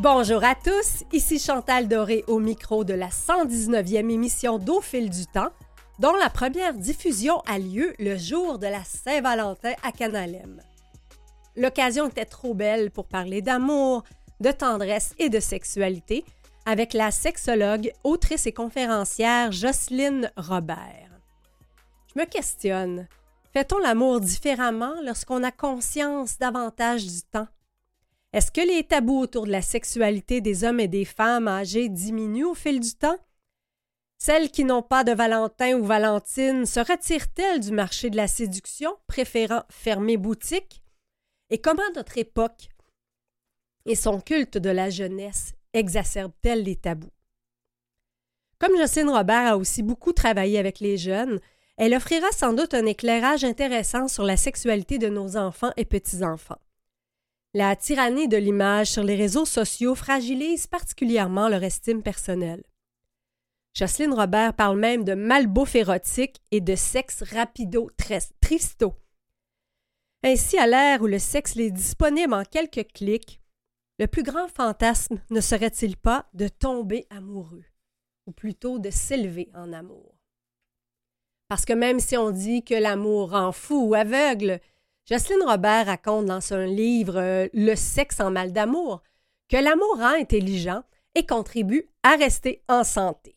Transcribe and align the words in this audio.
Bonjour 0.00 0.44
à 0.44 0.54
tous, 0.54 1.02
ici 1.12 1.40
Chantal 1.40 1.88
Doré 1.88 2.22
au 2.28 2.38
micro 2.38 2.84
de 2.84 2.94
la 2.94 3.08
119e 3.08 4.12
émission 4.12 4.60
d'Au 4.60 4.80
fil 4.80 5.10
du 5.10 5.26
temps, 5.26 5.50
dont 5.98 6.12
la 6.12 6.30
première 6.30 6.72
diffusion 6.74 7.40
a 7.48 7.58
lieu 7.58 7.92
le 7.98 8.16
jour 8.16 8.60
de 8.60 8.68
la 8.68 8.84
Saint-Valentin 8.84 9.72
à 9.82 9.90
Canalem. 9.90 10.62
L'occasion 11.56 12.06
était 12.06 12.26
trop 12.26 12.54
belle 12.54 12.92
pour 12.92 13.08
parler 13.08 13.42
d'amour, 13.42 14.04
de 14.38 14.52
tendresse 14.52 15.16
et 15.18 15.30
de 15.30 15.40
sexualité 15.40 16.24
avec 16.64 16.92
la 16.92 17.10
sexologue, 17.10 17.90
autrice 18.04 18.46
et 18.46 18.52
conférencière 18.52 19.50
Jocelyne 19.50 20.30
Robert. 20.36 21.10
Je 22.14 22.20
me 22.20 22.24
questionne, 22.24 23.08
fait-on 23.52 23.78
l'amour 23.78 24.20
différemment 24.20 24.94
lorsqu'on 25.04 25.42
a 25.42 25.50
conscience 25.50 26.38
davantage 26.38 27.04
du 27.04 27.22
temps? 27.32 27.48
Est-ce 28.34 28.50
que 28.50 28.60
les 28.60 28.84
tabous 28.84 29.20
autour 29.20 29.46
de 29.46 29.52
la 29.52 29.62
sexualité 29.62 30.42
des 30.42 30.64
hommes 30.64 30.80
et 30.80 30.88
des 30.88 31.06
femmes 31.06 31.48
âgés 31.48 31.88
diminuent 31.88 32.50
au 32.50 32.54
fil 32.54 32.78
du 32.78 32.94
temps? 32.94 33.18
Celles 34.18 34.50
qui 34.50 34.64
n'ont 34.64 34.82
pas 34.82 35.02
de 35.02 35.12
Valentin 35.12 35.78
ou 35.78 35.84
Valentine 35.84 36.66
se 36.66 36.80
retirent-elles 36.80 37.60
du 37.60 37.72
marché 37.72 38.10
de 38.10 38.16
la 38.16 38.28
séduction, 38.28 38.94
préférant 39.06 39.62
fermer 39.70 40.16
boutique? 40.16 40.82
Et 41.50 41.58
comment 41.58 41.90
notre 41.94 42.18
époque 42.18 42.68
et 43.86 43.94
son 43.94 44.20
culte 44.20 44.58
de 44.58 44.70
la 44.70 44.90
jeunesse 44.90 45.54
exacerbe-t-elle 45.72 46.64
les 46.64 46.76
tabous? 46.76 47.12
Comme 48.58 48.76
Jocelyne 48.76 49.08
Robert 49.08 49.52
a 49.52 49.56
aussi 49.56 49.82
beaucoup 49.82 50.12
travaillé 50.12 50.58
avec 50.58 50.80
les 50.80 50.98
jeunes, 50.98 51.40
elle 51.78 51.94
offrira 51.94 52.30
sans 52.32 52.52
doute 52.52 52.74
un 52.74 52.84
éclairage 52.84 53.44
intéressant 53.44 54.08
sur 54.08 54.24
la 54.24 54.36
sexualité 54.36 54.98
de 54.98 55.08
nos 55.08 55.36
enfants 55.36 55.72
et 55.76 55.84
petits-enfants. 55.84 56.58
La 57.58 57.74
tyrannie 57.74 58.28
de 58.28 58.36
l'image 58.36 58.92
sur 58.92 59.02
les 59.02 59.16
réseaux 59.16 59.44
sociaux 59.44 59.96
fragilise 59.96 60.68
particulièrement 60.68 61.48
leur 61.48 61.64
estime 61.64 62.04
personnelle. 62.04 62.62
Jocelyne 63.74 64.14
Robert 64.14 64.54
parle 64.54 64.78
même 64.78 65.02
de 65.02 65.14
malbouffe 65.14 65.74
érotique 65.74 66.40
et 66.52 66.60
de 66.60 66.76
sexe 66.76 67.24
rapido 67.24 67.90
tristo. 68.40 68.94
Ainsi, 70.22 70.56
à 70.56 70.68
l'ère 70.68 71.02
où 71.02 71.08
le 71.08 71.18
sexe 71.18 71.56
est 71.56 71.72
disponible 71.72 72.32
en 72.32 72.44
quelques 72.44 72.92
clics, 72.92 73.40
le 73.98 74.06
plus 74.06 74.22
grand 74.22 74.46
fantasme 74.46 75.20
ne 75.30 75.40
serait-il 75.40 75.96
pas 75.96 76.28
de 76.34 76.46
tomber 76.46 77.08
amoureux, 77.10 77.64
ou 78.26 78.30
plutôt 78.30 78.78
de 78.78 78.90
s'élever 78.90 79.50
en 79.52 79.72
amour? 79.72 80.14
Parce 81.48 81.64
que 81.64 81.72
même 81.72 81.98
si 81.98 82.16
on 82.16 82.30
dit 82.30 82.62
que 82.62 82.74
l'amour 82.74 83.32
rend 83.32 83.50
fou 83.50 83.88
ou 83.88 83.94
aveugle, 83.96 84.60
Jocelyne 85.10 85.42
Robert 85.46 85.86
raconte 85.86 86.26
dans 86.26 86.42
son 86.42 86.66
livre 86.66 87.16
euh, 87.16 87.48
Le 87.54 87.74
sexe 87.76 88.20
en 88.20 88.30
mal 88.30 88.52
d'amour 88.52 89.02
que 89.48 89.56
l'amour 89.56 89.96
rend 89.96 90.20
intelligent 90.20 90.82
et 91.14 91.24
contribue 91.24 91.88
à 92.02 92.16
rester 92.16 92.62
en 92.68 92.84
santé. 92.84 93.34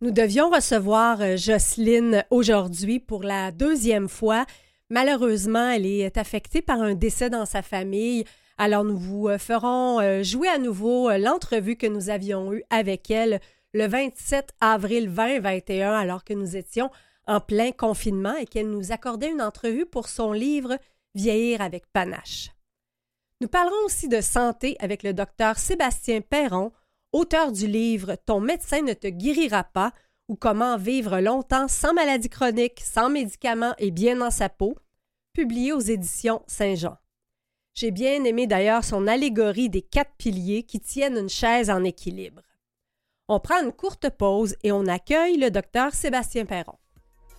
Nous 0.00 0.10
devions 0.10 0.50
recevoir 0.50 1.20
euh, 1.20 1.36
Jocelyne 1.36 2.24
aujourd'hui 2.30 2.98
pour 2.98 3.22
la 3.22 3.52
deuxième 3.52 4.08
fois. 4.08 4.44
Malheureusement, 4.90 5.70
elle 5.70 5.86
est 5.86 6.16
affectée 6.18 6.60
par 6.60 6.82
un 6.82 6.94
décès 6.94 7.30
dans 7.30 7.46
sa 7.46 7.62
famille. 7.62 8.24
Alors 8.58 8.82
nous 8.82 8.98
vous 8.98 9.28
euh, 9.28 9.38
ferons 9.38 10.22
jouer 10.24 10.48
à 10.48 10.58
nouveau 10.58 11.08
l'entrevue 11.18 11.76
que 11.76 11.86
nous 11.86 12.10
avions 12.10 12.52
eue 12.52 12.64
avec 12.68 13.12
elle 13.12 13.38
le 13.74 13.86
27 13.86 14.54
avril 14.60 15.08
2021 15.14 15.92
alors 15.92 16.24
que 16.24 16.34
nous 16.34 16.56
étions 16.56 16.90
en 17.26 17.40
plein 17.40 17.72
confinement 17.72 18.36
et 18.36 18.46
qu'elle 18.46 18.70
nous 18.70 18.92
accordait 18.92 19.30
une 19.30 19.42
entrevue 19.42 19.86
pour 19.86 20.08
son 20.08 20.32
livre 20.32 20.78
Vieillir 21.14 21.60
avec 21.60 21.86
panache. 21.92 22.50
Nous 23.40 23.48
parlerons 23.48 23.84
aussi 23.84 24.08
de 24.08 24.20
santé 24.20 24.76
avec 24.78 25.02
le 25.02 25.12
docteur 25.12 25.58
Sébastien 25.58 26.20
Perron, 26.20 26.72
auteur 27.12 27.52
du 27.52 27.66
livre 27.66 28.16
Ton 28.24 28.40
médecin 28.40 28.82
ne 28.82 28.94
te 28.94 29.08
guérira 29.08 29.64
pas 29.64 29.92
ou 30.28 30.36
comment 30.36 30.78
vivre 30.78 31.20
longtemps 31.20 31.68
sans 31.68 31.92
maladie 31.92 32.30
chronique, 32.30 32.80
sans 32.80 33.10
médicaments 33.10 33.74
et 33.78 33.90
bien 33.90 34.16
dans 34.16 34.30
sa 34.30 34.48
peau, 34.48 34.76
publié 35.32 35.72
aux 35.72 35.80
éditions 35.80 36.42
Saint-Jean. 36.46 36.96
J'ai 37.74 37.90
bien 37.90 38.24
aimé 38.24 38.46
d'ailleurs 38.46 38.84
son 38.84 39.06
allégorie 39.06 39.68
des 39.68 39.82
quatre 39.82 40.14
piliers 40.16 40.62
qui 40.62 40.80
tiennent 40.80 41.16
une 41.16 41.28
chaise 41.28 41.70
en 41.70 41.84
équilibre. 41.84 42.42
On 43.28 43.40
prend 43.40 43.62
une 43.62 43.72
courte 43.72 44.10
pause 44.10 44.56
et 44.62 44.72
on 44.72 44.86
accueille 44.86 45.36
le 45.36 45.50
docteur 45.50 45.94
Sébastien 45.94 46.44
Perron. 46.44 46.76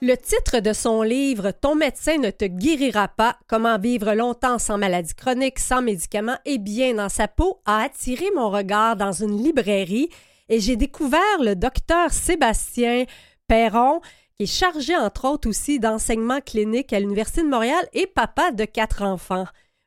Le 0.00 0.14
titre 0.14 0.60
de 0.60 0.72
son 0.72 1.02
livre 1.02 1.50
Ton 1.50 1.74
médecin 1.74 2.18
ne 2.18 2.30
te 2.30 2.44
guérira 2.44 3.08
pas, 3.08 3.36
comment 3.48 3.78
vivre 3.78 4.14
longtemps 4.14 4.60
sans 4.60 4.78
maladie 4.78 5.14
chronique, 5.14 5.58
sans 5.58 5.82
médicaments 5.82 6.38
et 6.44 6.58
bien 6.58 6.94
dans 6.94 7.08
sa 7.08 7.26
peau 7.26 7.60
a 7.66 7.82
attiré 7.82 8.26
mon 8.36 8.48
regard 8.48 8.94
dans 8.94 9.10
une 9.10 9.42
librairie 9.42 10.08
et 10.48 10.60
j'ai 10.60 10.76
découvert 10.76 11.42
le 11.42 11.56
docteur 11.56 12.10
Sébastien 12.12 13.06
Perron, 13.48 14.00
qui 14.36 14.44
est 14.44 14.46
chargé 14.46 14.96
entre 14.96 15.24
autres 15.24 15.48
aussi 15.48 15.80
d'enseignement 15.80 16.40
clinique 16.40 16.92
à 16.92 17.00
l'Université 17.00 17.42
de 17.42 17.48
Montréal 17.48 17.84
et 17.92 18.06
papa 18.06 18.52
de 18.52 18.66
quatre 18.66 19.02
enfants. 19.02 19.46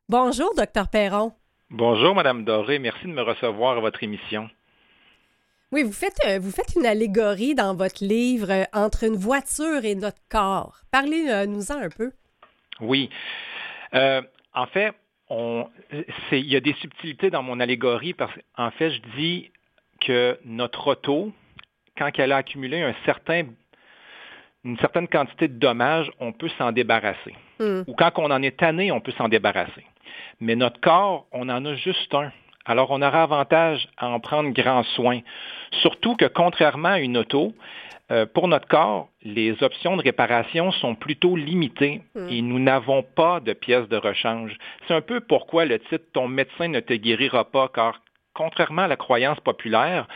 Bonjour, 0.10 0.54
docteur 0.58 0.90
Perron. 0.90 1.32
Bonjour, 1.70 2.14
Madame 2.16 2.44
Doré. 2.44 2.80
Merci 2.80 3.04
de 3.04 3.14
me 3.14 3.22
recevoir 3.22 3.78
à 3.78 3.80
votre 3.80 4.04
émission. 4.04 4.50
Oui, 5.72 5.84
vous 5.84 5.94
faites, 5.94 6.18
euh, 6.28 6.38
vous 6.40 6.52
faites 6.52 6.76
une 6.76 6.86
allégorie 6.86 7.56
dans 7.56 7.74
votre 7.76 8.04
livre 8.04 8.52
euh, 8.52 8.64
entre 8.74 9.06
une 9.06 9.16
voiture 9.16 9.86
et 9.86 9.96
notre 9.96 10.20
corps. 10.30 10.82
Parlez-nous-en 10.92 11.82
un 11.82 11.90
peu. 11.90 12.12
Oui. 12.82 13.09
Euh, 13.94 14.22
en 14.54 14.66
fait, 14.66 14.94
il 15.30 16.52
y 16.52 16.58
a 16.58 16.60
des 16.60 16.74
subtilités 16.74 17.30
dans 17.30 17.42
mon 17.42 17.62
allégorie 17.62 18.14
parce 18.14 18.34
qu'en 18.58 18.72
fait, 18.72 18.92
je 18.92 19.00
dis 19.16 19.52
que 20.02 20.38
notre 20.44 20.88
auto, 20.88 21.31
quand 21.98 22.10
elle 22.18 22.34
a 22.34 22.38
accumulé 22.38 22.81
un 22.81 22.96
certain, 23.06 23.44
une 24.66 24.78
certaine 24.80 25.08
quantité 25.08 25.48
de 25.48 25.58
dommages, 25.58 26.12
on 26.20 26.34
peut 26.34 26.50
s'en 26.58 26.74
débarrasser. 26.74 27.34
Hmm. 27.60 27.84
Ou 27.88 27.94
quand 27.94 28.12
on 28.18 28.30
en 28.30 28.42
est 28.42 28.58
tanné, 28.60 28.92
on 28.92 29.00
peut 29.00 29.14
s'en 29.14 29.30
débarrasser. 29.30 29.86
Mais 30.42 30.56
notre 30.56 30.81
corps, 30.81 31.28
on 31.31 31.48
en 31.48 31.64
a 31.64 31.76
juste 31.76 32.14
un. 32.14 32.34
Alors, 32.66 32.92
on 32.92 33.02
aura 33.02 33.24
avantage 33.24 33.88
à 33.98 34.08
en 34.08 34.20
prendre 34.20 34.52
grand 34.52 34.84
soin. 34.84 35.20
Surtout 35.82 36.16
que, 36.16 36.26
contrairement 36.26 36.90
à 36.90 37.00
une 37.00 37.18
auto, 37.18 37.54
euh, 38.12 38.26
pour 38.26 38.48
notre 38.48 38.68
corps, 38.68 39.10
les 39.24 39.64
options 39.64 39.96
de 39.96 40.02
réparation 40.02 40.72
sont 40.72 40.96
plutôt 40.96 41.36
limitées 41.38 42.02
hmm. 42.14 42.28
et 42.30 42.42
nous 42.42 42.60
n'avons 42.60 43.04
pas 43.04 43.40
de 43.40 43.54
pièces 43.54 43.88
de 43.88 43.96
rechange. 43.96 44.56
C'est 44.88 44.94
un 44.94 45.02
peu 45.02 45.22
pourquoi 45.22 45.66
le 45.66 45.80
titre 45.80 46.06
Ton 46.14 46.28
médecin 46.28 46.68
ne 46.68 46.82
te 46.82 46.94
guérira 46.94 47.46
pas, 47.46 47.70
car 47.74 48.02
contrairement 48.34 48.84
à 48.84 48.88
la 48.88 48.98
croyance 48.98 49.40
populaire, 49.40 50.08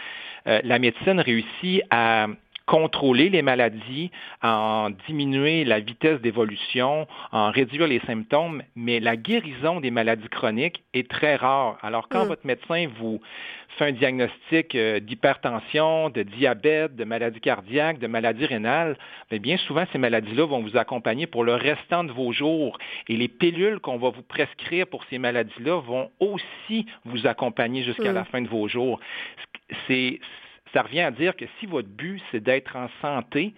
euh, 0.47 0.59
la 0.63 0.77
médecine 0.77 1.19
réussit 1.19 1.83
à 1.89 2.27
contrôler 2.65 3.29
les 3.29 3.41
maladies, 3.41 4.11
en 4.41 4.89
diminuer 5.07 5.63
la 5.65 5.79
vitesse 5.79 6.19
d'évolution, 6.21 7.07
en 7.31 7.51
réduire 7.51 7.87
les 7.87 7.99
symptômes, 8.01 8.63
mais 8.75 8.99
la 8.99 9.15
guérison 9.15 9.79
des 9.79 9.91
maladies 9.91 10.29
chroniques 10.29 10.83
est 10.93 11.09
très 11.09 11.35
rare. 11.35 11.77
Alors 11.83 12.09
quand 12.09 12.25
mm. 12.25 12.27
votre 12.27 12.47
médecin 12.47 12.87
vous 12.99 13.21
fait 13.77 13.85
un 13.85 13.91
diagnostic 13.91 14.73
euh, 14.73 14.99
d'hypertension, 14.99 16.09
de 16.09 16.23
diabète, 16.23 16.95
de 16.95 17.03
maladie 17.03 17.39
cardiaque, 17.39 17.99
de 17.99 18.07
maladie 18.07 18.45
rénale, 18.45 18.97
bien, 19.29 19.39
bien 19.39 19.57
souvent 19.57 19.85
ces 19.91 19.97
maladies-là 19.97 20.45
vont 20.45 20.61
vous 20.61 20.77
accompagner 20.77 21.27
pour 21.27 21.43
le 21.43 21.55
restant 21.55 22.03
de 22.03 22.11
vos 22.11 22.31
jours. 22.31 22.77
Et 23.07 23.17
les 23.17 23.27
pilules 23.27 23.79
qu'on 23.79 23.97
va 23.97 24.09
vous 24.09 24.23
prescrire 24.23 24.87
pour 24.87 25.03
ces 25.09 25.19
maladies-là 25.19 25.81
vont 25.81 26.09
aussi 26.19 26.85
vous 27.03 27.27
accompagner 27.27 27.83
jusqu'à 27.83 28.11
mm. 28.11 28.15
la 28.15 28.25
fin 28.25 28.41
de 28.41 28.47
vos 28.47 28.67
jours. 28.67 28.99
C'est 29.87 30.19
ça 30.75 30.81
revient 30.81 31.01
à 31.01 31.11
dire 31.11 31.35
que 31.35 31.45
si 31.59 31.65
votre 31.65 31.87
but, 31.87 32.21
c'est 32.31 32.41
d'être 32.41 32.75
en 32.75 32.89
santé, 33.01 33.53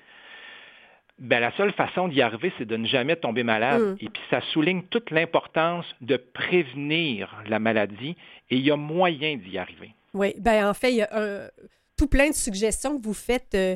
ben, 1.19 1.39
la 1.39 1.51
seule 1.57 1.73
façon 1.73 2.07
d'y 2.07 2.21
arriver, 2.21 2.53
c'est 2.57 2.67
de 2.67 2.77
ne 2.77 2.85
jamais 2.85 3.15
tomber 3.15 3.43
malade. 3.43 3.81
Mm. 3.81 3.95
Et 4.01 4.09
puis 4.09 4.21
ça 4.29 4.41
souligne 4.53 4.83
toute 4.83 5.09
l'importance 5.09 5.85
de 6.01 6.17
prévenir 6.17 7.35
la 7.47 7.59
maladie 7.59 8.15
et 8.49 8.57
il 8.57 8.61
y 8.61 8.71
a 8.71 8.75
moyen 8.75 9.35
d'y 9.37 9.57
arriver. 9.57 9.93
Oui, 10.13 10.35
ben 10.39 10.69
en 10.69 10.73
fait, 10.73 10.91
il 10.91 10.97
y 10.97 11.01
a 11.01 11.49
tout 11.97 12.07
plein 12.07 12.29
de 12.29 12.35
suggestions 12.35 12.97
que 12.97 13.03
vous 13.03 13.13
faites 13.13 13.55
euh, 13.55 13.75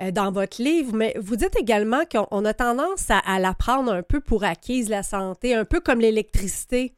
euh, 0.00 0.10
dans 0.10 0.32
votre 0.32 0.60
livre, 0.60 0.94
mais 0.94 1.14
vous 1.20 1.36
dites 1.36 1.56
également 1.56 2.04
qu'on 2.10 2.44
a 2.44 2.54
tendance 2.54 3.10
à, 3.10 3.38
la 3.38 3.54
prendre 3.54 3.92
un 3.92 4.02
peu 4.02 4.20
pour 4.20 4.42
acquise, 4.44 4.88
la 4.88 5.02
santé, 5.02 5.54
un 5.54 5.64
peu 5.64 5.80
comme 5.80 6.00
l'électricité 6.00 6.94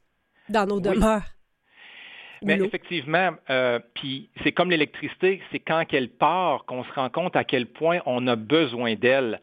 dans 0.48 0.66
nos 0.66 0.80
demeures. 0.80 1.24
Mais 2.42 2.58
effectivement, 2.58 3.32
euh, 3.50 3.78
puis 3.94 4.30
c'est 4.42 4.52
comme 4.52 4.70
l'électricité, 4.70 5.42
c'est 5.50 5.58
quand 5.58 5.84
elle 5.92 6.08
part 6.08 6.64
qu'on 6.64 6.84
se 6.84 6.92
rend 6.92 7.10
compte 7.10 7.36
à 7.36 7.44
quel 7.44 7.66
point 7.66 8.00
on 8.06 8.26
a 8.26 8.36
besoin 8.36 8.94
d'elle. 8.94 9.40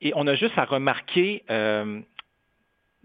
Et 0.00 0.12
on 0.14 0.26
a 0.26 0.34
juste 0.34 0.56
à 0.56 0.64
remarquer 0.64 1.42
euh, 1.50 2.00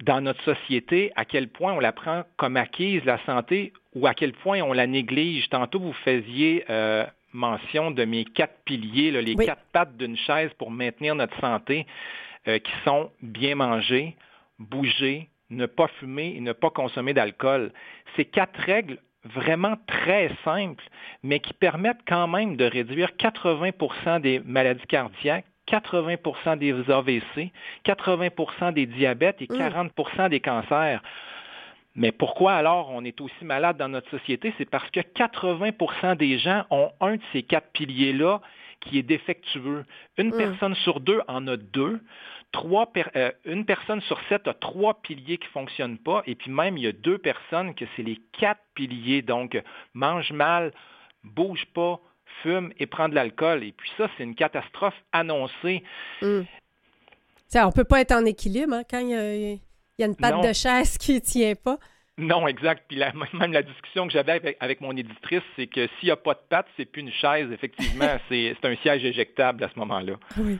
dans 0.03 0.21
notre 0.21 0.43
société 0.43 1.11
à 1.15 1.25
quel 1.25 1.49
point 1.49 1.73
on 1.73 1.79
la 1.79 1.91
prend 1.91 2.23
comme 2.37 2.57
acquise, 2.57 3.03
la 3.05 3.23
santé, 3.25 3.73
ou 3.93 4.07
à 4.07 4.13
quel 4.13 4.33
point 4.33 4.61
on 4.61 4.73
la 4.73 4.87
néglige. 4.87 5.49
Tantôt, 5.49 5.79
vous 5.79 5.93
faisiez 5.93 6.63
euh, 6.69 7.05
mention 7.33 7.91
de 7.91 8.05
mes 8.05 8.25
quatre 8.25 8.63
piliers, 8.65 9.11
les 9.21 9.35
quatre 9.35 9.63
pattes 9.73 9.97
d'une 9.97 10.17
chaise 10.17 10.51
pour 10.57 10.71
maintenir 10.71 11.15
notre 11.15 11.37
santé, 11.39 11.85
qui 12.45 12.71
sont 12.83 13.11
bien 13.21 13.53
manger, 13.53 14.15
bouger, 14.57 15.29
ne 15.51 15.65
pas 15.65 15.87
fumer 15.99 16.33
et 16.35 16.41
ne 16.41 16.53
pas 16.53 16.69
consommer 16.69 17.13
d'alcool. 17.13 17.71
Ces 18.15 18.25
quatre 18.25 18.59
règles 18.59 18.97
vraiment 19.23 19.75
très 19.87 20.31
simples, 20.43 20.83
mais 21.23 21.39
qui 21.39 21.53
permettent 21.53 22.01
quand 22.07 22.27
même 22.27 22.55
de 22.55 22.65
réduire 22.65 23.11
80% 23.19 24.21
des 24.21 24.39
maladies 24.39 24.87
cardiaques, 24.87 25.45
80% 25.67 26.57
des 26.57 26.73
AVC, 26.91 27.51
80% 27.85 28.73
des 28.73 28.85
diabètes 28.87 29.41
et 29.41 29.47
40 29.47 29.91
mm. 29.97 30.29
des 30.29 30.39
cancers. 30.39 31.01
Mais 31.95 32.11
pourquoi 32.11 32.53
alors 32.53 32.89
on 32.91 33.03
est 33.03 33.19
aussi 33.19 33.45
malade 33.45 33.77
dans 33.77 33.89
notre 33.89 34.09
société? 34.09 34.53
C'est 34.57 34.69
parce 34.69 34.89
que 34.91 35.01
80% 35.01 36.15
des 36.17 36.39
gens 36.39 36.63
ont 36.71 36.91
un 37.01 37.17
de 37.17 37.21
ces 37.33 37.43
quatre 37.43 37.69
piliers-là 37.73 38.41
qui 38.79 38.97
est 38.97 39.03
défectueux. 39.03 39.85
Une 40.17 40.29
mm. 40.29 40.37
personne 40.37 40.75
sur 40.75 40.99
deux 40.99 41.21
en 41.27 41.47
a 41.47 41.57
deux 41.57 41.99
trois 42.51 42.91
euh, 43.15 43.31
une 43.45 43.65
personne 43.65 44.01
sur 44.01 44.19
sept 44.29 44.47
a 44.47 44.53
trois 44.53 45.01
piliers 45.01 45.37
qui 45.37 45.47
ne 45.47 45.51
fonctionnent 45.51 45.97
pas, 45.97 46.23
et 46.25 46.35
puis 46.35 46.51
même 46.51 46.77
il 46.77 46.83
y 46.83 46.87
a 46.87 46.91
deux 46.91 47.17
personnes 47.17 47.73
que 47.75 47.85
c'est 47.95 48.03
les 48.03 48.19
quatre 48.37 48.61
piliers. 48.73 49.21
Donc, 49.21 49.61
mange 49.93 50.31
mal, 50.31 50.73
bouge 51.23 51.65
pas, 51.73 51.99
fume 52.43 52.73
et 52.79 52.85
prend 52.85 53.09
de 53.09 53.15
l'alcool. 53.15 53.63
Et 53.63 53.71
puis 53.71 53.89
ça, 53.97 54.09
c'est 54.17 54.23
une 54.23 54.35
catastrophe 54.35 54.95
annoncée. 55.11 55.83
Hmm. 56.21 56.41
Ça, 57.47 57.67
on 57.67 57.71
peut 57.71 57.83
pas 57.83 58.01
être 58.01 58.13
en 58.13 58.25
équilibre 58.25 58.73
hein, 58.73 58.83
quand 58.89 58.99
il 58.99 59.09
y, 59.09 60.03
a, 60.03 60.05
une 60.05 60.15
patte 60.15 60.41
de 60.41 60.53
chaise 60.53 60.97
qui 60.97 61.15
ne 61.15 61.19
tient 61.19 61.55
pas. 61.55 61.77
Non, 62.17 62.47
exact. 62.47 62.85
Puis 62.87 62.97
même 63.33 63.51
la 63.51 63.63
discussion 63.63 64.07
que 64.07 64.13
j'avais 64.13 64.55
avec, 64.59 64.81
mon 64.81 64.95
éditrice, 64.95 65.43
c'est 65.55 65.67
que 65.67 65.87
s'il 65.99 66.07
n'y 66.07 66.11
a 66.11 66.15
pas 66.15 66.33
de 66.33 66.41
patte, 66.49 66.67
c'est 66.77 66.85
plus 66.85 67.01
une 67.01 67.11
chaise. 67.11 67.51
Effectivement, 67.51 68.17
c'est 68.29 68.55
un 68.63 68.75
siège 68.77 69.03
éjectable 69.03 69.63
à 69.63 69.69
ce 69.69 69.79
moment-là. 69.79 70.13
Oui. 70.37 70.59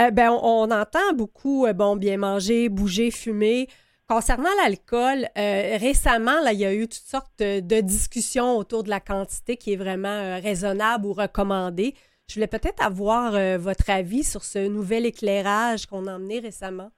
Euh, 0.00 0.10
ben, 0.10 0.30
on, 0.30 0.70
entend 0.70 1.12
beaucoup, 1.14 1.66
euh, 1.66 1.94
bien 1.96 2.16
manger, 2.16 2.68
bouger, 2.68 3.10
fumer. 3.10 3.68
Concernant 4.08 4.50
l'alcool, 4.62 5.28
euh, 5.36 5.76
récemment, 5.78 6.40
là, 6.42 6.52
il 6.52 6.58
y 6.58 6.64
a 6.64 6.74
eu 6.74 6.88
toutes 6.88 7.06
sortes 7.06 7.38
de, 7.38 7.80
discussions 7.80 8.56
autour 8.56 8.82
de 8.82 8.88
la 8.88 8.98
quantité 8.98 9.56
qui 9.56 9.74
est 9.74 9.76
vraiment 9.76 10.40
raisonnable 10.40 11.06
ou 11.06 11.12
recommandée. 11.12 11.94
Je 12.28 12.34
voulais 12.34 12.46
peut-être 12.46 12.82
avoir 12.82 13.32
votre 13.58 13.90
avis 13.90 14.24
sur 14.24 14.44
ce 14.44 14.66
nouvel 14.68 15.06
éclairage 15.06 15.86
qu'on 15.86 16.06
a 16.06 16.14
emmené 16.14 16.40
récemment. 16.40 16.90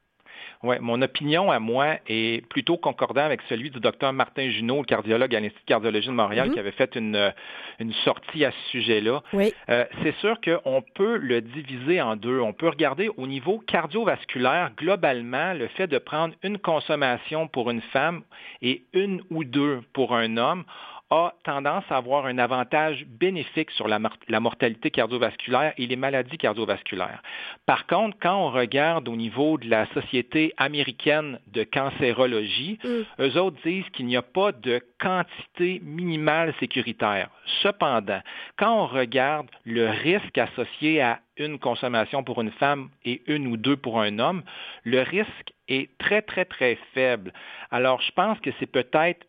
Oui, 0.62 0.76
mon 0.80 1.02
opinion 1.02 1.50
à 1.50 1.58
moi 1.58 1.96
est 2.06 2.46
plutôt 2.48 2.76
concordant 2.76 3.22
avec 3.22 3.40
celui 3.48 3.70
du 3.70 3.80
docteur 3.80 4.12
Martin 4.12 4.48
Junot, 4.48 4.78
le 4.78 4.84
cardiologue 4.84 5.34
à 5.34 5.40
l'Institut 5.40 5.64
de 5.64 5.68
cardiologie 5.68 6.06
de 6.06 6.12
Montréal, 6.12 6.48
mm-hmm. 6.48 6.52
qui 6.52 6.58
avait 6.60 6.70
fait 6.70 6.94
une, 6.94 7.32
une 7.80 7.92
sortie 8.04 8.44
à 8.44 8.52
ce 8.52 8.70
sujet-là. 8.70 9.22
Oui. 9.32 9.52
Euh, 9.68 9.84
c'est 10.02 10.14
sûr 10.16 10.38
qu'on 10.40 10.82
peut 10.94 11.16
le 11.16 11.40
diviser 11.40 12.00
en 12.00 12.14
deux. 12.14 12.38
On 12.40 12.52
peut 12.52 12.68
regarder 12.68 13.10
au 13.16 13.26
niveau 13.26 13.58
cardiovasculaire, 13.58 14.70
globalement, 14.76 15.52
le 15.52 15.66
fait 15.68 15.88
de 15.88 15.98
prendre 15.98 16.34
une 16.44 16.58
consommation 16.58 17.48
pour 17.48 17.70
une 17.70 17.82
femme 17.92 18.22
et 18.60 18.82
une 18.92 19.22
ou 19.30 19.42
deux 19.44 19.80
pour 19.92 20.14
un 20.14 20.36
homme 20.36 20.64
a 21.12 21.34
tendance 21.44 21.84
à 21.90 21.98
avoir 21.98 22.24
un 22.24 22.38
avantage 22.38 23.04
bénéfique 23.06 23.70
sur 23.72 23.86
la, 23.86 24.00
mortalité 24.40 24.90
cardiovasculaire 24.90 25.74
et 25.76 25.86
les 25.86 25.96
maladies 25.96 26.38
cardiovasculaires. 26.38 27.22
Par 27.66 27.86
contre, 27.86 28.16
quand 28.18 28.34
on 28.34 28.50
regarde 28.50 29.06
au 29.08 29.16
niveau 29.16 29.58
de 29.58 29.68
la 29.68 29.84
Société 29.92 30.54
américaine 30.56 31.38
de 31.48 31.64
cancérologie, 31.64 32.78
mm. 32.82 33.24
eux 33.24 33.38
autres 33.38 33.58
disent 33.62 33.88
qu'il 33.92 34.06
n'y 34.06 34.16
a 34.16 34.22
pas 34.22 34.52
de 34.52 34.80
quantité 34.98 35.82
minimale 35.84 36.54
sécuritaire. 36.58 37.28
Cependant, 37.62 38.22
quand 38.56 38.74
on 38.74 38.86
regarde 38.86 39.48
le 39.64 39.90
risque 39.90 40.38
associé 40.38 41.02
à 41.02 41.20
une 41.36 41.58
consommation 41.58 42.24
pour 42.24 42.40
une 42.40 42.52
femme 42.52 42.88
et 43.04 43.20
une 43.26 43.48
ou 43.48 43.58
deux 43.58 43.76
pour 43.76 44.00
un 44.00 44.18
homme, 44.18 44.42
le 44.84 45.02
risque 45.02 45.52
est 45.68 45.90
très, 45.98 46.22
très, 46.22 46.46
très 46.46 46.78
faible. 46.94 47.34
Alors, 47.70 48.00
je 48.00 48.12
pense 48.12 48.40
que 48.40 48.50
c'est 48.58 48.66
peut-être 48.66 49.26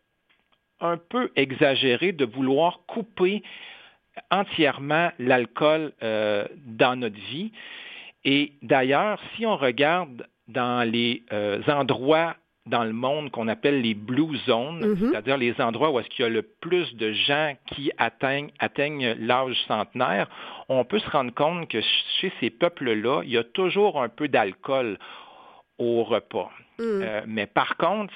un 0.84 0.98
peu 0.98 1.30
exagéré 1.34 2.12
de 2.12 2.24
vouloir 2.24 2.80
couper 2.86 3.42
entièrement 4.30 5.10
l'alcool 5.18 5.92
euh, 6.02 6.46
dans 6.66 6.94
notre 6.94 7.18
vie. 7.32 7.50
Et 8.24 8.52
d'ailleurs, 8.62 9.18
si 9.34 9.44
on 9.46 9.56
regarde 9.56 10.26
dans 10.46 10.88
les 10.88 11.22
euh, 11.32 11.60
endroits 11.66 12.36
dans 12.66 12.84
le 12.84 12.92
monde 12.92 13.30
qu'on 13.30 13.48
appelle 13.48 13.82
les 13.82 13.92
blue 13.94 14.38
zones, 14.46 14.80
mm-hmm. 14.80 15.10
c'est-à-dire 15.10 15.36
les 15.36 15.60
endroits 15.60 15.90
où 15.90 16.00
est-ce 16.00 16.08
qu'il 16.08 16.22
y 16.22 16.26
a 16.26 16.30
le 16.30 16.42
plus 16.42 16.94
de 16.96 17.12
gens 17.12 17.54
qui 17.66 17.90
atteignent, 17.98 18.50
atteignent 18.58 19.14
l'âge 19.18 19.56
centenaire, 19.68 20.28
on 20.70 20.84
peut 20.84 20.98
se 20.98 21.10
rendre 21.10 21.34
compte 21.34 21.68
que 21.68 21.80
chez 22.20 22.32
ces 22.40 22.48
peuples-là, 22.48 23.22
il 23.24 23.30
y 23.30 23.36
a 23.36 23.44
toujours 23.44 24.02
un 24.02 24.08
peu 24.08 24.28
d'alcool 24.28 24.98
au 25.78 26.04
repas. 26.04 26.50
Mm. 26.78 26.82
Euh, 26.82 27.20
mais 27.26 27.46
par 27.46 27.76
contre, 27.76 28.12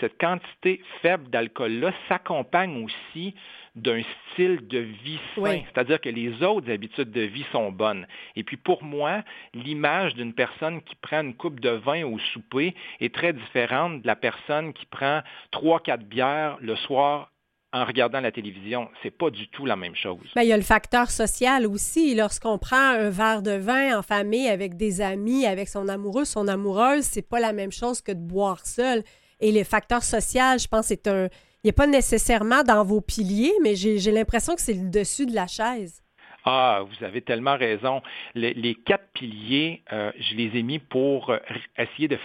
cette 0.00 0.18
quantité 0.18 0.82
faible 1.02 1.28
d'alcool-là 1.30 1.92
s'accompagne 2.08 2.84
aussi 2.84 3.34
d'un 3.74 4.02
style 4.32 4.66
de 4.68 4.78
vie 4.78 5.18
sain, 5.34 5.62
c'est-à-dire 5.64 6.00
que 6.00 6.08
les 6.08 6.42
autres 6.44 6.70
habitudes 6.70 7.10
de 7.10 7.22
vie 7.22 7.44
sont 7.50 7.72
bonnes. 7.72 8.06
Et 8.36 8.44
puis 8.44 8.56
pour 8.56 8.84
moi, 8.84 9.22
l'image 9.52 10.14
d'une 10.14 10.32
personne 10.32 10.80
qui 10.82 10.94
prend 10.94 11.22
une 11.22 11.34
coupe 11.34 11.58
de 11.58 11.70
vin 11.70 12.04
au 12.04 12.18
souper 12.18 12.74
est 13.00 13.12
très 13.12 13.32
différente 13.32 14.02
de 14.02 14.06
la 14.06 14.16
personne 14.16 14.72
qui 14.72 14.86
prend 14.86 15.22
trois, 15.50 15.80
quatre 15.80 16.04
bières 16.04 16.56
le 16.60 16.76
soir 16.76 17.30
en 17.74 17.84
regardant 17.84 18.20
la 18.20 18.30
télévision. 18.30 18.88
C'est 19.02 19.10
pas 19.10 19.30
du 19.30 19.48
tout 19.48 19.66
la 19.66 19.74
même 19.74 19.96
chose. 19.96 20.20
Bien, 20.34 20.44
il 20.44 20.48
y 20.48 20.52
a 20.52 20.56
le 20.56 20.62
facteur 20.62 21.10
social 21.10 21.66
aussi. 21.66 22.14
Lorsqu'on 22.14 22.56
prend 22.56 22.76
un 22.76 23.10
verre 23.10 23.42
de 23.42 23.50
vin 23.50 23.98
en 23.98 24.02
famille 24.02 24.48
avec 24.48 24.76
des 24.76 25.00
amis, 25.00 25.44
avec 25.44 25.68
son 25.68 25.88
amoureux, 25.88 26.24
son 26.24 26.46
amoureuse, 26.46 27.02
c'est 27.02 27.28
pas 27.28 27.40
la 27.40 27.52
même 27.52 27.72
chose 27.72 28.00
que 28.00 28.12
de 28.12 28.20
boire 28.20 28.64
seul. 28.64 29.02
Et 29.40 29.50
le 29.50 29.64
facteur 29.64 30.04
social, 30.04 30.60
je 30.60 30.68
pense, 30.68 30.86
c'est 30.86 31.08
un. 31.08 31.28
Il 31.64 31.68
n'est 31.68 31.72
pas 31.72 31.86
nécessairement 31.86 32.62
dans 32.62 32.84
vos 32.84 33.00
piliers, 33.00 33.54
mais 33.62 33.74
j'ai 33.74 34.12
l'impression 34.12 34.54
que 34.54 34.60
c'est 34.60 34.74
le 34.74 34.90
dessus 34.90 35.26
de 35.26 35.34
la 35.34 35.46
chaise. 35.46 36.02
Ah, 36.44 36.82
vous 36.86 37.04
avez 37.04 37.22
tellement 37.22 37.56
raison. 37.56 38.02
Les, 38.34 38.74
quatre 38.84 39.08
piliers, 39.14 39.82
euh, 39.92 40.12
je 40.20 40.34
les 40.34 40.58
ai 40.58 40.62
mis 40.62 40.78
pour 40.78 41.30
euh, 41.30 41.38
essayer 41.78 42.06
de 42.06 42.18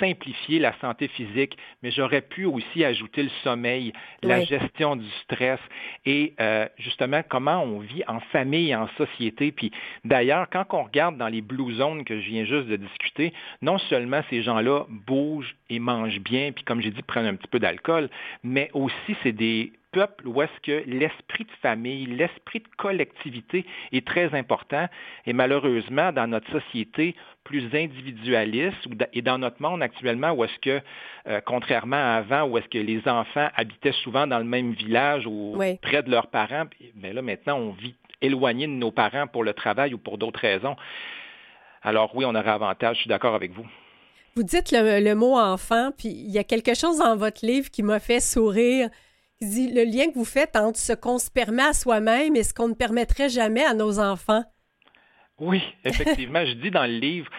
simplifier 0.00 0.58
la 0.58 0.72
santé 0.80 1.08
physique, 1.08 1.56
mais 1.82 1.90
j'aurais 1.90 2.20
pu 2.20 2.44
aussi 2.44 2.84
ajouter 2.84 3.22
le 3.22 3.30
sommeil, 3.42 3.92
la 4.22 4.42
gestion 4.44 4.96
du 4.96 5.08
stress 5.22 5.60
et 6.04 6.34
euh, 6.40 6.66
justement 6.78 7.22
comment 7.28 7.62
on 7.62 7.80
vit 7.80 8.02
en 8.06 8.20
famille, 8.20 8.74
en 8.74 8.88
société. 8.96 9.52
Puis 9.52 9.70
d'ailleurs, 10.04 10.48
quand 10.50 10.64
on 10.72 10.84
regarde 10.84 11.16
dans 11.16 11.28
les 11.28 11.40
blue 11.40 11.74
zones 11.74 12.04
que 12.04 12.20
je 12.20 12.26
viens 12.28 12.44
juste 12.44 12.68
de 12.68 12.76
discuter, 12.76 13.32
non 13.62 13.78
seulement 13.78 14.22
ces 14.30 14.42
gens-là 14.42 14.84
bougent 14.88 15.56
et 15.70 15.78
mangent 15.78 16.20
bien, 16.20 16.52
puis 16.52 16.64
comme 16.64 16.80
j'ai 16.80 16.90
dit, 16.90 17.02
prennent 17.02 17.26
un 17.26 17.36
petit 17.36 17.48
peu 17.48 17.58
d'alcool, 17.58 18.10
mais 18.42 18.70
aussi 18.74 19.16
c'est 19.22 19.32
des 19.32 19.72
peuple 19.92 20.26
où 20.26 20.42
est-ce 20.42 20.60
que 20.62 20.84
l'esprit 20.86 21.44
de 21.44 21.50
famille, 21.62 22.06
l'esprit 22.06 22.60
de 22.60 22.68
collectivité 22.76 23.64
est 23.92 24.06
très 24.06 24.34
important. 24.34 24.88
Et 25.26 25.32
malheureusement, 25.32 26.12
dans 26.12 26.26
notre 26.26 26.50
société 26.50 27.14
plus 27.44 27.64
individualiste 27.74 28.76
et 29.12 29.22
dans 29.22 29.38
notre 29.38 29.62
monde 29.62 29.82
actuellement 29.82 30.32
où 30.32 30.44
est-ce 30.44 30.58
que, 30.60 30.80
euh, 31.28 31.40
contrairement 31.44 31.96
à 31.96 32.16
avant, 32.16 32.44
où 32.44 32.58
est-ce 32.58 32.68
que 32.68 32.78
les 32.78 33.06
enfants 33.08 33.48
habitaient 33.54 33.92
souvent 33.92 34.26
dans 34.26 34.38
le 34.38 34.44
même 34.44 34.72
village 34.72 35.26
ou 35.26 35.56
près 35.80 36.02
de 36.02 36.10
leurs 36.10 36.26
parents, 36.26 36.64
mais 36.96 37.12
là 37.12 37.22
maintenant 37.22 37.56
on 37.58 37.70
vit 37.70 37.94
éloigné 38.20 38.66
de 38.66 38.72
nos 38.72 38.90
parents 38.90 39.26
pour 39.26 39.44
le 39.44 39.54
travail 39.54 39.94
ou 39.94 39.98
pour 39.98 40.18
d'autres 40.18 40.40
raisons. 40.40 40.76
Alors 41.82 42.16
oui, 42.16 42.24
on 42.24 42.34
aurait 42.34 42.50
avantage, 42.50 42.96
je 42.96 43.00
suis 43.02 43.08
d'accord 43.08 43.34
avec 43.34 43.52
vous. 43.52 43.66
Vous 44.34 44.42
dites 44.42 44.72
le, 44.72 45.00
le, 45.00 45.14
mot 45.14 45.38
enfant, 45.38 45.92
puis 45.96 46.08
il 46.08 46.30
y 46.30 46.38
a 46.38 46.44
quelque 46.44 46.74
chose 46.74 46.98
dans 46.98 47.16
votre 47.16 47.46
livre 47.46 47.70
qui 47.70 47.82
m'a 47.82 48.00
fait 48.00 48.20
sourire 48.20 48.90
le 49.40 49.84
lien 49.84 50.10
que 50.10 50.14
vous 50.14 50.24
faites 50.24 50.56
entre 50.56 50.78
ce 50.78 50.92
qu'on 50.92 51.18
se 51.18 51.30
permet 51.30 51.62
à 51.62 51.72
soi-même 51.72 52.36
et 52.36 52.42
ce 52.42 52.54
qu'on 52.54 52.68
ne 52.68 52.74
permettrait 52.74 53.28
jamais 53.28 53.64
à 53.64 53.74
nos 53.74 53.98
enfants. 53.98 54.44
Oui, 55.38 55.62
effectivement. 55.84 56.44
je 56.46 56.52
dis 56.52 56.70
dans 56.70 56.86
le 56.86 56.98
livre, 56.98 57.30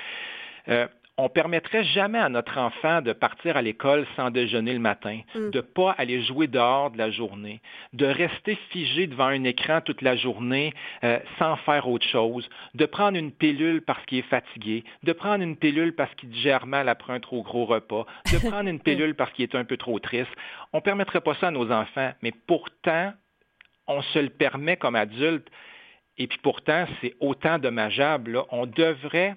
euh, 0.68 0.88
on 1.20 1.30
permettrait 1.30 1.84
jamais 1.84 2.20
à 2.20 2.30
notre 2.30 2.60
enfant 2.60 3.02
de 3.02 3.12
partir 3.12 3.58
à 3.58 3.62
l'école 3.64 4.06
sans 4.16 4.30
déjeuner 4.30 4.74
le 4.74 4.80
matin, 4.80 5.20
mm. 5.34 5.50
de 5.50 5.62
pas 5.62 5.92
aller 5.98 6.22
jouer 6.22 6.48
dehors 6.48 6.92
de 6.92 6.98
la 7.00 7.10
journée, 7.10 7.60
de 7.94 8.06
rester 8.06 8.56
figé 8.70 9.08
devant 9.08 9.26
un 9.26 9.44
écran 9.44 9.82
toute 9.82 10.04
la 10.04 10.16
journée 10.16 10.74
euh, 11.04 11.20
sans 11.40 11.56
faire 11.58 11.88
autre 11.88 12.06
chose, 12.06 12.48
de 12.76 12.86
prendre 12.86 13.18
une 13.18 13.32
pilule 13.32 13.82
parce 13.82 14.06
qu'il 14.06 14.20
est 14.20 14.30
fatigué, 14.30 14.84
de 15.04 15.12
prendre 15.12 15.44
une 15.44 15.58
pilule 15.58 15.96
parce 15.96 16.14
qu'il 16.16 16.30
digère 16.30 16.68
mal 16.68 16.88
après 16.88 17.14
un 17.14 17.20
trop 17.20 17.42
gros 17.42 17.66
repas, 17.66 18.06
de 18.32 18.38
prendre 18.50 18.70
une 18.70 18.80
pilule 18.80 19.16
parce 19.16 19.32
qu'il 19.34 19.44
est 19.44 19.56
un 19.56 19.66
peu 19.66 19.78
trop 19.78 19.98
triste. 19.98 20.32
On 20.72 20.78
ne 20.78 20.84
permettrait 20.84 21.22
pas 21.22 21.34
ça 21.36 21.48
à 21.48 21.52
nos 21.52 21.72
enfants, 21.72 22.12
mais 22.22 22.32
pourtant, 22.46 23.12
on 23.88 24.02
se 24.02 24.20
le 24.20 24.30
permet 24.30 24.78
comme 24.78 24.96
adulte. 24.96 25.48
Et 26.20 26.28
puis 26.28 26.40
pourtant, 26.42 26.86
c'est 27.00 27.14
autant 27.20 27.60
dommageable. 27.60 28.42
On 28.52 28.66
devrait 28.66 29.36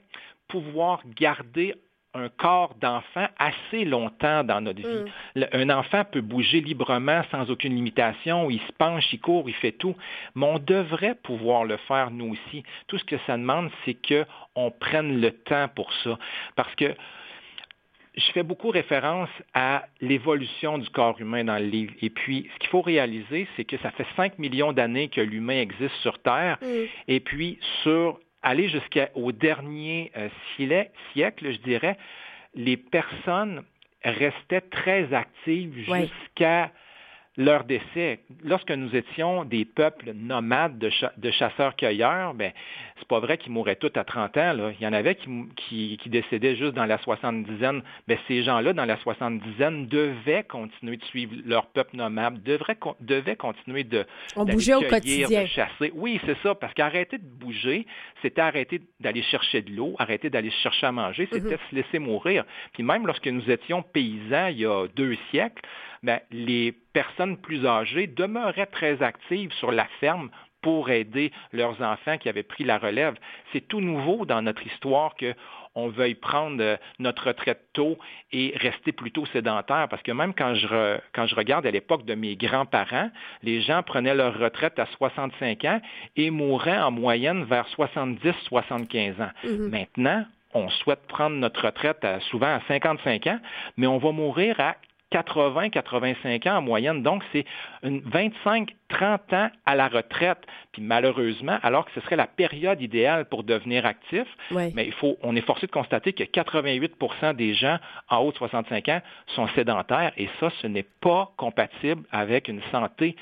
pouvoir 0.50 1.00
garder 1.16 1.74
un 2.14 2.28
corps 2.28 2.74
d'enfant 2.80 3.26
assez 3.38 3.84
longtemps 3.84 4.42
dans 4.42 4.60
notre 4.60 4.80
vie. 4.80 5.04
Mm. 5.36 5.44
un 5.52 5.70
enfant 5.70 6.04
peut 6.04 6.20
bouger 6.20 6.60
librement 6.60 7.22
sans 7.30 7.50
aucune 7.50 7.74
limitation, 7.74 8.50
il 8.50 8.60
se 8.60 8.72
penche, 8.78 9.12
il 9.12 9.20
court, 9.20 9.48
il 9.48 9.54
fait 9.54 9.72
tout, 9.72 9.94
mais 10.34 10.46
on 10.46 10.58
devrait 10.58 11.14
pouvoir 11.14 11.64
le 11.64 11.76
faire 11.76 12.10
nous 12.10 12.32
aussi. 12.32 12.64
Tout 12.88 12.98
ce 12.98 13.04
que 13.04 13.16
ça 13.26 13.36
demande, 13.36 13.70
c'est 13.84 13.94
qu'on 13.94 14.70
prenne 14.72 15.20
le 15.20 15.30
temps 15.30 15.68
pour 15.68 15.92
ça. 16.02 16.18
Parce 16.56 16.74
que 16.74 16.94
je 18.16 18.32
fais 18.32 18.42
beaucoup 18.42 18.70
référence 18.70 19.30
à 19.54 19.84
l'évolution 20.00 20.78
du 20.78 20.90
corps 20.90 21.20
humain 21.20 21.44
dans 21.44 21.58
le 21.58 21.66
livre. 21.66 21.92
Et 22.02 22.10
puis, 22.10 22.48
ce 22.52 22.58
qu'il 22.58 22.68
faut 22.68 22.82
réaliser, 22.82 23.46
c'est 23.56 23.64
que 23.64 23.78
ça 23.78 23.92
fait 23.92 24.06
5 24.16 24.38
millions 24.38 24.72
d'années 24.72 25.08
que 25.08 25.20
l'humain 25.20 25.60
existe 25.60 25.94
sur 26.02 26.18
Terre. 26.18 26.58
Mm. 26.60 26.66
Et 27.06 27.20
puis, 27.20 27.58
sur 27.82 28.18
aller 28.42 28.68
jusqu'au 28.68 29.32
dernier 29.32 30.12
euh, 30.16 30.28
siècle, 31.12 31.52
je 31.52 31.58
dirais, 31.58 31.96
les 32.54 32.76
personnes 32.76 33.62
restaient 34.04 34.62
très 34.62 35.12
actives 35.12 35.76
jusqu'à 35.76 36.72
leur 37.36 37.64
décès. 37.64 38.20
Lorsque 38.44 38.70
nous 38.70 38.94
étions 38.94 39.44
des 39.44 39.64
peuples 39.64 40.12
nomades 40.14 40.78
de, 40.78 41.30
chasseurs-cueilleurs, 41.30 42.34
ben, 42.34 42.52
c'est 42.98 43.06
pas 43.06 43.20
vrai 43.20 43.38
qu'ils 43.38 43.52
mouraient 43.52 43.76
tous 43.76 43.92
à 43.94 44.04
30 44.04 44.36
ans. 44.36 44.52
Là. 44.52 44.72
Il 44.78 44.82
y 44.82 44.86
en 44.86 44.92
avait 44.92 45.14
qui, 45.14 45.96
qui, 45.96 46.08
décédaient 46.08 46.56
juste 46.56 46.74
dans 46.74 46.86
la 46.86 46.98
soixante-dizaine. 46.98 47.82
Ben, 48.08 48.18
ces 48.26 48.42
gens-là, 48.42 48.72
dans 48.72 48.84
la 48.84 48.96
soixante-dizaine, 48.98 49.86
devaient 49.86 50.42
continuer 50.42 50.96
de 50.96 51.04
suivre 51.04 51.34
leur 51.46 51.66
peuple 51.66 51.96
nomade, 51.96 52.42
devraient, 52.42 52.78
devaient 53.00 53.36
continuer 53.36 53.84
de, 53.84 54.04
On 54.34 54.44
bougeait 54.44 54.74
au 54.74 54.82
quotidien. 54.82 55.42
de 55.42 55.46
chasser. 55.46 55.92
Oui, 55.94 56.20
c'est 56.26 56.36
ça, 56.42 56.56
parce 56.56 56.74
qu'arrêter 56.74 57.18
de 57.18 57.24
bouger, 57.24 57.86
c'était 58.22 58.42
arrêter 58.42 58.82
d'aller 58.98 59.22
chercher 59.22 59.62
de 59.62 59.70
l'eau, 59.70 59.94
arrêter 59.98 60.30
d'aller 60.30 60.50
chercher 60.50 60.86
à 60.86 60.92
manger, 60.92 61.28
c'était 61.32 61.54
mm-hmm. 61.54 61.70
se 61.70 61.74
laisser 61.74 61.98
mourir. 62.00 62.44
Puis 62.72 62.82
même 62.82 63.06
lorsque 63.06 63.28
nous 63.28 63.48
étions 63.50 63.82
paysans 63.82 64.48
il 64.48 64.60
y 64.60 64.66
a 64.66 64.86
deux 64.96 65.16
siècles, 65.30 65.62
ben, 66.02 66.20
les 66.30 66.72
personnes 66.92 67.36
plus 67.36 67.66
âgées 67.66 68.06
demeuraient 68.06 68.66
très 68.66 69.02
actives 69.02 69.52
sur 69.52 69.70
la 69.70 69.86
ferme 70.00 70.30
pour 70.62 70.90
aider 70.90 71.32
leurs 71.52 71.80
enfants 71.82 72.18
qui 72.18 72.28
avaient 72.28 72.42
pris 72.42 72.64
la 72.64 72.78
relève. 72.78 73.14
C'est 73.52 73.66
tout 73.66 73.80
nouveau 73.80 74.26
dans 74.26 74.42
notre 74.42 74.66
histoire 74.66 75.14
qu'on 75.16 75.88
veuille 75.88 76.14
prendre 76.14 76.62
euh, 76.62 76.76
notre 76.98 77.28
retraite 77.28 77.60
tôt 77.72 77.98
et 78.32 78.52
rester 78.56 78.92
plutôt 78.92 79.24
sédentaire. 79.26 79.88
Parce 79.88 80.02
que 80.02 80.12
même 80.12 80.34
quand 80.34 80.54
je, 80.54 80.98
quand 81.14 81.26
je 81.26 81.34
regarde 81.34 81.66
à 81.66 81.70
l'époque 81.70 82.04
de 82.04 82.14
mes 82.14 82.36
grands-parents, 82.36 83.10
les 83.42 83.62
gens 83.62 83.82
prenaient 83.82 84.14
leur 84.14 84.38
retraite 84.38 84.78
à 84.78 84.86
65 84.86 85.64
ans 85.64 85.80
et 86.16 86.30
mouraient 86.30 86.80
en 86.80 86.90
moyenne 86.90 87.44
vers 87.44 87.66
70-75 87.68 89.22
ans. 89.22 89.30
Mm-hmm. 89.44 89.70
Maintenant, 89.70 90.24
on 90.52 90.68
souhaite 90.68 91.06
prendre 91.06 91.36
notre 91.36 91.64
retraite 91.64 92.04
souvent 92.30 92.54
à 92.54 92.60
55 92.66 93.26
ans, 93.28 93.38
mais 93.76 93.86
on 93.86 93.98
va 93.98 94.10
mourir 94.10 94.58
à 94.58 94.76
80-85 95.12 96.48
ans 96.48 96.58
en 96.58 96.62
moyenne. 96.62 97.02
Donc, 97.02 97.22
c'est 97.32 97.44
25-30 97.82 99.34
ans 99.34 99.50
à 99.66 99.74
la 99.74 99.88
retraite. 99.88 100.38
Puis 100.72 100.82
malheureusement, 100.82 101.58
alors 101.62 101.84
que 101.86 101.92
ce 101.94 102.00
serait 102.00 102.16
la 102.16 102.26
période 102.26 102.80
idéale 102.80 103.24
pour 103.26 103.44
devenir 103.44 103.86
actif, 103.86 104.26
mais 104.50 104.86
il 104.86 104.92
faut, 104.92 105.16
on 105.22 105.34
est 105.36 105.40
forcé 105.40 105.66
de 105.66 105.72
constater 105.72 106.12
que 106.12 106.24
88% 106.24 107.34
des 107.34 107.54
gens 107.54 107.78
en 108.08 108.18
haut 108.18 108.32
de 108.32 108.36
65 108.36 108.88
ans 108.88 109.00
sont 109.34 109.48
sédentaires 109.48 110.12
et 110.16 110.28
ça, 110.38 110.50
ce 110.62 110.66
n'est 110.66 110.86
pas 111.00 111.32
compatible 111.36 112.02
avec 112.12 112.48
une 112.48 112.62
santé. 112.70 113.16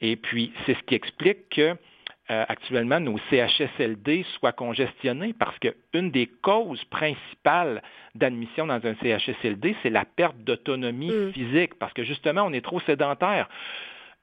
Et 0.00 0.16
puis, 0.16 0.52
c'est 0.66 0.74
ce 0.74 0.82
qui 0.82 0.94
explique 0.94 1.48
que 1.50 1.76
euh, 2.30 2.44
actuellement 2.48 3.00
nos 3.00 3.18
CHSLD 3.28 4.24
soient 4.38 4.52
congestionnés 4.52 5.34
parce 5.38 5.58
qu'une 5.58 6.10
des 6.10 6.26
causes 6.26 6.82
principales 6.86 7.82
d'admission 8.14 8.66
dans 8.66 8.80
un 8.86 8.94
CHSLD, 8.94 9.76
c'est 9.82 9.90
la 9.90 10.06
perte 10.06 10.38
d'autonomie 10.38 11.12
mm. 11.12 11.32
physique 11.32 11.74
parce 11.78 11.92
que 11.92 12.02
justement, 12.02 12.44
on 12.44 12.52
est 12.54 12.64
trop 12.64 12.80
sédentaire. 12.80 13.46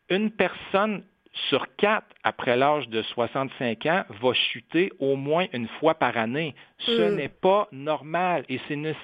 Une 0.10 0.32
personne 0.32 1.04
sur 1.50 1.76
quatre, 1.76 2.08
après 2.24 2.58
l'âge 2.58 2.90
de 2.90 3.04
65 3.04 3.86
ans, 3.86 4.04
va 4.10 4.34
chuter 4.34 4.92
au 5.00 5.16
moins 5.16 5.46
une 5.54 5.68
fois 5.68 5.94
par 5.94 6.18
année. 6.18 6.56
Ce 6.80 7.12
mm. 7.12 7.16
n'est 7.16 7.30
pas 7.30 7.68
normal 7.72 8.46
et, 8.50 8.60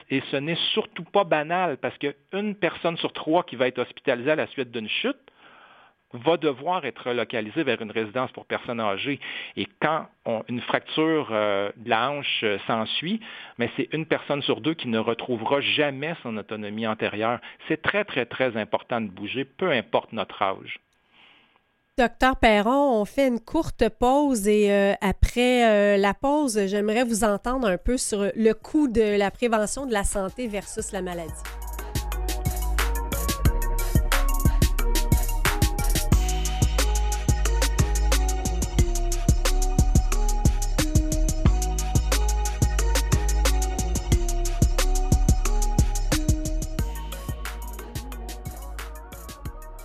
et 0.10 0.24
ce 0.32 0.38
n'est 0.38 0.58
surtout 0.74 1.04
pas 1.04 1.24
banal 1.24 1.77
parce 1.77 1.98
qu'une 2.00 2.56
personne 2.56 2.98
sur 2.98 3.13
trois 3.13 3.44
qui 3.44 3.58
va 3.58 3.68
être 3.68 3.80
hospitalisée 3.80 4.32
à 4.32 4.36
la 4.36 4.48
suite 4.48 4.72
d'une 4.72 4.89
chute, 4.89 5.18
va 6.14 6.38
devoir 6.38 6.86
être 6.86 7.12
localisé 7.12 7.64
vers 7.64 7.82
une 7.82 7.92
résidence 7.92 8.32
pour 8.32 8.46
personnes 8.46 8.80
âgées. 8.80 9.20
Et 9.56 9.68
quand 9.82 10.08
une 10.48 10.62
fracture 10.62 11.30
euh, 11.32 11.72
de 11.78 11.90
la 11.90 12.10
hanche 12.10 12.42
euh, 12.44 12.58
s'ensuit, 12.68 13.20
c'est 13.76 13.90
une 13.94 14.06
personne 14.06 14.42
sur 14.42 14.62
deux 14.62 14.74
qui 14.74 14.88
ne 14.88 15.00
retrouvera 15.00 15.62
jamais 15.62 16.16
son 16.24 16.36
autonomie 16.38 16.88
antérieure. 16.88 17.40
C'est 17.68 17.82
très, 17.82 18.04
très, 18.06 18.26
très 18.26 18.58
important 18.58 19.02
de 19.02 19.08
bouger, 19.08 19.46
peu 19.46 19.72
importe 19.72 20.14
notre 20.14 20.42
âge. 20.42 20.80
Docteur 21.98 22.36
Perron, 22.36 23.02
on 23.02 23.06
fait 23.06 23.28
une 23.28 23.40
courte 23.40 23.90
pause 23.90 24.48
et 24.48 24.72
euh, 24.72 24.94
après 25.02 25.98
la 25.98 26.14
pause, 26.14 26.68
j'aimerais 26.68 27.04
vous 27.04 27.24
entendre 27.24 27.68
un 27.68 27.78
peu 27.78 27.98
sur 27.98 28.30
le 28.36 28.54
coût 28.54 28.88
de 28.88 29.18
la 29.18 29.32
prévention 29.32 29.88
de 29.88 29.94
la 29.94 30.04
santé 30.04 30.48
versus 30.48 30.92
la 30.92 31.02
maladie. 31.02 31.34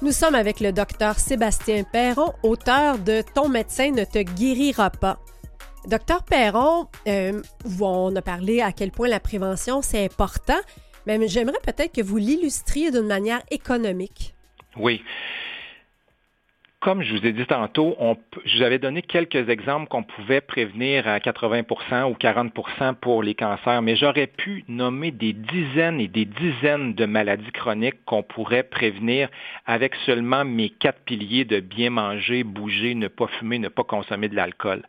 Nous 0.03 0.11
sommes 0.11 0.35
avec 0.35 0.59
le 0.59 0.73
docteur 0.73 1.17
Sébastien 1.21 1.85
Perron, 1.85 2.33
auteur 2.43 2.99
de 2.99 3.23
Ton 3.37 3.49
médecin 3.49 3.93
ne 3.93 4.03
te 4.03 4.19
guérira 4.19 4.91
pas. 4.91 5.21
Docteur 5.87 6.25
Perron, 6.25 6.89
euh, 7.07 7.41
on 7.81 8.17
a 8.17 8.21
parlé 8.21 8.61
à 8.61 8.73
quel 8.73 8.91
point 8.91 9.07
la 9.07 9.21
prévention 9.21 9.81
c'est 9.81 10.05
important, 10.05 10.59
mais 11.07 11.29
j'aimerais 11.29 11.61
peut-être 11.63 11.95
que 11.95 12.03
vous 12.03 12.17
l'illustriez 12.17 12.91
d'une 12.91 13.07
manière 13.07 13.43
économique. 13.53 14.35
Oui 14.77 15.03
comme 16.83 17.03
je 17.05 17.17
vous 17.17 17.25
ai 17.25 17.33
dit 17.33 17.47
tantôt, 17.47 17.97
je 18.45 18.57
vous 18.57 18.63
avais 18.65 18.81
donné 18.81 19.03
quelques 19.03 19.49
exemples 19.49 19.87
qu'on 19.87 20.03
pouvait 20.03 20.41
prévenir 20.41 21.07
à 21.07 21.21
80% 21.21 22.11
ou 22.11 22.15
40% 22.15 22.97
pour 22.97 23.23
les 23.23 23.37
cancers, 23.37 23.81
mais 23.83 23.95
j'aurais 23.95 24.27
pu 24.27 24.65
nommer 24.67 25.13
des 25.13 25.33
dizaines 25.33 26.01
et 26.01 26.09
des 26.09 26.25
dizaines 26.25 26.95
de 26.95 27.07
maladies 27.07 27.53
chroniques 27.53 28.05
qu'on 28.05 28.25
pourrait 28.25 28.65
prévenir 28.65 29.29
avec 29.65 29.95
seulement 30.05 30.45
mes 30.45 30.71
quatre 30.71 31.05
piliers 31.05 31.45
de 31.45 31.61
bien 31.61 31.91
manger, 31.91 32.43
bouger, 32.43 32.97
ne 32.97 33.07
pas 33.07 33.29
fumer, 33.29 33.61
ne 33.61 33.69
pas 33.69 33.85
consommer 33.85 34.29
de 34.29 34.35
l'alcool. 34.35 34.83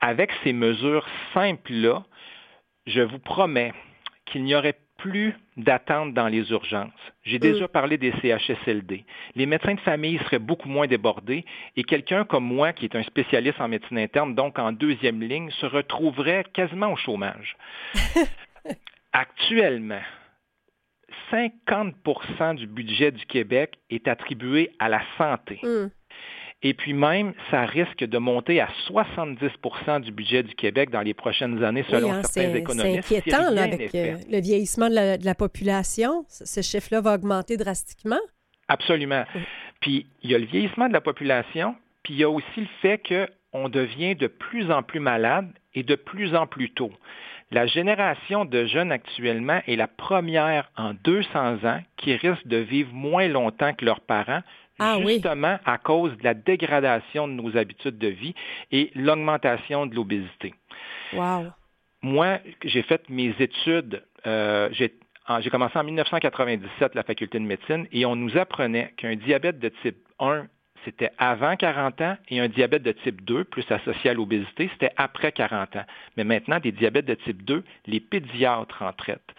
Avec 0.00 0.32
ces 0.42 0.52
mesures 0.52 1.06
simples-là, 1.32 2.02
je 2.86 3.02
vous 3.02 3.20
promets 3.20 3.72
qu'il 4.26 4.42
n'y 4.42 4.56
aurait 4.56 4.76
plus 4.98 5.32
d'attente 5.56 6.12
dans 6.12 6.28
les 6.28 6.50
urgences. 6.50 6.92
J'ai 7.24 7.38
déjà 7.38 7.64
mm. 7.64 7.68
parlé 7.68 7.98
des 7.98 8.12
CHSLD. 8.20 9.04
Les 9.34 9.46
médecins 9.46 9.74
de 9.74 9.80
famille 9.80 10.18
seraient 10.18 10.38
beaucoup 10.38 10.68
moins 10.68 10.86
débordés 10.86 11.44
et 11.76 11.84
quelqu'un 11.84 12.24
comme 12.24 12.44
moi, 12.44 12.72
qui 12.72 12.84
est 12.84 12.96
un 12.96 13.02
spécialiste 13.04 13.60
en 13.60 13.68
médecine 13.68 13.98
interne, 13.98 14.34
donc 14.34 14.58
en 14.58 14.72
deuxième 14.72 15.22
ligne, 15.22 15.50
se 15.52 15.66
retrouverait 15.66 16.44
quasiment 16.52 16.92
au 16.92 16.96
chômage. 16.96 17.56
Actuellement, 19.12 20.02
50% 21.32 22.56
du 22.56 22.66
budget 22.66 23.12
du 23.12 23.24
Québec 23.26 23.78
est 23.90 24.08
attribué 24.08 24.72
à 24.78 24.88
la 24.88 25.00
santé. 25.16 25.60
Mm. 25.62 25.90
Et 26.62 26.74
puis 26.74 26.92
même, 26.92 27.34
ça 27.50 27.64
risque 27.66 28.04
de 28.04 28.18
monter 28.18 28.60
à 28.60 28.68
70% 28.88 30.00
du 30.00 30.10
budget 30.10 30.42
du 30.42 30.54
Québec 30.56 30.90
dans 30.90 31.02
les 31.02 31.14
prochaines 31.14 31.62
années, 31.62 31.84
selon 31.88 32.12
hein, 32.12 32.22
certains 32.24 32.52
économistes. 32.52 33.06
C'est 33.06 33.18
inquiétant, 33.18 33.50
là, 33.50 33.62
avec 33.62 33.94
euh, 33.94 34.16
le 34.28 34.40
vieillissement 34.40 34.88
de 34.88 35.24
la, 35.24 35.34
population. 35.36 36.24
Ce 36.28 36.60
chiffre-là 36.60 37.00
va 37.00 37.14
augmenter 37.14 37.56
drastiquement. 37.56 38.18
Absolument. 38.66 39.24
Puis, 39.80 40.06
il 40.22 40.30
y 40.30 40.34
a 40.34 40.38
le 40.38 40.46
vieillissement 40.46 40.88
de 40.88 40.92
la 40.92 41.00
population, 41.00 41.76
puis 42.02 42.14
il 42.14 42.20
y 42.20 42.24
a 42.24 42.30
aussi 42.30 42.44
le 42.56 42.66
fait 42.82 43.00
qu'on 43.06 43.68
devient 43.68 44.16
de 44.16 44.26
plus 44.26 44.72
en 44.72 44.82
plus 44.82 45.00
malade 45.00 45.48
et 45.74 45.84
de 45.84 45.94
plus 45.94 46.34
en 46.34 46.48
plus 46.48 46.70
tôt. 46.70 46.90
La 47.50 47.66
génération 47.66 48.44
de 48.44 48.66
jeunes 48.66 48.92
actuellement 48.92 49.62
est 49.66 49.76
la 49.76 49.86
première 49.86 50.70
en 50.76 50.92
200 51.04 51.64
ans 51.64 51.80
qui 51.96 52.14
risque 52.14 52.46
de 52.46 52.58
vivre 52.58 52.92
moins 52.92 53.28
longtemps 53.28 53.72
que 53.72 53.86
leurs 53.86 54.00
parents, 54.00 54.42
ah 54.78 54.98
justement 55.04 55.58
à 55.64 55.78
cause 55.78 56.16
de 56.18 56.24
la 56.24 56.34
dégradation 56.34 57.28
de 57.28 57.32
nos 57.32 57.56
habitudes 57.56 57.98
de 57.98 58.08
vie 58.08 58.34
et 58.70 58.90
l'augmentation 58.94 59.86
de 59.86 59.94
l'obésité. 59.94 60.54
Wow. 61.12 61.46
Moi, 62.02 62.38
j'ai 62.64 62.82
fait 62.82 63.08
mes 63.08 63.34
études, 63.38 64.02
euh, 64.26 64.68
j'ai 64.72 65.50
commencé 65.50 65.78
en 65.78 65.84
1997 65.84 66.94
la 66.94 67.02
faculté 67.02 67.38
de 67.38 67.44
médecine 67.44 67.86
et 67.92 68.06
on 68.06 68.14
nous 68.14 68.36
apprenait 68.36 68.92
qu'un 68.96 69.16
diabète 69.16 69.58
de 69.58 69.70
type 69.82 69.98
1 70.20 70.46
c'était 70.84 71.10
avant 71.18 71.56
40 71.56 72.00
ans 72.00 72.16
et 72.28 72.40
un 72.40 72.48
diabète 72.48 72.82
de 72.82 72.92
type 72.92 73.24
2, 73.24 73.44
plus 73.44 73.64
associé 73.70 74.10
à 74.10 74.14
l'obésité, 74.14 74.70
c'était 74.72 74.92
après 74.96 75.32
40 75.32 75.76
ans. 75.76 75.84
Mais 76.16 76.24
maintenant, 76.24 76.60
des 76.60 76.72
diabètes 76.72 77.06
de 77.06 77.14
type 77.14 77.44
2, 77.44 77.64
les 77.86 78.00
pédiatres 78.00 78.82
en 78.82 78.92
traitent. 78.92 79.34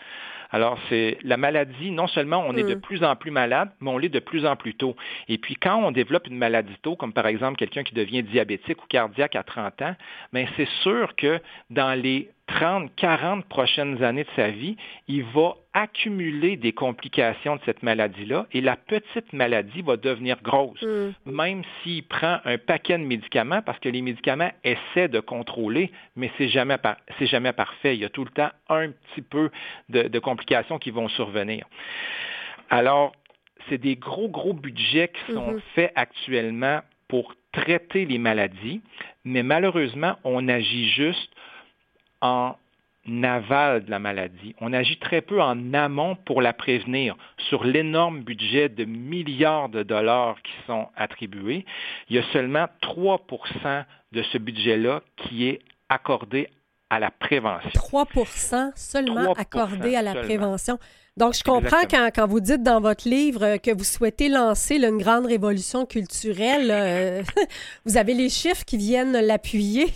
Alors, 0.52 0.80
c'est 0.90 1.18
la 1.24 1.38
maladie, 1.38 1.92
non 1.92 2.08
seulement 2.08 2.44
on 2.48 2.56
est 2.56 2.64
de 2.64 2.76
mm. 2.76 2.82
plus 2.82 3.04
en 3.04 3.16
plus 3.16 3.32
malade, 3.32 3.70
mais 3.82 3.90
on 3.90 3.98
l'est 3.98 4.10
de 4.10 4.20
plus 4.20 4.46
en 4.46 4.56
plus 4.56 4.74
tôt. 4.74 4.96
Et 5.28 5.38
puis, 5.38 5.56
quand 5.56 5.84
on 5.84 5.92
développe 5.92 6.28
une 6.28 6.38
maladie 6.38 6.76
tôt, 6.82 6.96
comme 6.96 7.14
par 7.14 7.28
exemple 7.28 7.58
quelqu'un 7.58 7.84
qui 7.84 7.94
devient 7.94 8.24
diabétique 8.24 8.84
ou 8.84 8.88
cardiaque 8.88 9.36
à 9.36 9.44
30 9.44 9.82
ans, 9.82 9.96
mais 10.34 10.46
ben, 10.46 10.52
c'est 10.58 10.70
sûr 10.82 11.16
que 11.16 11.40
dans 11.70 12.00
les 12.00 12.30
30, 12.56 12.92
40 12.96 13.46
prochaines 13.46 14.04
années 14.04 14.24
de 14.24 14.30
sa 14.36 14.50
vie, 14.50 14.76
il 15.08 15.24
va 15.24 15.56
accumuler 15.74 16.58
des 16.58 16.72
complications 16.72 17.58
de 17.58 17.62
cette 17.66 17.84
maladie-là 17.84 18.48
et 18.52 18.62
la 18.62 18.76
petite 18.76 19.34
maladie 19.34 19.82
va 19.84 19.98
devenir 19.98 20.42
grosse, 20.42 20.82
mm. 20.82 21.32
même 21.32 21.62
s'il 21.82 22.04
prend 22.04 22.40
un 22.46 22.58
paquet 22.58 22.98
de 22.98 23.04
médicaments, 23.04 23.62
parce 23.62 23.80
que 23.80 23.90
les 23.90 24.02
médicaments 24.02 24.52
essaient 24.64 25.08
de 25.08 25.20
contrôler, 25.20 25.92
mais 26.16 26.32
c'est 26.38 26.48
jamais, 26.50 26.78
jamais 27.22 27.54
parfait. 27.54 27.96
Il 27.96 28.02
y 28.02 28.06
a 28.06 28.10
tout 28.10 28.24
le 28.24 28.32
temps 28.32 28.50
un 28.68 28.90
petit 28.90 29.22
peu 29.22 29.52
de, 29.90 30.20
complications 30.20 30.80
qui 30.80 30.92
vont 30.92 31.08
survenir. 31.08 31.66
Alors, 32.70 33.14
c'est 33.70 33.78
des 33.78 33.96
gros, 33.96 34.28
gros 34.28 34.54
budgets 34.54 35.10
qui 35.10 35.34
sont 35.34 35.54
mm-hmm. 35.54 35.62
faits 35.76 35.92
actuellement 35.96 36.82
pour 37.08 37.36
traiter 37.52 38.06
les 38.06 38.18
maladies, 38.18 38.82
mais 39.24 39.44
malheureusement, 39.44 40.16
on 40.24 40.48
agit 40.48 40.90
juste 40.90 41.32
en 42.22 42.56
aval 43.24 43.86
de 43.86 43.92
la 43.92 44.00
maladie. 44.00 44.56
On 44.62 44.74
agit 44.74 44.98
très 44.98 45.22
peu 45.22 45.42
en 45.42 45.74
amont 45.74 46.16
pour 46.26 46.42
la 46.42 46.54
prévenir. 46.54 47.16
Sur 47.50 47.64
l'énorme 47.64 48.22
budget 48.22 48.70
de 48.70 48.86
milliards 48.86 49.70
de 49.70 49.84
dollars 49.84 50.36
qui 50.44 50.54
sont 50.68 50.88
attribués, 50.96 51.66
il 52.10 52.16
y 52.16 52.20
a 52.20 52.24
seulement 52.32 52.68
3% 52.82 53.86
de 54.12 54.24
ce 54.24 54.38
budget-là 54.38 55.02
qui 55.18 55.48
est 55.48 55.62
accordé 55.90 56.50
à 56.90 57.00
la 57.00 57.12
prévention. 57.12 57.70
3% 57.74 58.72
seulement 58.76 59.34
accordé 59.34 59.96
à 59.96 60.02
la 60.02 60.16
prévention. 60.16 60.80
Donc, 61.18 61.34
je 61.34 61.44
comprends 61.44 61.84
quand, 61.90 62.28
vous 62.28 62.40
dites 62.40 62.64
dans 62.64 62.80
votre 62.80 63.08
livre 63.08 63.58
que 63.58 63.76
vous 63.76 63.84
souhaitez 63.84 64.30
lancer 64.30 64.78
une 64.78 64.98
grande 64.98 65.26
révolution 65.26 65.86
culturelle, 65.86 66.70
euh, 66.72 67.24
vous 67.86 67.98
avez 67.98 68.14
les 68.14 68.30
chiffres 68.30 68.64
qui 68.66 68.78
viennent 68.78 69.20
l'appuyer. 69.20 69.88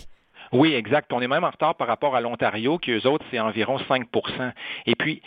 Oui, 0.54 0.72
exact. 0.72 1.12
On 1.12 1.20
est 1.20 1.28
même 1.28 1.44
en 1.44 1.50
retard 1.50 1.74
par 1.74 1.88
rapport 1.88 2.14
à 2.14 2.20
l'Ontario, 2.20 2.78
qui 2.78 2.92
eux 2.92 3.06
autres, 3.06 3.24
c'est 3.30 3.40
environ 3.40 3.76
5% 3.76 4.52
Et 4.86 4.94
puis, 4.94 5.20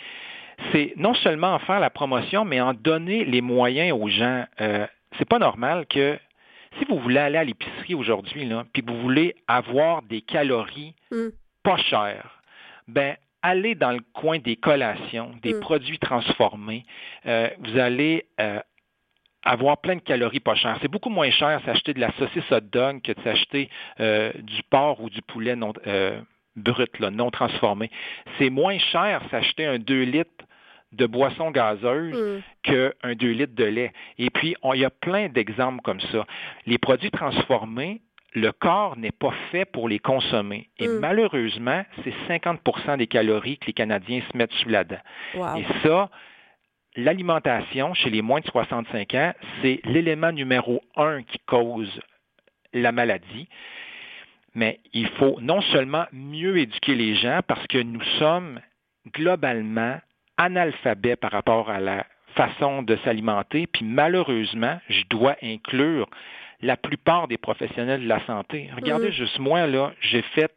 c'est 0.72 0.94
non 0.96 1.14
seulement 1.14 1.54
en 1.54 1.58
faire 1.58 1.80
la 1.80 1.90
promotion, 1.90 2.44
mais 2.44 2.60
en 2.60 2.72
donner 2.74 3.24
les 3.24 3.42
moyens 3.42 3.92
aux 3.92 4.08
gens. 4.08 4.44
Euh, 4.60 4.86
c'est 5.18 5.28
pas 5.28 5.38
normal 5.38 5.86
que 5.86 6.18
si 6.78 6.84
vous 6.86 6.98
voulez 6.98 7.18
aller 7.18 7.38
à 7.38 7.44
l'épicerie 7.44 7.94
aujourd'hui, 7.94 8.48
puis 8.72 8.82
vous 8.86 9.00
voulez 9.00 9.36
avoir 9.46 10.02
des 10.02 10.22
calories 10.22 10.94
mm. 11.10 11.28
pas 11.62 11.76
chères, 11.76 12.42
ben 12.88 13.16
allez 13.42 13.74
dans 13.74 13.92
le 13.92 14.00
coin 14.14 14.38
des 14.38 14.56
collations, 14.56 15.32
des 15.42 15.54
mm. 15.54 15.60
produits 15.60 15.98
transformés. 15.98 16.84
Euh, 17.26 17.48
vous 17.60 17.78
allez 17.78 18.26
euh, 18.40 18.60
avoir 19.48 19.78
plein 19.78 19.96
de 19.96 20.00
calories 20.00 20.40
pas 20.40 20.54
chères. 20.54 20.78
C'est 20.82 20.90
beaucoup 20.90 21.08
moins 21.08 21.30
cher 21.30 21.60
s'acheter 21.64 21.94
de 21.94 22.00
la 22.00 22.12
saucisse 22.18 22.50
hot 22.50 22.60
dog 22.60 23.00
que 23.02 23.12
de 23.12 23.20
s'acheter 23.22 23.70
euh, 23.98 24.30
du 24.34 24.62
porc 24.68 25.00
ou 25.00 25.08
du 25.08 25.22
poulet 25.22 25.56
non, 25.56 25.72
euh, 25.86 26.20
brut, 26.54 27.00
non 27.00 27.30
transformé. 27.30 27.90
C'est 28.38 28.50
moins 28.50 28.78
cher 28.78 29.22
s'acheter 29.30 29.64
un 29.64 29.78
2 29.78 30.02
litres 30.02 30.44
de 30.92 31.06
boisson 31.06 31.50
gazeuse 31.50 32.14
mm. 32.14 32.42
qu'un 32.62 33.14
2 33.14 33.30
litres 33.30 33.54
de 33.54 33.64
lait. 33.64 33.92
Et 34.18 34.28
puis, 34.30 34.54
il 34.74 34.80
y 34.80 34.84
a 34.84 34.90
plein 34.90 35.28
d'exemples 35.28 35.80
comme 35.82 36.00
ça. 36.00 36.26
Les 36.66 36.78
produits 36.78 37.10
transformés, 37.10 38.02
le 38.34 38.52
corps 38.52 38.98
n'est 38.98 39.12
pas 39.12 39.32
fait 39.50 39.64
pour 39.64 39.88
les 39.88 39.98
consommer. 39.98 40.68
Et 40.78 40.88
mm. 40.88 40.98
malheureusement, 40.98 41.84
c'est 42.04 42.14
50% 42.28 42.98
des 42.98 43.06
calories 43.06 43.56
que 43.56 43.66
les 43.66 43.72
Canadiens 43.72 44.20
se 44.30 44.36
mettent 44.36 44.52
sous 44.52 44.68
la 44.68 44.84
dent. 44.84 45.00
Et 45.56 45.64
ça, 45.82 46.10
l'alimentation 46.96 47.94
chez 47.94 48.10
les 48.10 48.22
moins 48.22 48.40
de 48.40 48.46
65 48.46 49.14
ans, 49.14 49.32
c'est 49.62 49.80
l'élément 49.84 50.32
numéro 50.32 50.82
un 50.96 51.22
qui 51.22 51.38
cause 51.46 52.00
la 52.72 52.92
maladie. 52.92 53.48
Mais 54.54 54.80
il 54.92 55.08
faut 55.10 55.38
non 55.40 55.60
seulement 55.60 56.06
mieux 56.12 56.58
éduquer 56.58 56.94
les 56.94 57.14
gens 57.14 57.40
parce 57.46 57.66
que 57.66 57.78
nous 57.78 58.02
sommes 58.18 58.60
globalement 59.14 59.98
analphabets 60.36 61.16
par 61.16 61.32
rapport 61.32 61.70
à 61.70 61.80
la 61.80 62.06
façon 62.34 62.82
de 62.82 62.96
s'alimenter, 63.04 63.66
puis 63.66 63.84
malheureusement, 63.84 64.80
je 64.88 65.02
dois 65.10 65.36
inclure 65.42 66.08
la 66.60 66.76
plupart 66.76 67.28
des 67.28 67.38
professionnels 67.38 68.02
de 68.02 68.08
la 68.08 68.24
santé. 68.26 68.70
Regardez 68.74 69.08
mm. 69.08 69.12
juste 69.12 69.38
moi, 69.38 69.66
là, 69.66 69.92
j'ai 70.00 70.22
fait 70.22 70.52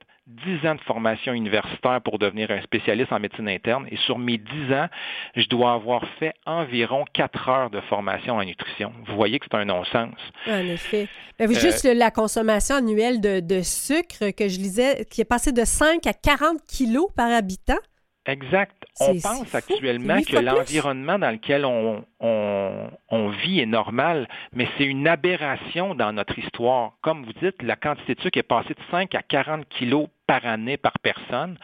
10 0.45 0.67
ans 0.67 0.75
de 0.75 0.81
formation 0.81 1.33
universitaire 1.33 2.01
pour 2.01 2.19
devenir 2.19 2.51
un 2.51 2.61
spécialiste 2.61 3.11
en 3.11 3.19
médecine 3.19 3.47
interne. 3.47 3.87
Et 3.91 3.97
sur 3.97 4.17
mes 4.17 4.37
10 4.37 4.73
ans, 4.73 4.87
je 5.35 5.47
dois 5.47 5.73
avoir 5.73 6.03
fait 6.19 6.33
environ 6.45 7.05
4 7.13 7.49
heures 7.49 7.69
de 7.69 7.81
formation 7.81 8.35
en 8.35 8.43
nutrition. 8.43 8.93
Vous 9.07 9.15
voyez 9.15 9.39
que 9.39 9.45
c'est 9.49 9.57
un 9.57 9.65
non-sens. 9.65 10.15
En 10.47 10.59
effet. 10.59 11.07
Mais 11.39 11.47
euh, 11.47 11.59
juste 11.59 11.85
la 11.85 12.11
consommation 12.11 12.75
annuelle 12.75 13.19
de, 13.19 13.39
de, 13.39 13.61
sucre 13.61 14.31
que 14.31 14.47
je 14.47 14.57
lisais, 14.57 15.05
qui 15.09 15.21
est 15.21 15.25
passée 15.25 15.51
de 15.51 15.65
5 15.65 16.05
à 16.07 16.13
40 16.13 16.59
kilos 16.67 17.07
par 17.15 17.31
habitant. 17.31 17.79
Exact. 18.27 18.75
On 18.99 19.19
pense 19.19 19.55
actuellement 19.55 20.21
que 20.21 20.37
l'environnement 20.37 21.17
dans 21.17 21.31
lequel 21.31 21.65
on, 21.65 22.05
on, 22.19 23.29
vit 23.29 23.61
est 23.61 23.65
normal, 23.65 24.27
mais 24.53 24.67
c'est 24.77 24.85
une 24.85 25.07
aberration 25.07 25.95
dans 25.95 26.13
notre 26.13 26.37
histoire. 26.37 26.93
Comme 27.01 27.25
vous 27.25 27.33
dites, 27.41 27.61
la 27.63 27.75
quantité 27.75 28.13
de 28.13 28.21
sucre 28.21 28.37
est 28.37 28.43
passée 28.43 28.75
de 28.75 28.83
5 28.91 29.15
à 29.15 29.23
40 29.23 29.67
kilos 29.69 30.07
par 30.31 30.45
année 30.45 30.77
par 30.77 30.93
personne. 30.99 31.57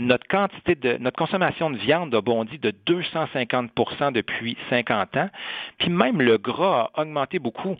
Notre 0.00 0.26
quantité 0.26 0.74
de 0.74 0.96
notre 0.96 1.16
consommation 1.16 1.70
de 1.70 1.76
viande 1.76 2.12
a 2.12 2.20
bondi 2.20 2.58
de 2.58 2.72
250% 2.84 4.10
depuis 4.10 4.56
50 4.68 5.16
ans. 5.16 5.30
Puis 5.78 5.90
même 5.90 6.20
le 6.20 6.36
gras 6.36 6.90
a 6.92 7.02
augmenté 7.02 7.38
beaucoup. 7.38 7.76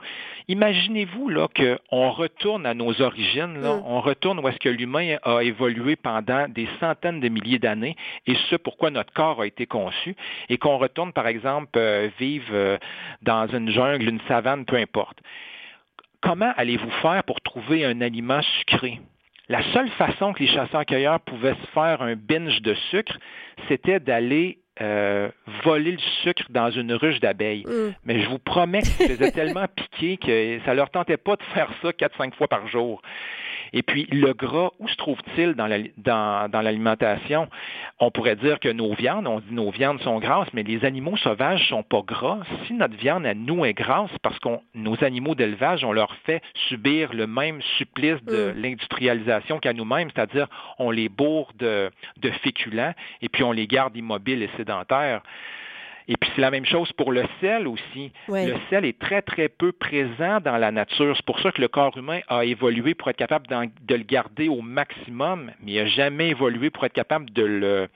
Imaginez-vous 0.47 1.31
là 1.31 1.49
qu'on 1.49 2.11
retourne 2.11 2.65
à 2.65 2.75
nos 2.75 3.03
origines, 3.03 3.61
là, 3.61 3.75
mm. 3.75 3.83
on 3.85 4.01
retourne 4.01 4.39
où 4.39 4.47
est-ce 4.47 4.61
que 4.61 4.69
l'humain 4.69 5.17
a 5.25 5.41
évolué 5.43 5.97
pendant 5.97 6.47
des 6.47 6.69
centaines 6.79 7.19
de 7.19 7.29
milliers 7.29 7.59
d'années 7.59 7.97
et 8.29 8.37
ce 8.51 8.55
pourquoi 8.55 8.93
notre 8.93 9.13
corps 9.13 9.41
a 9.41 9.47
été 9.47 9.67
conçu 9.67 10.15
et 10.49 10.59
qu'on 10.59 10.79
retourne 10.79 11.13
par 11.13 11.27
exemple 11.27 11.77
euh, 11.77 12.09
vivre 12.21 12.53
euh, 12.53 12.79
dans 13.23 13.49
une 13.49 13.69
jungle, 13.69 14.09
une 14.09 14.21
savane, 14.29 14.65
peu 14.65 14.77
importe. 14.77 15.19
Comment 16.21 16.53
allez-vous 16.57 16.91
faire 17.03 17.25
pour 17.25 17.41
trouver 17.41 17.85
un 17.85 18.01
aliment 18.01 18.43
sucré? 18.43 19.01
La 19.51 19.65
seule 19.73 19.89
façon 19.91 20.33
que 20.33 20.45
les 20.45 20.47
chasseurs-cueilleurs 20.47 21.19
pouvaient 21.19 21.57
se 21.61 21.67
faire 21.75 22.03
un 22.03 22.15
binge 22.15 22.63
de 22.63 22.73
sucre, 22.93 23.19
c'était 23.67 23.99
d'aller 23.99 24.61
euh, 24.81 25.29
voler 25.65 25.91
le 25.91 25.99
sucre 26.23 26.45
dans 26.51 26.71
une 26.71 26.93
ruche 26.93 27.19
d'abeilles. 27.19 27.65
Mm. 27.67 27.95
Mais 28.05 28.23
je 28.23 28.29
vous 28.29 28.39
promets 28.39 28.83
que 28.83 28.87
ça 28.87 29.09
faisait 29.09 29.33
tellement 29.33 29.67
piquer 29.75 30.19
que 30.19 30.61
ça 30.65 30.73
leur 30.73 30.89
tentait 30.91 31.17
pas 31.17 31.35
de 31.35 31.43
faire 31.53 31.69
ça 31.83 31.93
quatre, 31.93 32.17
cinq 32.17 32.33
fois 32.37 32.47
par 32.47 32.69
jour. 32.69 33.03
Et 33.73 33.83
puis, 33.83 34.07
le 34.11 34.33
gras, 34.33 34.71
où 34.79 34.89
se 34.89 34.97
trouve-t-il 34.97 35.55
dans, 35.55 35.67
l'alimentation? 36.63 37.49
On 37.99 38.11
pourrait 38.11 38.37
dire 38.37 38.61
que 38.61 38.69
nos 38.69 38.95
viandes, 38.95 39.27
on 39.27 39.41
dit 39.41 39.53
nos 39.53 39.71
viandes 39.71 40.01
sont 40.01 40.19
grasses, 40.19 40.49
mais 40.53 40.63
les 40.63 40.85
animaux 40.85 41.17
sauvages 41.17 41.69
sont 41.69 41.83
pas 41.83 42.03
gras. 42.03 42.41
Si 42.67 42.75
notre 42.75 42.97
viande 42.97 43.27
à 43.27 43.35
nous 43.35 43.65
est 43.65 43.75
grasse, 43.75 44.11
parce 44.23 44.39
que 44.39 44.49
nos 44.75 45.03
animaux 45.05 45.35
d'élevage, 45.35 45.85
on 45.85 45.93
leur 45.93 46.15
fait 46.25 46.43
subir 46.69 47.13
le 47.13 47.27
même 47.27 47.61
supplice 47.79 48.23
de 48.25 48.53
mm. 48.53 48.61
l'industrialisation 48.61 49.59
qu'à 49.59 49.73
nous-mêmes, 49.73 50.11
c'est-à-dire 50.15 50.49
on 50.79 50.91
les 50.91 51.09
bourre 51.09 51.53
de, 51.59 51.91
de 52.19 52.31
féculents 52.31 52.95
et 53.23 53.29
puis 53.29 53.43
on 53.45 53.53
les 53.53 53.67
garde 53.67 53.97
immobiles 53.97 54.43
et 54.43 54.51
sédentaires. 54.57 55.23
Et 56.11 56.17
puis 56.17 56.29
c'est 56.35 56.41
la 56.41 56.51
même 56.51 56.67
chose 56.67 56.93
pour 56.95 57.13
le 57.13 57.23
sel 57.41 57.69
aussi. 57.69 58.11
Le 58.29 58.57
sel 58.69 58.85
est 58.85 58.99
très, 58.99 59.23
très 59.23 59.49
peu 59.49 59.71
présent 59.71 60.41
dans 60.41 60.59
la 60.59 60.73
nature. 60.73 61.15
C'est 61.17 61.25
pour 61.25 61.39
ça 61.39 61.53
que 61.53 61.61
le 61.61 61.69
corps 61.69 61.97
humain 61.97 62.19
a 62.27 62.45
évolué 62.45 62.95
pour 62.95 63.09
être 63.09 63.17
capable 63.17 63.47
de 63.47 63.95
le 63.95 64.03
garder 64.03 64.49
au 64.49 64.61
maximum, 64.61 65.53
mais 65.63 65.73
il 65.73 65.77
n'a 65.77 65.87
jamais 65.87 66.31
évolué 66.31 66.71
pour 66.71 66.85
être 66.85 66.95
capable 66.95 67.31
de 67.31 67.45
le, 67.45 67.89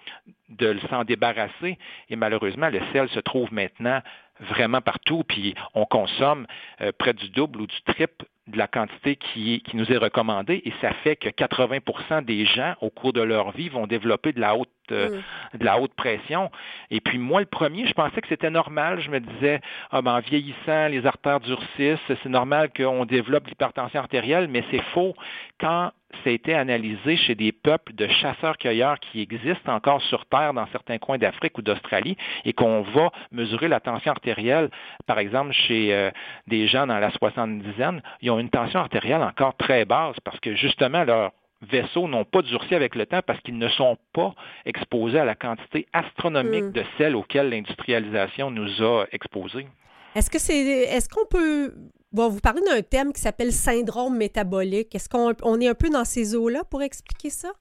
de 0.49 0.79
s'en 0.89 1.03
débarrasser. 1.03 1.77
Et 2.09 2.15
malheureusement, 2.15 2.69
le 2.69 2.81
sel 2.93 3.09
se 3.09 3.19
trouve 3.19 3.53
maintenant 3.53 4.01
vraiment 4.39 4.81
partout, 4.81 5.25
puis 5.27 5.57
on 5.75 5.85
consomme 5.85 6.47
euh, 6.83 6.93
près 6.97 7.15
du 7.15 7.29
double 7.31 7.63
ou 7.63 7.67
du 7.67 7.83
triple 7.83 8.27
de 8.47 8.59
la 8.59 8.69
quantité 8.69 9.17
qui, 9.17 9.63
qui, 9.63 9.77
nous 9.77 9.91
est 9.91 9.97
recommandée 9.97 10.61
et 10.65 10.73
ça 10.83 10.93
fait 11.03 11.17
que 11.17 11.31
80% 11.31 12.25
des 12.25 12.45
gens 12.45 12.75
au 12.83 12.91
cours 12.91 13.15
de 13.15 13.23
leur 13.23 13.53
vie 13.53 13.71
vont 13.71 13.87
développer 13.87 14.33
de 14.33 14.41
la 14.41 14.55
haute 14.55 14.69
euh, 14.93 15.21
mm. 15.55 15.59
de 15.59 15.65
la 15.65 15.81
haute 15.81 15.95
pression. 15.95 16.51
Et 16.91 17.01
puis 17.01 17.17
moi, 17.17 17.41
le 17.41 17.47
premier, 17.47 17.87
je 17.87 17.95
pensais 17.95 18.21
que 18.21 18.29
c'était 18.29 18.51
normal. 18.51 19.01
Je 19.01 19.11
me 19.11 19.21
disais, 19.21 19.61
ah 19.91 20.03
ben, 20.03 20.17
en 20.17 20.21
vieillissant, 20.21 20.89
les 20.89 21.07
artères 21.07 21.41
durcissent, 21.41 21.99
c'est 22.07 22.27
normal 22.27 22.71
qu'on 22.77 23.07
développe 23.07 23.47
l'hypertension 23.47 24.01
artérielle, 24.01 24.49
mais 24.49 24.63
c'est 24.71 24.83
faux. 24.93 25.15
Quand 25.59 25.93
ça 26.23 26.31
a 26.31 26.33
été 26.33 26.55
analysé 26.55 27.17
chez 27.17 27.35
des 27.35 27.53
peuples 27.53 27.95
de 27.95 28.07
chasseurs-cueilleurs 28.07 28.99
qui 29.01 29.21
existent 29.21 29.73
encore 29.75 30.03
sur 30.03 30.27
Terre 30.27 30.55
dans 30.55 30.67
certains 30.69 30.99
coins 30.99 31.19
d'Afrique 31.19 31.59
ou 31.59 31.63
d'Australie 31.63 32.17
et 32.45 32.53
qu'on 32.53 32.83
va 32.83 33.11
mesurer 33.33 33.69
la 33.69 33.81
tension 33.81 34.13
artérielle, 34.13 34.71
par 35.07 35.19
exemple, 35.19 35.53
chez 35.53 35.95
euh, 35.95 36.11
des 36.47 36.67
gens 36.67 36.87
dans 36.87 36.99
la 36.99 37.11
soixante-dizaine, 37.13 38.03
ils 38.21 38.31
ont 38.31 38.39
une 38.39 38.51
tension 38.51 38.81
artérielle 38.81 39.23
encore 39.23 39.57
très 39.57 39.85
basse 39.85 40.19
parce 40.21 40.39
que 40.41 40.55
justement 40.55 41.05
leur 41.05 41.33
vaisseaux 41.63 42.09
n'ont 42.09 42.25
pas 42.25 42.43
durci 42.43 42.75
avec 42.75 42.95
le 42.95 43.07
temps 43.07 43.21
parce 43.27 43.41
qu'ils 43.41 43.59
ne 43.59 43.69
sont 43.69 43.97
pas 44.13 44.35
exposés 44.65 45.19
à 45.19 45.25
la 45.25 45.35
quantité 45.35 45.87
astronomique 45.93 46.65
hmm. 46.65 46.73
de 46.73 46.85
sel 46.99 47.17
auxquelles 47.17 47.51
l'industrialisation 47.51 48.51
nous 48.51 48.83
a 48.83 49.07
exposés. 49.13 49.67
Est-ce 50.15 50.31
que 50.31 50.39
c'est 50.39 50.55
est-ce 50.55 51.09
qu'on 51.09 51.27
peut 51.27 51.75
bon, 52.13 52.29
vous 52.29 52.41
parlez 52.41 52.63
d'un 52.63 52.83
thème 52.83 53.13
qui 53.13 53.21
s'appelle 53.21 53.53
syndrome 53.53 54.17
métabolique. 54.17 54.95
Est-ce 54.95 55.09
qu'on 55.09 55.61
est 55.61 55.69
un 55.69 55.75
peu 55.75 55.91
dans 55.91 56.05
ces 56.05 56.35
eaux-là 56.35 56.63
pour 56.71 56.83
expliquer 56.83 57.31
ça? 57.31 57.53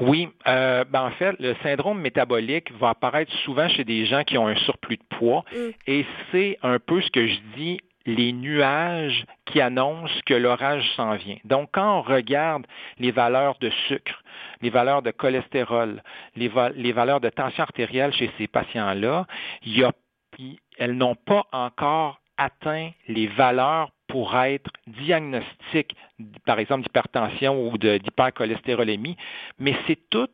Oui, 0.00 0.28
euh, 0.46 0.84
ben 0.84 1.02
en 1.02 1.10
fait, 1.12 1.34
le 1.40 1.54
syndrome 1.62 2.00
métabolique 2.00 2.70
va 2.78 2.90
apparaître 2.90 3.32
souvent 3.44 3.68
chez 3.68 3.84
des 3.84 4.06
gens 4.06 4.22
qui 4.22 4.38
ont 4.38 4.46
un 4.46 4.56
surplus 4.56 4.96
de 4.96 5.16
poids 5.18 5.44
hmm. 5.52 5.70
et 5.86 6.06
c'est 6.30 6.58
un 6.62 6.78
peu 6.78 7.00
ce 7.00 7.10
que 7.10 7.26
je 7.26 7.38
dis 7.56 7.80
les 8.04 8.32
nuages 8.32 9.24
qui 9.46 9.60
annoncent 9.60 10.14
que 10.26 10.34
l'orage 10.34 10.88
s'en 10.94 11.16
vient. 11.16 11.38
Donc, 11.44 11.70
quand 11.72 11.98
on 11.98 12.02
regarde 12.02 12.64
les 12.98 13.10
valeurs 13.10 13.56
de 13.60 13.70
sucre, 13.88 14.22
les 14.62 14.70
valeurs 14.70 15.02
de 15.02 15.10
cholestérol, 15.10 16.02
les, 16.36 16.48
valeurs 16.92 17.20
de 17.20 17.28
tension 17.28 17.64
artérielle 17.64 18.12
chez 18.12 18.30
ces 18.38 18.46
patients-là, 18.46 19.26
elles 20.78 20.96
n'ont 20.96 21.14
pas 21.14 21.46
encore 21.52 22.20
atteint 22.36 22.90
les 23.08 23.26
valeurs 23.26 23.90
pour 24.08 24.36
être 24.36 24.70
diagnostiques, 24.86 25.96
par 26.44 26.58
exemple, 26.58 26.82
d'hypertension 26.82 27.68
ou 27.68 27.78
d'hypercholestérolémie, 27.78 29.16
mais 29.58 29.74
c'est 29.86 29.98
tout 30.10 30.28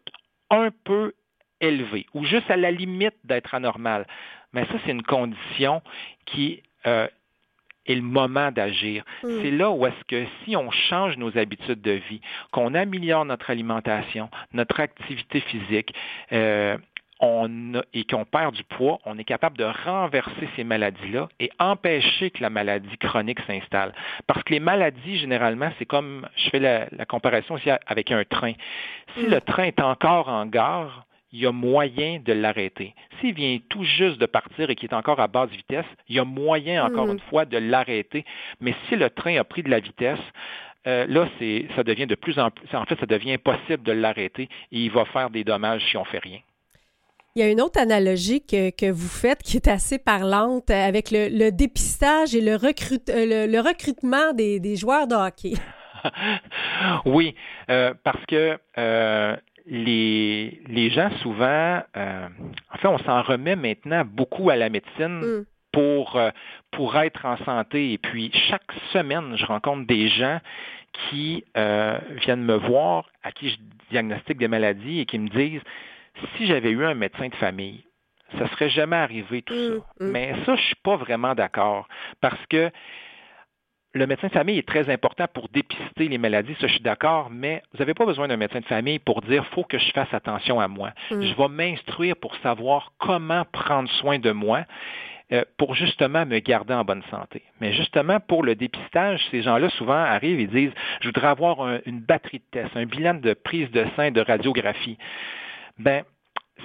un 0.50 0.70
peu 0.84 1.14
élevé 1.60 2.06
ou 2.12 2.24
juste 2.24 2.50
à 2.50 2.56
la 2.56 2.70
limite 2.70 3.14
d'être 3.24 3.54
anormal. 3.54 4.06
Mais 4.52 4.66
ça, 4.66 4.74
c'est 4.84 4.90
une 4.90 5.02
condition 5.02 5.80
qui 6.26 6.62
euh, 6.86 7.08
et 7.86 7.94
le 7.94 8.02
moment 8.02 8.52
d'agir. 8.52 9.04
Hmm. 9.22 9.40
C'est 9.42 9.50
là 9.50 9.70
où 9.70 9.86
est-ce 9.86 10.04
que 10.06 10.24
si 10.44 10.56
on 10.56 10.70
change 10.70 11.16
nos 11.16 11.36
habitudes 11.36 11.80
de 11.80 12.00
vie, 12.08 12.20
qu'on 12.52 12.74
améliore 12.74 13.24
notre 13.24 13.50
alimentation, 13.50 14.30
notre 14.52 14.80
activité 14.80 15.40
physique, 15.40 15.94
euh, 16.32 16.76
on 17.22 17.80
et 17.94 18.04
qu'on 18.04 18.24
perd 18.24 18.54
du 18.54 18.64
poids, 18.64 18.98
on 19.06 19.16
est 19.16 19.24
capable 19.24 19.56
de 19.56 19.64
renverser 19.64 20.48
ces 20.56 20.64
maladies-là 20.64 21.28
et 21.38 21.50
empêcher 21.58 22.30
que 22.30 22.42
la 22.42 22.50
maladie 22.50 22.98
chronique 22.98 23.40
s'installe. 23.46 23.94
Parce 24.26 24.42
que 24.42 24.52
les 24.52 24.60
maladies, 24.60 25.18
généralement, 25.18 25.70
c'est 25.78 25.86
comme, 25.86 26.28
je 26.36 26.50
fais 26.50 26.58
la, 26.58 27.06
comparaison 27.06 27.54
aussi 27.54 27.70
avec 27.86 28.10
un 28.10 28.24
train. 28.24 28.52
Si 29.14 29.26
le 29.26 29.40
train 29.40 29.64
est 29.64 29.80
encore 29.80 30.28
en 30.28 30.46
gare, 30.46 31.06
il 31.32 31.40
y 31.40 31.46
a 31.46 31.52
moyen 31.52 32.20
de 32.22 32.32
l'arrêter. 32.32 32.94
S'il 33.20 33.34
vient 33.34 33.58
tout 33.70 33.84
juste 33.84 34.18
de 34.18 34.26
partir 34.26 34.68
et 34.68 34.74
qu'il 34.74 34.90
est 34.90 34.94
encore 34.94 35.20
à 35.20 35.28
basse 35.28 35.50
vitesse, 35.50 35.86
il 36.08 36.16
y 36.16 36.18
a 36.18 36.24
moyen, 36.24 36.84
encore 36.84 37.06
mm. 37.06 37.12
une 37.12 37.20
fois, 37.20 37.44
de 37.44 37.56
l'arrêter. 37.56 38.24
Mais 38.60 38.74
si 38.88 38.96
le 38.96 39.08
train 39.08 39.36
a 39.36 39.44
pris 39.44 39.62
de 39.62 39.70
la 39.70 39.80
vitesse, 39.80 40.20
euh, 40.88 41.06
là, 41.08 41.28
c'est, 41.38 41.66
ça 41.76 41.84
devient 41.84 42.06
de 42.06 42.16
plus 42.16 42.38
en 42.38 42.50
plus, 42.50 42.66
en 42.76 42.84
fait, 42.84 42.98
ça 42.98 43.06
devient 43.06 43.34
impossible 43.34 43.84
de 43.84 43.92
l'arrêter 43.92 44.48
et 44.72 44.78
il 44.78 44.90
va 44.90 45.04
faire 45.06 45.30
des 45.30 45.44
dommages 45.44 45.82
si 45.88 45.96
on 45.96 46.04
fait 46.04 46.18
rien. 46.18 46.40
Il 47.34 47.40
y 47.40 47.42
a 47.42 47.50
une 47.50 47.60
autre 47.62 47.80
analogie 47.80 48.44
que, 48.44 48.90
vous 48.90 49.08
faites 49.08 49.42
qui 49.42 49.56
est 49.56 49.68
assez 49.68 49.98
parlante 49.98 50.70
avec 50.70 51.10
le, 51.10 51.50
dépistage 51.50 52.34
et 52.34 52.40
le, 52.40 52.52
euh, 52.52 53.46
le, 53.46 53.60
recrutement 53.60 54.32
des, 54.34 54.76
joueurs 54.76 55.06
de 55.06 55.14
hockey. 55.14 55.54
oui, 57.06 57.34
euh, 57.70 57.94
parce 58.04 58.24
que 58.26 58.58
les, 59.66 60.60
les 60.66 60.90
gens 60.90 61.10
souvent, 61.22 61.82
euh, 61.96 62.28
en 62.72 62.78
fait, 62.78 62.88
on 62.88 62.98
s'en 62.98 63.22
remet 63.22 63.56
maintenant 63.56 64.04
beaucoup 64.04 64.50
à 64.50 64.56
la 64.56 64.68
médecine 64.68 65.20
mm. 65.20 65.46
pour, 65.72 66.16
euh, 66.16 66.30
pour 66.70 66.96
être 66.96 67.24
en 67.24 67.36
santé. 67.44 67.92
Et 67.92 67.98
puis, 67.98 68.30
chaque 68.48 68.72
semaine, 68.92 69.36
je 69.36 69.44
rencontre 69.46 69.86
des 69.86 70.08
gens 70.08 70.40
qui 71.10 71.44
euh, 71.56 71.98
viennent 72.24 72.44
me 72.44 72.56
voir, 72.56 73.08
à 73.22 73.32
qui 73.32 73.50
je 73.50 73.56
diagnostique 73.90 74.38
des 74.38 74.48
maladies 74.48 75.00
et 75.00 75.06
qui 75.06 75.18
me 75.18 75.28
disent, 75.28 75.62
si 76.36 76.46
j'avais 76.46 76.70
eu 76.70 76.84
un 76.84 76.94
médecin 76.94 77.28
de 77.28 77.34
famille, 77.34 77.84
ça 78.38 78.48
serait 78.48 78.70
jamais 78.70 78.96
arrivé 78.96 79.42
tout 79.42 79.54
mm, 79.54 79.82
ça. 79.98 80.04
Mm. 80.04 80.10
Mais 80.10 80.34
ça, 80.46 80.56
je 80.56 80.62
suis 80.62 80.76
pas 80.82 80.96
vraiment 80.96 81.34
d'accord 81.34 81.88
parce 82.20 82.44
que 82.46 82.70
le 83.94 84.06
médecin 84.06 84.28
de 84.28 84.32
famille 84.32 84.58
est 84.58 84.66
très 84.66 84.88
important 84.90 85.26
pour 85.32 85.48
dépister 85.48 86.08
les 86.08 86.16
maladies, 86.16 86.54
ça 86.60 86.66
je 86.66 86.72
suis 86.72 86.82
d'accord, 86.82 87.28
mais 87.30 87.62
vous 87.72 87.78
n'avez 87.80 87.92
pas 87.92 88.06
besoin 88.06 88.26
d'un 88.26 88.38
médecin 88.38 88.60
de 88.60 88.64
famille 88.64 88.98
pour 88.98 89.20
dire 89.20 89.44
faut 89.48 89.64
que 89.64 89.78
je 89.78 89.90
fasse 89.92 90.12
attention 90.12 90.60
à 90.60 90.68
moi. 90.68 90.92
Mm. 91.10 91.22
Je 91.22 91.34
vais 91.34 91.48
m'instruire 91.48 92.16
pour 92.16 92.34
savoir 92.36 92.92
comment 92.98 93.44
prendre 93.52 93.90
soin 93.90 94.18
de 94.18 94.30
moi 94.30 94.64
euh, 95.32 95.44
pour 95.58 95.74
justement 95.74 96.24
me 96.24 96.38
garder 96.38 96.74
en 96.74 96.84
bonne 96.84 97.02
santé. 97.10 97.42
Mais 97.60 97.72
justement, 97.74 98.18
pour 98.20 98.42
le 98.42 98.54
dépistage, 98.54 99.20
ces 99.30 99.42
gens-là 99.42 99.68
souvent 99.70 99.92
arrivent 99.92 100.40
et 100.40 100.46
disent, 100.46 100.72
je 101.00 101.08
voudrais 101.08 101.28
avoir 101.28 101.78
une 101.84 102.00
batterie 102.00 102.38
de 102.38 102.44
tests, 102.50 102.76
un 102.76 102.86
bilan 102.86 103.14
de 103.14 103.34
prise 103.34 103.70
de 103.70 103.84
sein, 103.96 104.10
de 104.10 104.20
radiographie. 104.20 104.96
Ben, 105.78 106.04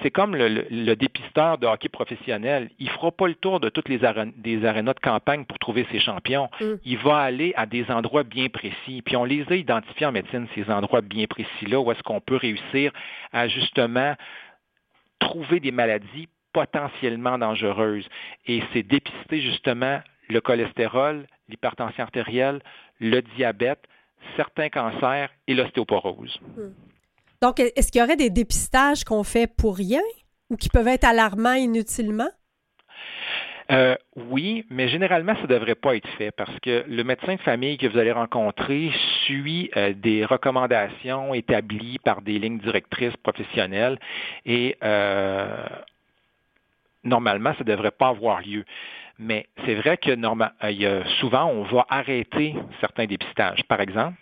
c'est 0.02 0.10
comme 0.10 0.36
le, 0.36 0.94
dépisteur 0.94 1.58
de 1.58 1.66
hockey 1.66 1.88
professionnel. 1.88 2.70
Il 2.78 2.86
ne 2.86 2.92
fera 2.92 3.10
pas 3.10 3.26
le 3.26 3.34
tour 3.34 3.58
de 3.60 3.68
toutes 3.68 3.88
les 3.88 4.04
arénas 4.04 4.94
de 4.94 5.00
campagne 5.00 5.44
pour 5.44 5.58
trouver 5.58 5.86
ses 5.90 5.98
champions. 5.98 6.48
Mm. 6.60 6.64
Il 6.84 6.98
va 6.98 7.18
aller 7.18 7.52
à 7.56 7.66
des 7.66 7.90
endroits 7.90 8.22
bien 8.22 8.48
précis. 8.48 9.02
Puis 9.02 9.16
on 9.16 9.24
les 9.24 9.44
a 9.50 9.56
identifiés 9.56 10.06
en 10.06 10.12
médecine, 10.12 10.46
ces 10.54 10.70
endroits 10.70 11.00
bien 11.00 11.26
précis-là, 11.26 11.80
où 11.80 11.90
est-ce 11.90 12.02
qu'on 12.02 12.20
peut 12.20 12.36
réussir 12.36 12.92
à 13.32 13.48
justement 13.48 14.14
trouver 15.18 15.58
des 15.60 15.72
maladies 15.72 16.28
potentiellement 16.52 17.38
dangereuses. 17.38 18.08
Et 18.46 18.62
c'est 18.72 18.82
dépister 18.82 19.40
justement 19.40 20.00
le 20.28 20.40
cholestérol, 20.40 21.26
l'hypertension 21.48 22.04
artérielle, 22.04 22.60
le 23.00 23.20
diabète, 23.22 23.82
certains 24.36 24.68
cancers 24.68 25.30
et 25.46 25.54
l'ostéoporose. 25.54 26.38
Mm. 26.56 26.68
Donc, 27.40 27.60
est-ce 27.60 27.92
qu'il 27.92 28.00
y 28.00 28.04
aurait 28.04 28.16
des 28.16 28.30
dépistages 28.30 29.04
qu'on 29.04 29.22
fait 29.22 29.46
pour 29.46 29.76
rien 29.76 30.02
ou 30.50 30.56
qui 30.56 30.68
peuvent 30.68 30.88
être 30.88 31.04
alarmants 31.04 31.54
inutilement? 31.54 32.30
Euh, 33.70 33.96
oui, 34.16 34.64
mais 34.70 34.88
généralement, 34.88 35.34
ça 35.34 35.42
ne 35.42 35.46
devrait 35.46 35.74
pas 35.74 35.94
être 35.94 36.08
fait 36.16 36.30
parce 36.30 36.58
que 36.60 36.84
le 36.88 37.04
médecin 37.04 37.34
de 37.34 37.40
famille 37.40 37.76
que 37.76 37.86
vous 37.86 37.98
allez 37.98 38.12
rencontrer 38.12 38.90
suit 39.24 39.70
euh, 39.76 39.92
des 39.94 40.24
recommandations 40.24 41.34
établies 41.34 41.98
par 41.98 42.22
des 42.22 42.38
lignes 42.38 42.58
directrices 42.58 43.16
professionnelles 43.18 43.98
et 44.46 44.78
euh, 44.82 45.66
normalement, 47.04 47.52
ça 47.58 47.64
ne 47.64 47.68
devrait 47.68 47.90
pas 47.90 48.08
avoir 48.08 48.40
lieu. 48.40 48.64
Mais 49.18 49.46
c'est 49.66 49.74
vrai 49.74 49.96
que 49.96 50.14
souvent, 51.20 51.46
on 51.46 51.64
va 51.64 51.86
arrêter 51.88 52.54
certains 52.80 53.06
dépistages. 53.06 53.62
Par 53.64 53.80
exemple, 53.80 54.16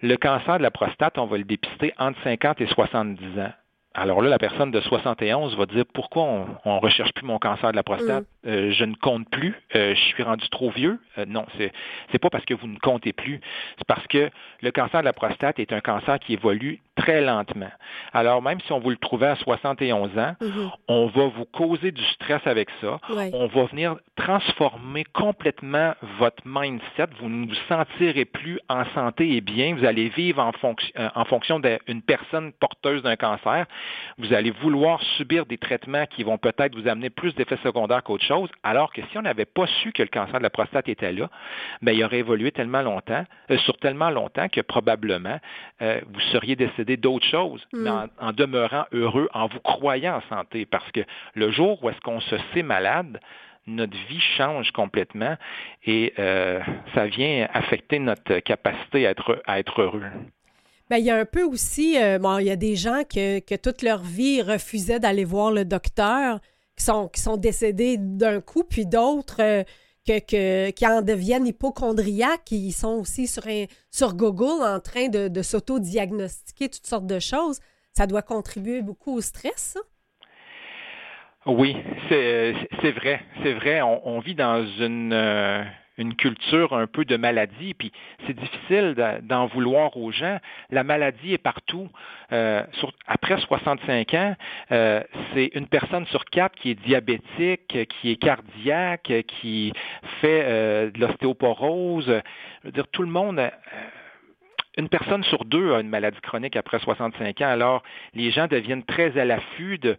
le 0.00 0.16
cancer 0.16 0.58
de 0.58 0.62
la 0.62 0.70
prostate, 0.70 1.18
on 1.18 1.26
va 1.26 1.36
le 1.36 1.44
dépister 1.44 1.92
entre 1.98 2.18
50 2.22 2.60
et 2.62 2.66
70 2.66 3.40
ans. 3.40 3.52
Alors 3.94 4.22
là, 4.22 4.28
la 4.28 4.38
personne 4.38 4.70
de 4.70 4.80
71 4.80 5.56
va 5.56 5.66
dire 5.66 5.84
pourquoi 5.92 6.22
on 6.22 6.76
ne 6.76 6.80
recherche 6.80 7.12
plus 7.14 7.26
mon 7.26 7.38
cancer 7.38 7.70
de 7.72 7.76
la 7.76 7.82
prostate? 7.82 8.24
Mm. 8.44 8.48
Euh, 8.48 8.70
je 8.70 8.84
ne 8.84 8.94
compte 8.94 9.28
plus. 9.30 9.54
Euh, 9.74 9.94
je 9.94 10.00
suis 10.00 10.22
rendu 10.22 10.48
trop 10.50 10.70
vieux. 10.70 11.00
Euh, 11.16 11.24
non, 11.26 11.46
c'est 11.56 11.72
n'est 12.12 12.18
pas 12.18 12.30
parce 12.30 12.44
que 12.44 12.54
vous 12.54 12.68
ne 12.68 12.78
comptez 12.78 13.12
plus. 13.12 13.40
C'est 13.78 13.86
parce 13.86 14.06
que 14.06 14.30
le 14.62 14.70
cancer 14.70 15.00
de 15.00 15.04
la 15.04 15.12
prostate 15.12 15.58
est 15.58 15.72
un 15.72 15.80
cancer 15.80 16.18
qui 16.20 16.34
évolue 16.34 16.80
très 16.96 17.20
lentement. 17.20 17.70
Alors 18.12 18.42
même 18.42 18.60
si 18.60 18.72
on 18.72 18.78
vous 18.78 18.90
le 18.90 18.96
trouvait 18.96 19.28
à 19.28 19.36
71 19.36 20.18
ans, 20.18 20.34
mm-hmm. 20.40 20.70
on 20.88 21.06
va 21.06 21.26
vous 21.26 21.44
causer 21.46 21.90
du 21.90 22.04
stress 22.04 22.40
avec 22.46 22.68
ça. 22.80 22.98
On 23.32 23.46
va 23.46 23.64
venir 23.64 23.96
transformer 24.16 25.04
complètement 25.12 25.94
votre 26.18 26.42
mindset. 26.44 27.08
Vous 27.20 27.28
ne 27.28 27.46
vous 27.46 27.54
sentirez 27.68 28.24
plus 28.24 28.60
en 28.68 28.84
santé 28.94 29.36
et 29.36 29.40
bien. 29.40 29.74
Vous 29.74 29.84
allez 29.84 30.08
vivre 30.08 30.42
en, 30.42 30.52
fonction 30.52 30.92
en 31.14 31.24
fonction 31.24 31.60
d'une 31.60 32.02
personne 32.02 32.52
porteuse 32.52 33.02
d'un 33.02 33.16
cancer 33.16 33.66
vous 34.18 34.32
allez 34.32 34.50
vouloir 34.50 35.02
subir 35.16 35.46
des 35.46 35.58
traitements 35.58 36.06
qui 36.06 36.22
vont 36.22 36.38
peut-être 36.38 36.74
vous 36.74 36.88
amener 36.88 37.10
plus 37.10 37.34
d'effets 37.34 37.58
secondaires 37.62 38.02
qu'autre 38.02 38.24
chose, 38.24 38.50
alors 38.62 38.92
que 38.92 39.00
si 39.10 39.18
on 39.18 39.22
n'avait 39.22 39.44
pas 39.44 39.66
su 39.82 39.92
que 39.92 40.02
le 40.02 40.08
cancer 40.08 40.38
de 40.38 40.42
la 40.42 40.50
prostate 40.50 40.88
était 40.88 41.12
là, 41.12 41.30
bien, 41.82 41.92
il 41.92 42.04
aurait 42.04 42.18
évolué 42.18 42.52
tellement 42.52 42.82
longtemps, 42.82 43.24
euh, 43.50 43.58
sur 43.58 43.76
tellement 43.78 44.10
longtemps 44.10 44.48
que 44.48 44.60
probablement 44.60 45.38
euh, 45.82 46.00
vous 46.06 46.20
seriez 46.32 46.56
décédé 46.56 46.96
d'autres 46.96 47.26
choses, 47.26 47.66
mm. 47.72 47.82
mais 47.82 47.90
en, 48.18 48.32
demeurant 48.32 48.84
heureux, 48.92 49.28
en 49.34 49.46
vous 49.46 49.60
croyant 49.60 50.16
en 50.16 50.34
santé, 50.34 50.66
parce 50.66 50.90
que 50.92 51.00
le 51.34 51.50
jour 51.50 51.82
où 51.82 51.90
est-ce 51.90 52.00
qu'on 52.00 52.20
se 52.20 52.36
sait 52.52 52.62
malade, 52.62 53.20
notre 53.68 53.96
vie 54.08 54.20
change 54.36 54.70
complètement 54.72 55.36
et 55.84 56.14
euh, 56.18 56.60
ça 56.94 57.06
vient 57.06 57.46
affecter 57.52 57.98
notre 57.98 58.38
capacité 58.40 59.06
à 59.06 59.10
être, 59.10 59.42
à 59.46 59.58
être 59.58 59.82
heureux. 59.82 60.02
Bien, 60.90 60.98
il 60.98 61.04
y 61.04 61.10
a 61.10 61.16
un 61.16 61.24
peu 61.24 61.42
aussi, 61.42 62.02
euh, 62.02 62.18
bon, 62.18 62.38
il 62.38 62.46
y 62.46 62.50
a 62.50 62.56
des 62.56 62.76
gens 62.76 63.02
que, 63.04 63.40
que 63.40 63.54
toute 63.54 63.82
leur 63.82 64.02
vie 64.02 64.40
refusaient 64.40 65.00
d'aller 65.00 65.24
voir 65.24 65.50
le 65.52 65.64
docteur, 65.64 66.40
qui 66.76 66.84
sont, 66.84 67.08
qui 67.08 67.20
sont 67.20 67.36
décédés 67.36 67.96
d'un 67.98 68.40
coup, 68.40 68.64
puis 68.64 68.86
d'autres 68.86 69.42
euh, 69.42 69.64
que, 70.06 70.70
qui 70.70 70.86
en 70.86 71.02
deviennent 71.02 71.46
hypochondriaques, 71.46 72.44
qui 72.46 72.72
sont 72.72 72.94
aussi 73.00 73.26
sur, 73.26 73.46
un, 73.46 73.66
sur 73.90 74.14
Google 74.14 74.62
en 74.62 74.80
train 74.80 75.08
de, 75.08 75.28
de 75.28 75.42
s'auto-diagnostiquer 75.42 76.70
toutes 76.70 76.86
sortes 76.86 77.06
de 77.06 77.18
choses. 77.18 77.60
Ça 77.92 78.06
doit 78.06 78.22
contribuer 78.22 78.80
beaucoup 78.80 79.16
au 79.16 79.20
stress, 79.20 79.74
ça? 79.74 79.80
Oui, 81.46 81.76
c'est 82.08 82.52
vrai, 82.92 83.20
c'est 83.42 83.54
vrai. 83.54 83.80
On, 83.82 84.20
vit 84.20 84.34
dans 84.34 84.66
une, 84.78 85.12
euh, 85.12 85.64
une 85.98 86.14
culture 86.14 86.72
un 86.72 86.86
peu 86.86 87.04
de 87.04 87.16
maladie, 87.16 87.74
puis 87.74 87.92
c'est 88.26 88.34
difficile 88.34 88.94
d'en 89.22 89.46
vouloir 89.46 89.96
aux 89.96 90.10
gens. 90.10 90.38
La 90.70 90.84
maladie 90.84 91.34
est 91.34 91.38
partout. 91.38 91.88
Euh, 92.32 92.62
après 93.06 93.38
65 93.38 94.14
ans, 94.14 94.36
euh, 94.72 95.02
c'est 95.34 95.50
une 95.54 95.66
personne 95.66 96.06
sur 96.06 96.24
quatre 96.24 96.54
qui 96.56 96.70
est 96.70 96.86
diabétique, 96.86 97.76
qui 97.88 98.10
est 98.10 98.16
cardiaque, 98.16 99.12
qui 99.26 99.72
fait 100.20 100.90
de 100.90 101.00
l'ostéoporose. 101.00 102.06
Je 102.06 102.66
veux 102.66 102.72
dire, 102.72 102.86
tout 102.88 103.02
le 103.02 103.10
monde 103.10 103.50
une 104.78 104.88
personne 104.88 105.24
sur 105.24 105.44
deux 105.44 105.74
a 105.74 105.80
une 105.80 105.88
maladie 105.88 106.20
chronique 106.20 106.56
après 106.56 106.78
65 106.78 107.40
ans. 107.40 107.48
Alors, 107.48 107.82
les 108.14 108.30
gens 108.30 108.46
deviennent 108.46 108.84
très 108.84 109.18
à 109.18 109.24
l'affût 109.24 109.76
de, 109.76 109.96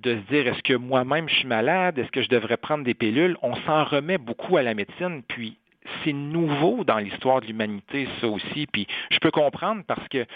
de 0.00 0.16
se 0.16 0.32
dire 0.32 0.46
est-ce 0.48 0.62
que 0.62 0.74
moi-même 0.74 1.28
je 1.28 1.36
suis 1.36 1.46
malade, 1.46 1.98
est-ce 1.98 2.10
que 2.10 2.22
je 2.22 2.28
devrais 2.28 2.56
prendre 2.56 2.84
des 2.84 2.94
pilules? 2.94 3.36
On 3.42 3.54
s'en 3.54 3.84
remet 3.84 4.18
beaucoup 4.18 4.56
à 4.56 4.62
la 4.62 4.74
médecine, 4.74 5.22
puis 5.26 5.56
c'est 6.02 6.12
nouveau 6.12 6.84
dans 6.84 6.98
l'histoire 6.98 7.40
de 7.40 7.46
l'humanité, 7.46 8.08
ça 8.20 8.28
aussi. 8.28 8.66
Puis 8.66 8.86
je 9.10 9.18
peux 9.18 9.30
comprendre 9.30 9.82
parce 9.86 10.06
que 10.08 10.26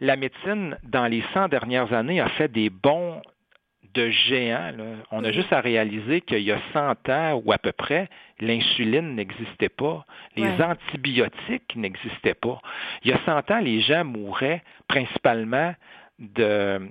la 0.00 0.16
médecine, 0.16 0.76
dans 0.82 1.06
les 1.06 1.22
100 1.32 1.48
dernières 1.48 1.92
années, 1.92 2.20
a 2.20 2.28
fait 2.30 2.48
des 2.48 2.68
bons 2.68 3.22
de 3.94 4.10
géants. 4.10 4.72
On 5.10 5.24
a 5.24 5.32
juste 5.32 5.52
à 5.52 5.60
réaliser 5.60 6.20
qu'il 6.20 6.40
y 6.40 6.52
a 6.52 6.60
100 6.74 7.08
ans 7.08 7.42
ou 7.44 7.52
à 7.52 7.58
peu 7.58 7.72
près, 7.72 8.08
l'insuline 8.40 9.14
n'existait 9.14 9.70
pas, 9.70 10.04
les 10.36 10.50
antibiotiques 10.62 11.74
n'existaient 11.76 12.34
pas. 12.34 12.60
Il 13.04 13.10
y 13.10 13.14
a 13.14 13.20
100 13.24 13.50
ans, 13.50 13.58
les 13.58 13.80
gens 13.80 14.04
mouraient 14.04 14.62
principalement 14.86 15.74
de, 16.18 16.90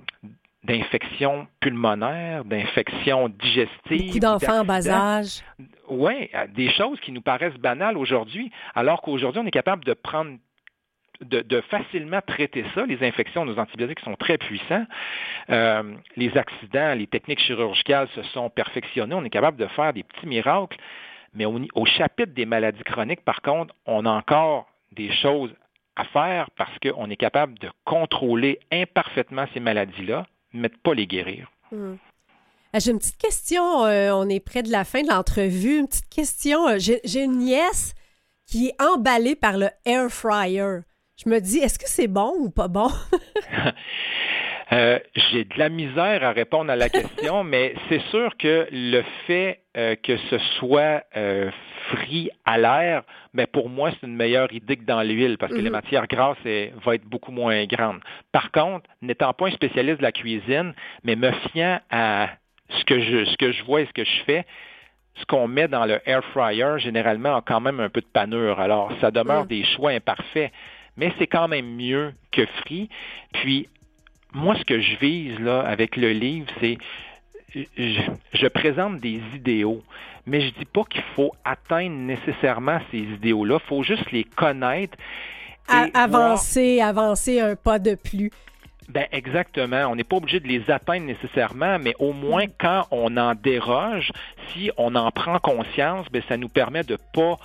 d'infections 0.66 1.46
pulmonaires, 1.60 2.44
d'infections 2.44 3.28
digestives. 3.28 4.06
Beaucoup 4.06 4.18
d'enfants 4.18 4.60
en 4.60 4.64
bas 4.64 4.88
âge. 4.88 5.42
Oui, 5.88 6.28
des 6.54 6.70
choses 6.72 6.98
qui 7.00 7.12
nous 7.12 7.20
paraissent 7.20 7.58
banales 7.58 7.96
aujourd'hui, 7.96 8.50
alors 8.74 9.00
qu'aujourd'hui, 9.00 9.40
on 9.42 9.46
est 9.46 9.52
capable 9.52 9.84
de 9.84 9.94
prendre 9.94 10.36
de, 11.20 11.60
facilement 11.70 12.20
traiter 12.26 12.64
ça. 12.74 12.84
Les 12.84 13.02
infections, 13.02 13.44
nos 13.44 13.58
antibiotiques 13.58 14.00
sont 14.00 14.16
très 14.16 14.36
puissants. 14.36 14.84
Euh, 15.48 15.94
les 16.16 16.36
accidents, 16.36 16.94
les 16.94 17.06
techniques 17.06 17.40
chirurgicales 17.40 18.08
se 18.14 18.22
sont 18.24 18.50
perfectionnées. 18.50 19.14
On 19.14 19.24
est 19.24 19.30
capable 19.30 19.56
de 19.56 19.66
faire 19.68 19.92
des 19.92 20.02
petits 20.02 20.26
miracles. 20.26 20.76
Mais 21.32 21.46
au, 21.46 21.58
au 21.74 21.86
chapitre 21.86 22.32
des 22.34 22.44
maladies 22.44 22.82
chroniques, 22.82 23.24
par 23.24 23.40
contre, 23.40 23.74
on 23.86 24.04
a 24.04 24.10
encore 24.10 24.66
des 24.92 25.10
choses 25.12 25.54
à 25.96 26.04
faire 26.04 26.50
parce 26.56 26.78
qu'on 26.80 27.08
est 27.08 27.16
capable 27.16 27.58
de 27.58 27.70
contrôler 27.84 28.58
imparfaitement 28.70 29.46
ces 29.54 29.60
maladies-là 29.60 30.26
mais 30.56 30.68
pas 30.68 30.94
les 30.94 31.06
guérir. 31.06 31.50
Hmm. 31.72 31.94
Euh, 32.76 32.80
j'ai 32.80 32.90
une 32.90 32.98
petite 32.98 33.18
question. 33.18 33.84
Euh, 33.84 34.10
on 34.12 34.28
est 34.28 34.40
près 34.40 34.62
de 34.62 34.70
la 34.70 34.84
fin 34.84 35.02
de 35.02 35.08
l'entrevue. 35.08 35.78
Une 35.78 35.88
petite 35.88 36.08
question. 36.08 36.68
Euh, 36.68 36.78
j'ai 36.78 37.22
une 37.22 37.38
nièce 37.38 37.94
qui 38.46 38.68
est 38.68 38.82
emballée 38.82 39.36
par 39.36 39.56
le 39.56 39.68
air 39.84 40.08
fryer. 40.10 40.80
Je 41.22 41.28
me 41.28 41.40
dis, 41.40 41.58
est-ce 41.58 41.78
que 41.78 41.88
c'est 41.88 42.08
bon 42.08 42.32
ou 42.38 42.50
pas 42.50 42.68
bon? 42.68 42.88
j'ai 44.70 45.44
de 45.44 45.58
la 45.58 45.68
misère 45.68 46.22
à 46.22 46.32
répondre 46.32 46.70
à 46.70 46.76
la 46.76 46.88
question, 46.88 47.44
mais 47.44 47.74
c'est 47.88 48.02
sûr 48.10 48.36
que 48.36 48.68
le 48.70 49.02
fait 49.26 49.62
que 49.76 50.16
ce 50.30 50.38
soit 50.58 51.04
frit 51.88 52.30
à 52.44 52.58
l'air, 52.58 53.02
mais 53.34 53.46
pour 53.46 53.68
moi, 53.68 53.90
c'est 53.92 54.06
une 54.06 54.16
meilleure 54.16 54.52
idée 54.52 54.76
que 54.76 54.84
dans 54.84 55.02
l'huile 55.02 55.36
parce 55.38 55.52
que 55.52 55.58
les 55.58 55.64
mhm. 55.64 55.72
matières 55.72 56.06
grasses 56.06 56.38
vont 56.84 56.92
être 56.92 57.04
beaucoup 57.04 57.32
moins 57.32 57.64
grandes. 57.66 58.00
Par 58.32 58.50
contre, 58.50 58.88
n'étant 59.02 59.32
pas 59.32 59.48
un 59.48 59.50
spécialiste 59.50 59.98
de 59.98 60.02
la 60.02 60.12
cuisine, 60.12 60.74
mais 61.04 61.16
me 61.16 61.30
fiant 61.52 61.80
à 61.90 62.30
ce 62.70 62.84
que 62.84 63.00
je, 63.00 63.24
ce 63.26 63.36
que 63.36 63.52
je 63.52 63.64
vois 63.64 63.82
et 63.82 63.86
ce 63.86 63.92
que 63.92 64.04
je 64.04 64.24
fais, 64.24 64.46
ce 65.16 65.24
qu'on 65.26 65.48
met 65.48 65.68
dans 65.68 65.86
le 65.86 66.00
air 66.06 66.24
fryer, 66.26 66.78
généralement, 66.78 67.36
a 67.36 67.42
quand 67.42 67.60
même 67.60 67.80
un 67.80 67.88
peu 67.88 68.00
de 68.00 68.06
panure. 68.06 68.60
Alors, 68.60 68.92
ça 69.00 69.10
demeure 69.10 69.42
mhm. 69.42 69.48
des 69.48 69.64
choix 69.64 69.90
imparfaits, 69.90 70.52
mais 70.96 71.12
c'est 71.18 71.26
quand 71.26 71.48
même 71.48 71.76
mieux 71.76 72.12
que 72.32 72.44
frit. 72.62 72.88
Puis, 73.32 73.68
moi, 74.32 74.56
ce 74.56 74.64
que 74.64 74.80
je 74.80 74.96
vise 74.96 75.38
là 75.40 75.60
avec 75.60 75.96
le 75.96 76.10
livre, 76.12 76.46
c'est 76.60 76.78
je, 77.76 78.48
présente 78.48 79.00
des 79.00 79.20
idéaux, 79.34 79.82
mais 80.26 80.40
je 80.40 80.46
ne 80.46 80.50
dis 80.52 80.64
pas 80.64 80.84
qu'il 80.84 81.04
faut 81.14 81.32
atteindre 81.44 81.96
nécessairement 81.96 82.78
ces 82.90 82.98
idéaux-là. 82.98 83.58
Il 83.62 83.68
faut 83.68 83.82
juste 83.82 84.10
les 84.12 84.24
connaître. 84.24 84.96
Et 85.70 85.90
avancer, 85.94 86.80
avancer 86.80 87.40
un 87.40 87.56
pas 87.56 87.78
de 87.78 87.94
plus. 87.94 88.30
Ben 88.88 89.06
exactement. 89.10 89.86
On 89.90 89.96
n'est 89.96 90.04
pas 90.04 90.16
obligé 90.16 90.38
de 90.38 90.46
les 90.46 90.70
atteindre 90.70 91.06
nécessairement, 91.06 91.78
mais 91.80 91.94
au 91.98 92.12
moins 92.12 92.44
quand 92.58 92.86
on 92.92 93.16
en 93.16 93.34
déroge, 93.34 94.12
si 94.52 94.70
on 94.76 94.94
en 94.94 95.10
prend 95.10 95.40
conscience, 95.40 96.06
ben 96.12 96.22
ça 96.28 96.36
nous 96.36 96.48
permet 96.48 96.84
de 96.84 96.96
pas 97.12 97.36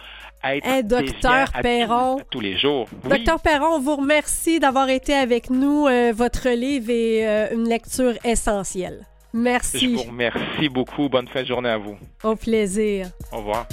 être 0.43 0.67
hey, 0.67 0.83
docteur 0.83 1.51
Perron, 1.61 2.19
tous, 2.29 2.39
les 2.39 2.57
jours. 2.57 2.87
Docteur 3.03 3.39
Perron, 3.41 3.75
on 3.75 3.79
vous 3.79 3.95
remercie 3.95 4.59
d'avoir 4.59 4.89
été 4.89 5.13
avec 5.13 5.49
nous. 5.49 5.87
Euh, 5.87 6.13
votre 6.15 6.49
livre 6.49 6.91
est 6.91 7.27
euh, 7.27 7.55
une 7.55 7.67
lecture 7.67 8.13
essentielle. 8.23 9.05
Merci. 9.33 9.79
Je 9.79 9.95
vous 9.95 10.03
remercie 10.03 10.69
beaucoup. 10.69 11.07
Bonne 11.09 11.27
fin 11.27 11.41
de 11.41 11.47
journée 11.47 11.69
à 11.69 11.77
vous. 11.77 11.97
Au 12.23 12.35
plaisir. 12.35 13.09
Au 13.31 13.37
revoir. 13.37 13.67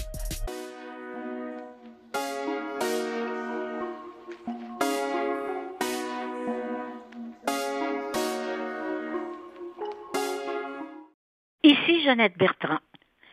Ici 11.64 12.02
Jeannette 12.04 12.38
Bertrand. 12.38 12.78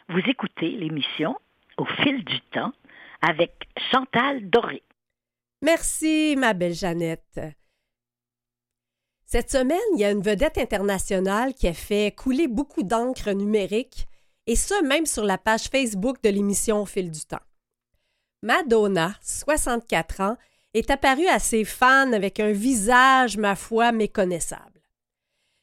Vous 0.10 0.22
écoutez 0.28 0.72
l'émission 0.72 1.38
Au 1.78 1.86
fil 1.86 2.24
du 2.24 2.42
temps 2.42 2.74
avec 3.22 3.68
Chantal 3.92 4.50
Doré. 4.50 4.84
Merci, 5.62 6.36
ma 6.38 6.54
belle 6.54 6.74
Jeannette. 6.74 7.40
Cette 9.26 9.52
semaine, 9.52 9.80
il 9.96 10.00
y 10.00 10.06
a 10.06 10.12
une 10.12 10.22
vedette 10.22 10.60
internationale 10.60 11.54
qui 11.56 11.68
a 11.68 11.74
fait 11.74 12.16
couler 12.16 12.48
beaucoup 12.48 12.84
d'encre 12.84 13.32
numérique, 13.32 14.08
et 14.46 14.56
ce 14.56 14.84
même 14.84 15.08
sur 15.08 15.24
la 15.24 15.40
page 15.40 15.64
Facebook 15.64 16.22
de 16.24 16.30
l'émission 16.30 16.82
Au 16.82 16.86
fil 16.86 17.10
du 17.10 17.22
temps. 17.22 17.40
Madonna, 18.44 19.16
64 19.24 20.22
ans, 20.22 20.38
est 20.76 20.92
apparue 20.92 21.28
à 21.28 21.40
ses 21.40 21.66
fans 21.66 22.14
avec 22.14 22.40
un 22.40 22.52
visage, 22.52 23.38
ma 23.38 23.56
foi, 23.56 23.92
méconnaissable. 23.92 24.82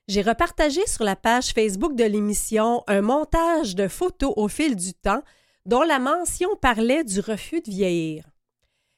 J'ai 0.09 0.23
repartagé 0.23 0.85
sur 0.89 1.05
la 1.05 1.15
page 1.15 1.53
Facebook 1.53 1.95
de 1.95 2.05
l'émission 2.05 2.83
un 2.89 3.03
montage 3.03 3.77
de 3.77 3.87
photos 3.87 4.33
au 4.37 4.49
fil 4.49 4.75
du 4.75 4.95
temps 4.95 5.23
dont 5.65 5.83
la 5.83 6.01
mention 6.01 6.57
parlait 6.57 7.05
du 7.05 7.21
refus 7.21 7.61
de 7.61 7.71
vieillir. 7.71 8.25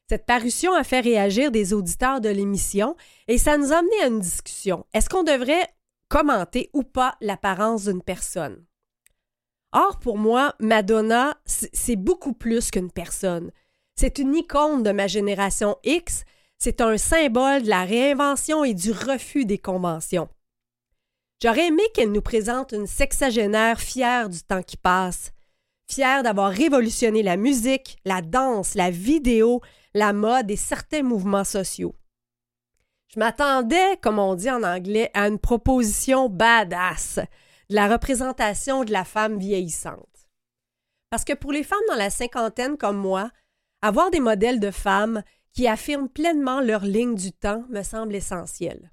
Cette 0.09 0.27
parution 0.27 0.75
a 0.75 0.85
fait 0.85 1.01
réagir 1.01 1.51
des 1.51 1.73
auditeurs 1.73 2.21
de 2.21 2.29
l'émission 2.29 2.95
et 3.27 3.39
ça 3.39 3.57
nous 3.57 3.73
a 3.73 3.79
amené 3.79 4.03
à 4.03 4.09
une 4.09 4.21
discussion. 4.21 4.85
Est-ce 4.93 5.09
qu'on 5.09 5.23
devrait 5.23 5.69
commenter 6.09 6.69
ou 6.75 6.83
pas 6.83 7.17
l'apparence 7.21 7.85
d'une 7.85 8.03
personne? 8.03 8.65
Or, 9.73 9.99
pour 9.99 10.19
moi, 10.19 10.55
Madonna, 10.61 11.37
c'est 11.47 11.97
beaucoup 11.97 12.35
plus 12.35 12.71
qu'une 12.71 12.93
personne. 12.93 13.51
C'est 13.97 14.19
une 14.19 14.35
icône 14.35 14.83
de 14.83 14.93
ma 14.93 15.07
génération 15.07 15.77
X, 15.85 16.25
c'est 16.59 16.81
un 16.81 16.97
symbole 16.97 17.63
de 17.63 17.69
la 17.69 17.85
réinvention 17.85 18.63
et 18.63 18.75
du 18.75 18.93
refus 18.93 19.45
des 19.45 19.59
conventions. 19.59 20.29
J'aurais 21.43 21.67
aimé 21.67 21.83
qu'elle 21.93 22.13
nous 22.13 22.23
présente 22.23 22.73
une 22.73 22.87
sexagénaire 22.87 23.81
fière 23.81 24.29
du 24.29 24.41
temps 24.43 24.63
qui 24.63 24.77
passe, 24.77 25.33
fière 25.91 26.23
d'avoir 26.23 26.51
révolutionné 26.51 27.23
la 27.23 27.37
musique, 27.37 27.99
la 28.05 28.23
danse, 28.23 28.75
la 28.75 28.91
vidéo, 28.91 29.61
la 29.95 30.13
mode 30.13 30.51
et 30.51 30.57
certains 30.57 31.03
mouvements 31.03 31.45
sociaux. 31.45 31.95
Je 33.09 33.21
m'attendais, 33.21 33.97
comme 34.03 34.19
on 34.19 34.35
dit 34.35 34.51
en 34.51 34.65
anglais, 34.65 35.11
à 35.15 35.29
une 35.29 35.39
proposition 35.39 36.29
badass 36.29 37.21
de 37.71 37.75
la 37.77 37.89
représentation 37.89 38.85
de 38.85 38.93
la 38.93 39.05
femme 39.05 39.39
vieillissante. 39.39 40.29
Parce 41.11 41.25
que 41.25 41.33
pour 41.33 41.53
les 41.53 41.63
femmes 41.63 41.79
dans 41.89 41.95
la 41.95 42.11
cinquantaine 42.11 42.77
comme 42.77 42.97
moi, 42.97 43.31
avoir 43.83 44.11
des 44.11 44.19
modèles 44.21 44.59
de 44.59 44.73
femmes 44.73 45.23
qui 45.53 45.69
affirment 45.69 46.09
pleinement 46.09 46.61
leur 46.61 46.85
ligne 46.85 47.15
du 47.15 47.31
temps 47.31 47.65
me 47.69 47.85
semble 47.85 48.17
essentiel. 48.17 48.91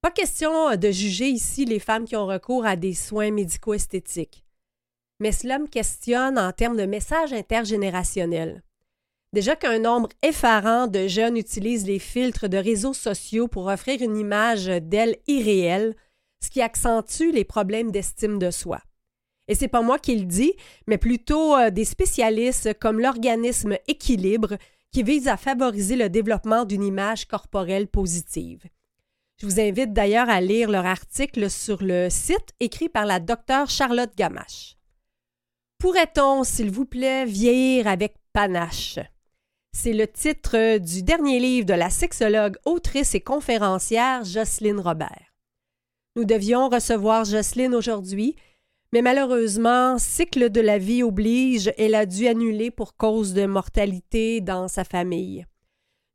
Pas 0.00 0.12
question 0.12 0.76
de 0.76 0.90
juger 0.92 1.26
ici 1.26 1.64
les 1.64 1.80
femmes 1.80 2.04
qui 2.04 2.14
ont 2.14 2.26
recours 2.26 2.64
à 2.64 2.76
des 2.76 2.94
soins 2.94 3.32
médico-esthétiques. 3.32 4.44
mais 5.18 5.32
cela 5.32 5.58
me 5.58 5.66
questionne 5.66 6.38
en 6.38 6.52
termes 6.52 6.76
de 6.76 6.86
message 6.86 7.32
intergénérationnel. 7.32 8.62
Déjà 9.32 9.56
qu'un 9.56 9.78
nombre 9.78 10.08
effarant 10.22 10.86
de 10.86 11.06
jeunes 11.06 11.36
utilisent 11.36 11.86
les 11.86 11.98
filtres 11.98 12.48
de 12.48 12.56
réseaux 12.56 12.94
sociaux 12.94 13.46
pour 13.46 13.66
offrir 13.66 14.00
une 14.00 14.16
image 14.16 14.66
d'elle 14.66 15.16
irréelle, 15.26 15.94
ce 16.42 16.50
qui 16.50 16.62
accentue 16.62 17.30
les 17.32 17.44
problèmes 17.44 17.90
d'estime 17.90 18.38
de 18.38 18.50
soi. 18.50 18.80
Et 19.48 19.54
c'est 19.54 19.68
pas 19.68 19.82
moi 19.82 19.98
qui 19.98 20.16
le 20.16 20.24
dis, 20.24 20.54
mais 20.86 20.98
plutôt 20.98 21.56
euh, 21.56 21.70
des 21.70 21.84
spécialistes 21.84 22.78
comme 22.78 23.00
l'organisme 23.00 23.76
Équilibre 23.86 24.56
qui 24.92 25.02
vise 25.02 25.28
à 25.28 25.36
favoriser 25.36 25.96
le 25.96 26.08
développement 26.08 26.64
d'une 26.64 26.84
image 26.84 27.26
corporelle 27.26 27.88
positive. 27.88 28.62
Je 29.40 29.46
vous 29.46 29.60
invite 29.60 29.92
d'ailleurs 29.92 30.28
à 30.28 30.40
lire 30.40 30.70
leur 30.70 30.86
article 30.86 31.50
sur 31.50 31.82
le 31.82 32.08
site 32.10 32.54
écrit 32.60 32.88
par 32.88 33.06
la 33.06 33.20
docteure 33.20 33.70
Charlotte 33.70 34.14
Gamache. 34.16 34.76
Pourrait-on, 35.78 36.44
s'il 36.44 36.70
vous 36.70 36.86
plaît, 36.86 37.24
vieillir 37.24 37.86
avec 37.86 38.16
panache? 38.32 38.98
C'est 39.72 39.92
le 39.92 40.06
titre 40.06 40.78
du 40.78 41.02
dernier 41.02 41.38
livre 41.38 41.66
de 41.66 41.74
la 41.74 41.90
sexologue, 41.90 42.56
autrice 42.64 43.14
et 43.14 43.20
conférencière 43.20 44.24
Jocelyne 44.24 44.80
Robert. 44.80 45.32
Nous 46.16 46.24
devions 46.24 46.68
recevoir 46.68 47.24
Jocelyne 47.24 47.74
aujourd'hui, 47.74 48.34
mais 48.92 49.02
malheureusement, 49.02 49.98
cycle 49.98 50.50
de 50.50 50.60
la 50.60 50.78
vie 50.78 51.02
oblige, 51.02 51.72
elle 51.76 51.94
a 51.94 52.06
dû 52.06 52.26
annuler 52.26 52.70
pour 52.70 52.96
cause 52.96 53.34
de 53.34 53.46
mortalité 53.46 54.40
dans 54.40 54.66
sa 54.66 54.84
famille. 54.84 55.46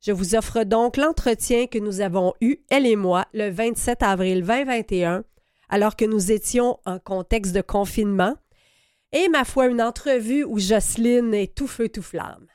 Je 0.00 0.12
vous 0.12 0.34
offre 0.34 0.64
donc 0.64 0.96
l'entretien 0.96 1.66
que 1.66 1.78
nous 1.78 2.00
avons 2.00 2.34
eu, 2.40 2.58
elle 2.68 2.86
et 2.86 2.96
moi, 2.96 3.24
le 3.32 3.48
27 3.48 4.02
avril 4.02 4.44
2021, 4.44 5.24
alors 5.70 5.96
que 5.96 6.04
nous 6.04 6.32
étions 6.32 6.78
en 6.84 6.98
contexte 6.98 7.54
de 7.54 7.62
confinement, 7.62 8.36
et 9.12 9.28
ma 9.28 9.44
foi, 9.44 9.68
une 9.68 9.80
entrevue 9.80 10.44
où 10.44 10.58
Jocelyne 10.58 11.32
est 11.32 11.54
tout 11.54 11.68
feu, 11.68 11.88
tout 11.88 12.02
flamme. 12.02 12.48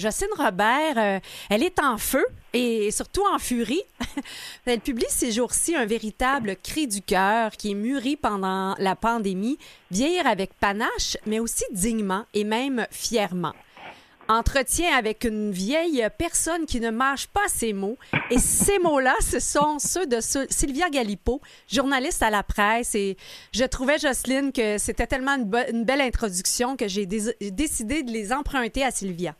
Jocelyne 0.00 0.32
Robert, 0.36 0.96
euh, 0.96 1.20
elle 1.50 1.62
est 1.62 1.78
en 1.78 1.98
feu 1.98 2.24
et 2.54 2.90
surtout 2.90 3.22
en 3.32 3.38
furie. 3.38 3.82
elle 4.66 4.80
publie 4.80 5.04
ces 5.10 5.30
jours-ci 5.30 5.76
un 5.76 5.84
véritable 5.84 6.56
cri 6.56 6.86
du 6.86 7.02
cœur 7.02 7.52
qui 7.52 7.72
est 7.72 7.74
mûri 7.74 8.16
pendant 8.16 8.74
la 8.78 8.96
pandémie, 8.96 9.58
vieillir 9.90 10.26
avec 10.26 10.54
panache, 10.54 11.18
mais 11.26 11.38
aussi 11.38 11.64
dignement 11.72 12.24
et 12.32 12.44
même 12.44 12.86
fièrement 12.90 13.52
entretien 14.30 14.96
avec 14.96 15.24
une 15.24 15.50
vieille 15.50 16.06
personne 16.16 16.64
qui 16.64 16.80
ne 16.80 16.90
mâche 16.90 17.26
pas 17.26 17.48
ses 17.48 17.72
mots. 17.72 17.96
Et 18.30 18.38
ces 18.38 18.78
mots-là, 18.78 19.14
ce 19.20 19.40
sont 19.40 19.78
ceux 19.78 20.06
de 20.06 20.18
Sylvia 20.20 20.88
Galipo, 20.88 21.40
journaliste 21.68 22.22
à 22.22 22.30
la 22.30 22.42
presse. 22.42 22.94
Et 22.94 23.16
je 23.52 23.64
trouvais, 23.64 23.98
Jocelyne, 23.98 24.52
que 24.52 24.78
c'était 24.78 25.06
tellement 25.06 25.36
une, 25.36 25.84
belle 25.84 26.00
introduction 26.00 26.76
que 26.76 26.86
j'ai 26.86 27.06
décidé 27.06 28.02
de 28.02 28.10
les 28.10 28.32
emprunter 28.32 28.84
à 28.84 28.90
Sylvia. 28.90 29.32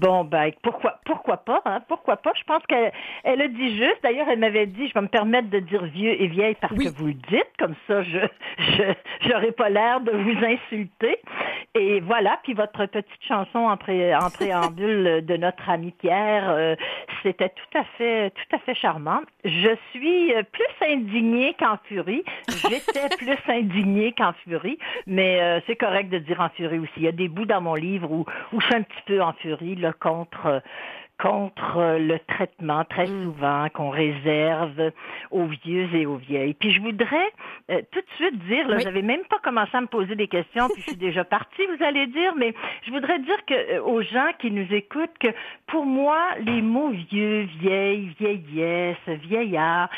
Bon, 0.00 0.24
ben, 0.24 0.50
pourquoi, 0.62 0.98
pourquoi 1.04 1.36
pas? 1.36 1.62
Hein? 1.64 1.80
Pourquoi 1.86 2.16
pas? 2.16 2.32
Je 2.38 2.44
pense 2.44 2.62
qu'elle 2.68 2.92
elle 3.22 3.40
a 3.40 3.48
dit 3.48 3.76
juste. 3.76 3.98
D'ailleurs, 4.02 4.26
elle 4.28 4.40
m'avait 4.40 4.66
dit, 4.66 4.88
je 4.88 4.94
vais 4.94 5.02
me 5.02 5.08
permettre 5.08 5.50
de 5.50 5.60
dire 5.60 5.84
vieux 5.84 6.20
et 6.20 6.26
vieille 6.26 6.56
parce 6.60 6.74
que 6.74 6.88
vous 6.88 7.06
le 7.06 7.14
dites. 7.14 7.52
Comme 7.58 7.74
ça, 7.86 8.02
je 8.02 9.28
n'aurai 9.28 9.52
pas 9.52 9.68
l'air 9.68 10.00
de 10.00 10.10
vous 10.10 10.44
insulter. 10.44 11.18
Et 11.74 12.00
voilà. 12.00 12.40
Puis 12.42 12.54
votre 12.54 12.86
petite 12.86 13.24
chanson 13.28 13.60
en, 13.60 13.76
pré, 13.76 14.14
en 14.14 14.30
préambule 14.34 15.24
de 15.24 15.36
notre 15.36 15.68
ami 15.68 15.92
Pierre, 15.92 16.50
euh, 16.50 16.74
c'était 17.22 17.50
tout 17.50 17.78
à 17.78 17.84
fait, 17.96 18.30
tout 18.30 18.56
à 18.56 18.58
fait 18.58 18.74
charmant. 18.74 19.20
Je 19.44 19.76
suis 19.90 20.32
plus 20.52 20.86
indignée 20.88 21.54
qu'en 21.58 21.78
furie. 21.84 22.24
J'étais 22.48 23.08
plus 23.18 23.38
indignée 23.48 24.12
qu'en 24.12 24.32
furie, 24.44 24.78
mais 25.06 25.40
euh, 25.40 25.60
c'est 25.66 25.76
correct 25.76 26.10
de 26.10 26.18
dire 26.18 26.40
en 26.40 26.48
furie 26.50 26.78
aussi. 26.78 26.92
Il 26.96 27.04
y 27.04 27.08
a 27.08 27.12
des 27.12 27.28
bouts 27.28 27.46
dans 27.46 27.60
mon 27.60 27.74
livre 27.74 28.10
où, 28.10 28.24
où 28.52 28.60
je 28.60 28.66
suis 28.66 28.74
un 28.74 28.82
petit 28.82 29.02
peu 29.06 29.22
en 29.22 29.32
furie, 29.34 29.76
le 29.76 29.92
contre 29.92 30.62
contre 31.18 31.98
le 31.98 32.18
traitement 32.26 32.84
très 32.84 33.06
mm. 33.06 33.24
souvent 33.24 33.68
qu'on 33.72 33.90
réserve 33.90 34.90
aux 35.30 35.46
vieux 35.46 35.88
et 35.94 36.06
aux 36.06 36.16
vieilles. 36.16 36.54
Puis 36.54 36.72
je 36.72 36.80
voudrais 36.80 37.32
euh, 37.70 37.80
tout 37.92 38.00
de 38.00 38.06
suite 38.16 38.38
dire, 38.46 38.68
là, 38.68 38.78
j'avais 38.78 39.02
même 39.02 39.22
pas 39.30 39.38
commencé 39.38 39.70
à 39.74 39.80
me 39.80 39.86
poser 39.86 40.16
des 40.16 40.28
questions, 40.28 40.68
puis 40.68 40.82
je 40.82 40.90
suis 40.90 40.96
déjà 40.98 41.24
partie, 41.24 41.62
vous 41.66 41.84
allez 41.84 42.06
dire, 42.08 42.34
mais 42.36 42.54
je 42.86 42.90
voudrais 42.90 43.18
dire 43.20 43.44
que 43.46 43.54
euh, 43.54 43.82
aux 43.82 44.02
gens 44.02 44.30
qui 44.38 44.50
nous 44.50 44.72
écoutent 44.72 45.16
que 45.20 45.28
pour 45.66 45.86
moi, 45.86 46.18
les 46.40 46.60
mots 46.60 46.90
vieux, 46.90 47.42
vieille, 47.60 48.12
vieillesse, 48.18 48.96
vieillard, 49.06 49.88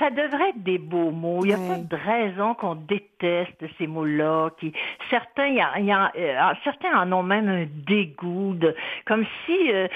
ça 0.00 0.10
devrait 0.10 0.50
être 0.50 0.62
des 0.62 0.78
beaux 0.78 1.10
mots. 1.10 1.44
Il 1.44 1.48
n'y 1.48 1.54
a 1.54 1.56
pas 1.56 1.76
de 1.76 1.96
raison 1.96 2.54
qu'on 2.54 2.74
déteste 2.74 3.62
ces 3.78 3.86
mots-là. 3.86 4.50
Qui 4.58 4.72
certains, 5.10 5.48
y 5.48 5.60
a, 5.60 5.78
y 5.78 5.92
a, 5.92 6.10
euh, 6.16 6.54
certains 6.64 6.98
en 6.98 7.12
ont 7.12 7.22
même 7.22 7.48
un 7.48 7.66
dégoût, 7.86 8.54
de, 8.54 8.74
comme 9.04 9.26
si 9.44 9.72
euh, 9.72 9.88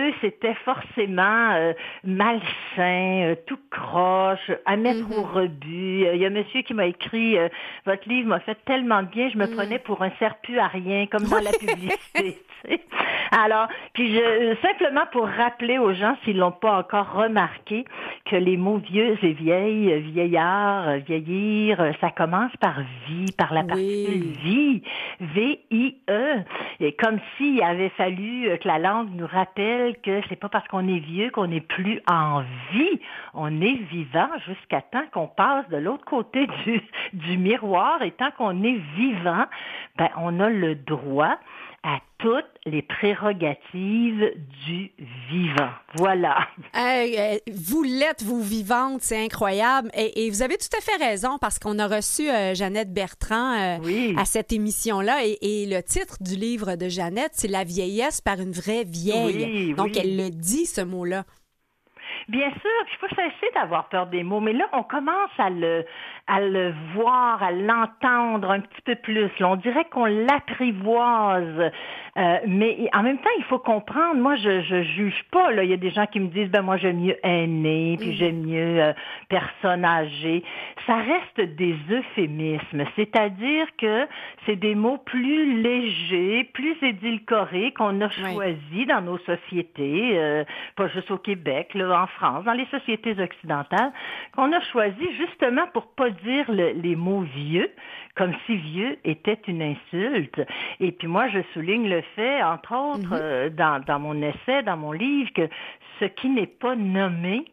vieux 0.00 0.14
c'était 0.20 0.54
forcément 0.64 1.52
euh, 1.52 1.72
malsain, 2.04 3.34
tout 3.46 3.58
croche, 3.70 4.50
à 4.66 4.76
mettre 4.76 5.06
au 5.10 5.22
mm-hmm. 5.22 5.32
rebut. 5.32 6.06
Il 6.12 6.16
y 6.16 6.24
a 6.24 6.28
un 6.28 6.30
monsieur 6.30 6.62
qui 6.62 6.74
m'a 6.74 6.86
écrit 6.86 7.36
votre 7.86 8.08
livre 8.08 8.28
m'a 8.28 8.40
fait 8.40 8.58
tellement 8.64 9.02
bien, 9.02 9.28
je 9.30 9.38
me 9.38 9.46
mm. 9.46 9.54
prenais 9.56 9.78
pour 9.78 10.02
un 10.02 10.10
serpu 10.18 10.58
à 10.58 10.66
rien, 10.66 11.06
comme 11.06 11.24
dans 11.24 11.40
la 11.40 11.52
publicité. 11.52 12.38
Alors, 13.32 13.68
puis 13.94 14.14
je, 14.14 14.56
simplement 14.60 15.04
pour 15.12 15.26
rappeler 15.26 15.78
aux 15.78 15.94
gens 15.94 16.16
s'ils 16.24 16.36
l'ont 16.36 16.50
pas 16.50 16.78
encore 16.78 17.12
remarqué 17.12 17.84
que 18.26 18.36
les 18.36 18.56
mots 18.56 18.78
vieux 18.78 19.16
et 19.22 19.32
vieilles, 19.32 20.00
vieillard, 20.00 20.98
vieillir, 20.98 21.94
ça 22.00 22.10
commence 22.10 22.54
par 22.60 22.80
vie, 23.08 23.32
par 23.38 23.54
la 23.54 23.62
particule 23.62 24.32
vie, 24.42 24.82
V-I-E. 25.20 26.42
Et 26.80 26.92
comme 26.92 27.18
s'il 27.36 27.62
avait 27.62 27.90
fallu 27.90 28.50
que 28.58 28.68
la 28.68 28.78
langue 28.78 29.08
nous 29.14 29.26
rappelle 29.26 29.79
que 30.02 30.20
c'est 30.28 30.36
pas 30.36 30.48
parce 30.48 30.66
qu'on 30.68 30.86
est 30.88 30.98
vieux 30.98 31.30
qu'on 31.30 31.46
n'est 31.46 31.60
plus 31.60 32.00
en 32.10 32.42
vie. 32.72 33.00
On 33.34 33.60
est 33.60 33.76
vivant 33.90 34.28
jusqu'à 34.46 34.82
temps 34.82 35.04
qu'on 35.12 35.26
passe 35.26 35.68
de 35.68 35.76
l'autre 35.76 36.04
côté 36.04 36.46
du, 36.64 36.82
du 37.12 37.38
miroir 37.38 38.02
et 38.02 38.12
tant 38.12 38.30
qu'on 38.32 38.62
est 38.62 38.80
vivant, 38.96 39.44
ben, 39.96 40.08
on 40.16 40.40
a 40.40 40.48
le 40.48 40.74
droit 40.74 41.38
à 41.82 41.98
toutes 42.18 42.44
les 42.66 42.82
prérogatives 42.82 44.32
du 44.66 44.92
vivant. 45.30 45.70
Voilà. 45.94 46.48
Vous 47.46 47.82
l'êtes, 47.82 48.22
vous 48.22 48.42
vivante, 48.42 49.00
c'est 49.00 49.24
incroyable. 49.24 49.90
Et, 49.94 50.28
vous 50.30 50.42
avez 50.42 50.58
tout 50.58 50.76
à 50.76 50.80
fait 50.80 51.02
raison 51.02 51.38
parce 51.40 51.58
qu'on 51.58 51.78
a 51.78 51.86
reçu 51.86 52.28
euh, 52.28 52.54
Jeannette 52.54 52.92
Bertrand 52.92 53.54
euh, 53.58 54.14
à 54.18 54.24
cette 54.26 54.52
émission-là. 54.52 55.20
Et, 55.24 55.66
le 55.66 55.80
titre 55.82 56.16
du 56.20 56.36
livre 56.36 56.76
de 56.76 56.88
Jeannette, 56.88 57.32
c'est 57.32 57.48
La 57.48 57.64
vieillesse 57.64 58.20
par 58.20 58.40
une 58.40 58.52
vraie 58.52 58.84
vieille. 58.84 59.74
Donc, 59.74 59.96
elle 59.96 60.16
le 60.16 60.30
dit, 60.30 60.66
ce 60.66 60.82
mot-là. 60.82 61.24
Bien 62.28 62.50
sûr, 62.50 62.70
il 62.92 62.96
faut 63.00 63.08
cesser 63.08 63.52
d'avoir 63.54 63.88
peur 63.88 64.06
des 64.06 64.22
mots, 64.22 64.40
mais 64.40 64.52
là, 64.52 64.66
on 64.72 64.84
commence 64.84 65.30
à 65.38 65.50
le, 65.50 65.84
à 66.30 66.40
le 66.40 66.72
voir, 66.94 67.42
à 67.42 67.50
l'entendre 67.50 68.52
un 68.52 68.60
petit 68.60 68.80
peu 68.84 68.94
plus. 68.94 69.28
on 69.40 69.56
dirait 69.56 69.84
qu'on 69.90 70.04
l'apprivoise. 70.04 71.72
Euh, 72.16 72.38
mais 72.46 72.88
en 72.92 73.02
même 73.02 73.18
temps, 73.18 73.30
il 73.38 73.44
faut 73.44 73.58
comprendre, 73.58 74.16
moi, 74.16 74.36
je, 74.36 74.62
je 74.62 74.82
juge 74.82 75.24
pas. 75.32 75.50
Là. 75.52 75.64
Il 75.64 75.70
y 75.70 75.72
a 75.72 75.76
des 75.76 75.90
gens 75.90 76.06
qui 76.06 76.20
me 76.20 76.28
disent, 76.28 76.50
ben 76.50 76.62
moi, 76.62 76.76
j'aime 76.76 77.00
mieux 77.00 77.16
aîné, 77.24 77.96
puis 77.98 78.14
j'aime 78.14 78.42
mieux 78.46 78.80
euh, 78.80 78.92
personne 79.28 79.84
âgée. 79.84 80.44
Ça 80.86 80.96
reste 80.96 81.54
des 81.56 81.76
euphémismes, 81.90 82.84
c'est-à-dire 82.96 83.66
que 83.78 84.06
c'est 84.46 84.56
des 84.56 84.74
mots 84.74 84.98
plus 84.98 85.60
légers, 85.62 86.48
plus 86.52 86.76
édulcorés 86.82 87.72
qu'on 87.72 88.00
a 88.00 88.08
choisis 88.08 88.86
dans 88.86 89.00
nos 89.00 89.18
sociétés, 89.18 90.12
euh, 90.14 90.44
pas 90.76 90.88
juste 90.88 91.10
au 91.10 91.18
Québec, 91.18 91.74
là, 91.74 92.02
en 92.02 92.06
France, 92.06 92.44
dans 92.44 92.52
les 92.52 92.66
sociétés 92.66 93.16
occidentales, 93.20 93.92
qu'on 94.34 94.52
a 94.52 94.60
choisi 94.72 95.06
justement 95.16 95.66
pour 95.72 95.86
pas 95.94 96.10
dire 96.24 96.50
les 96.50 96.96
mots 96.96 97.22
vieux, 97.22 97.70
comme 98.16 98.34
si 98.46 98.56
vieux 98.56 98.98
était 99.04 99.38
une 99.46 99.62
insulte. 99.62 100.40
Et 100.80 100.92
puis 100.92 101.08
moi, 101.08 101.28
je 101.28 101.40
souligne 101.54 101.88
le 101.88 102.02
fait, 102.16 102.42
entre 102.42 102.74
autres, 102.74 103.08
mhm. 103.08 103.18
euh, 103.20 103.50
dans, 103.50 103.82
dans 103.84 103.98
mon 103.98 104.20
essai, 104.20 104.62
dans 104.62 104.76
mon 104.76 104.92
livre, 104.92 105.32
que 105.32 105.48
ce 106.00 106.04
qui 106.06 106.28
n'est 106.28 106.46
pas 106.46 106.76
nommé, 106.76 107.44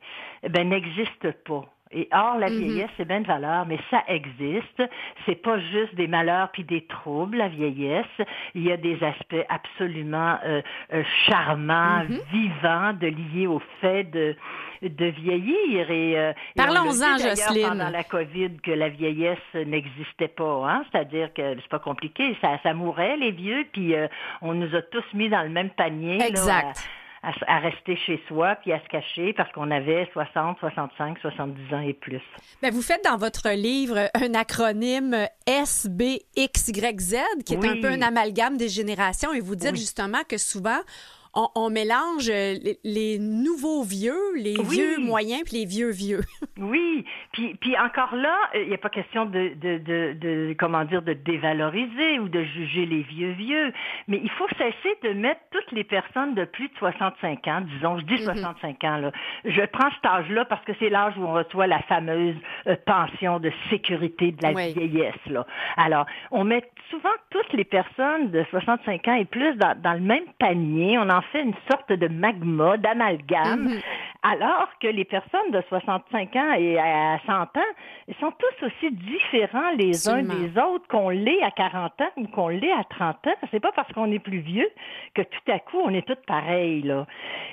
eh 0.44 0.50
ben, 0.50 0.70
n'existe 0.70 1.32
pas. 1.44 1.66
Et 1.92 2.08
or, 2.12 2.38
la 2.38 2.50
mhm. 2.50 2.58
vieillesse, 2.58 2.90
c'est 2.98 3.08
bien 3.08 3.22
de 3.22 3.28
valeur, 3.28 3.66
mais 3.66 3.80
ça 3.90 4.04
existe. 4.08 4.84
C'est 5.26 5.42
pas 5.42 5.60
juste 5.60 5.96
des 5.96 6.08
malheurs 6.08 6.50
puis 6.52 6.64
des 6.64 6.86
troubles, 6.86 7.38
la 7.38 7.48
vieillesse. 7.48 8.06
Il 8.56 8.64
y 8.64 8.72
a 8.72 8.78
des 8.78 9.02
aspects 9.04 9.46
absolument 9.50 10.38
euh, 10.46 10.62
euh, 10.94 11.04
charmants, 11.26 12.04
mhm. 12.04 12.20
vivants, 12.32 12.94
de 12.94 13.08
liés 13.08 13.48
au 13.48 13.62
fait 13.82 14.04
de 14.06 14.36
de 14.84 15.06
vieillir. 15.06 15.90
Et, 15.90 16.20
euh, 16.20 16.34
Parlons-en, 16.56 17.18
Jocelyne. 17.18 17.70
Pendant 17.70 17.90
la 17.90 18.04
COVID, 18.04 18.58
que 18.62 18.70
la 18.70 18.90
vieillesse 18.90 19.40
n'existait 19.56 20.28
pas. 20.28 20.70
Hein? 20.70 20.86
C'est-à-dire 20.92 21.34
que 21.34 21.56
c'est 21.56 21.70
pas 21.70 21.80
compliqué. 21.80 22.38
Ça, 22.42 22.60
ça 22.62 22.76
mourait, 22.76 23.18
les 23.18 23.32
vieux, 23.32 23.66
puis 23.74 23.96
on 24.44 24.54
nous 24.54 24.76
a 24.76 24.84
tous 24.84 25.04
mis 25.16 25.30
dans 25.30 25.42
le 25.42 25.50
même 25.50 25.72
panier. 25.72 26.22
Exact 26.22 26.78
à, 26.78 27.07
rester 27.62 27.98
chez 28.06 28.22
soi 28.28 28.56
puis 28.62 28.72
à 28.72 28.80
se 28.82 28.88
cacher 28.88 29.34
parce 29.34 29.52
qu'on 29.52 29.72
avait 29.72 30.10
60, 30.14 30.58
65, 30.60 31.18
70 31.20 31.74
ans 31.74 31.82
et 31.82 31.94
plus. 31.94 32.22
Bien, 32.62 32.72
vous 32.72 32.82
faites 32.82 33.04
dans 33.04 33.18
votre 33.18 33.50
livre 33.50 34.10
un 34.14 34.34
acronyme 34.34 35.16
SBXYZ 35.48 37.16
qui 37.46 37.54
est 37.54 37.66
un 37.66 37.82
peu 37.82 37.88
un 37.88 38.02
amalgame 38.02 38.58
des 38.58 38.70
générations 38.70 39.34
et 39.34 39.40
vous 39.40 39.56
dites 39.56 39.76
justement 39.76 40.24
que 40.28 40.38
souvent 40.38 40.80
on, 41.56 41.70
mélange 41.70 42.30
euh, 42.30 42.56
les, 42.84 43.20
nouveaux 43.20 43.84
vieux, 43.84 44.36
les 44.36 44.56
vieux 44.64 44.98
moyens, 45.00 45.44
puis 45.46 45.58
les 45.58 45.66
vieux 45.66 45.92
vieux. 45.92 46.22
oui, 46.58 47.06
puis, 47.32 47.56
puis 47.56 47.78
encore 47.78 48.16
là, 48.16 48.36
euh, 48.56 48.64
il 48.64 48.70
n'y 48.70 48.74
a 48.74 48.80
pas 48.80 48.90
question 48.90 49.26
de, 49.26 49.54
de, 49.56 49.78
de, 50.14 50.56
comment 50.58 50.84
dire, 50.86 51.02
de 51.04 51.14
dévaloriser 51.14 52.20
ou 52.20 52.30
de 52.30 52.44
juger 52.44 52.86
les 52.86 53.04
vieux 53.04 53.32
vieux, 53.32 53.72
mais 54.08 54.20
il 54.24 54.32
faut 54.32 54.48
cesser 54.58 54.98
de 55.04 55.14
mettre 55.14 55.42
toutes 55.52 55.72
les 55.72 55.84
personnes 55.84 56.34
de 56.34 56.46
plus 56.46 56.70
de 56.70 56.74
65 56.80 57.48
ans, 57.48 57.62
disons, 57.62 58.00
je 58.00 58.06
dis 58.06 58.24
65 58.24 58.84
mhm. 58.84 58.90
ans, 58.90 58.98
là. 58.98 59.12
je 59.46 59.62
prends 59.66 59.92
cet 59.92 60.06
âge-là 60.06 60.46
parce 60.46 60.64
que 60.66 60.72
c'est 60.80 60.90
l'âge 60.90 61.14
où 61.18 61.22
on 61.22 61.34
reçoit 61.34 61.68
la 61.68 61.80
fameuse 61.84 62.36
euh, 62.66 62.76
pension 62.86 63.40
de 63.40 63.52
sécurité 63.70 64.32
de 64.32 64.42
la 64.42 64.54
vieillesse. 64.54 65.16
Là. 65.28 65.46
Alors, 65.76 66.06
on 66.32 66.44
met 66.44 66.64
souvent 66.90 67.10
toutes 67.30 67.54
les 67.54 67.66
personnes 67.66 68.32
de 68.32 68.44
65 68.50 69.08
ans 69.08 69.14
et 69.14 69.26
plus 69.26 69.56
dans, 69.56 69.80
dans 69.80 69.94
le 69.94 70.00
même 70.00 70.24
panier, 70.40 70.98
on 70.98 71.10
en 71.10 71.22
fait 71.32 71.44
une 71.44 71.54
sorte 71.70 71.92
de 71.92 72.08
magma, 72.08 72.78
d'amalgame, 72.78 73.64
mhm. 73.64 73.82
Alors 74.32 74.70
que 74.82 74.88
les 74.88 75.06
personnes 75.06 75.52
de 75.52 75.62
65 75.70 76.36
ans 76.36 76.54
et 76.54 76.78
à 76.78 77.20
100 77.26 77.32
ans 77.32 78.18
sont 78.20 78.32
tous 78.32 78.66
aussi 78.66 78.92
différents 78.92 79.72
les 79.78 80.10
uns 80.10 80.24
des 80.24 80.60
autres 80.60 80.88
qu'on 80.90 81.10
l'est 81.10 81.42
à 81.44 81.52
40 81.52 82.02
ans 82.02 82.10
ou 82.18 82.28
qu'on 82.28 82.48
l'est 82.50 82.72
à 82.72 82.84
30 82.84 83.28
ans. 83.28 83.36
C'est 83.52 83.60
pas 83.60 83.72
parce 83.72 83.92
qu'on 83.94 84.12
est 84.12 84.20
plus 84.20 84.40
vieux 84.40 84.70
que 85.14 85.22
tout 85.22 85.52
à 85.52 85.60
coup 85.60 85.78
on 85.84 85.94
est 85.94 86.06
tous 86.06 86.18
pareils 86.28 86.82
là. 86.82 87.06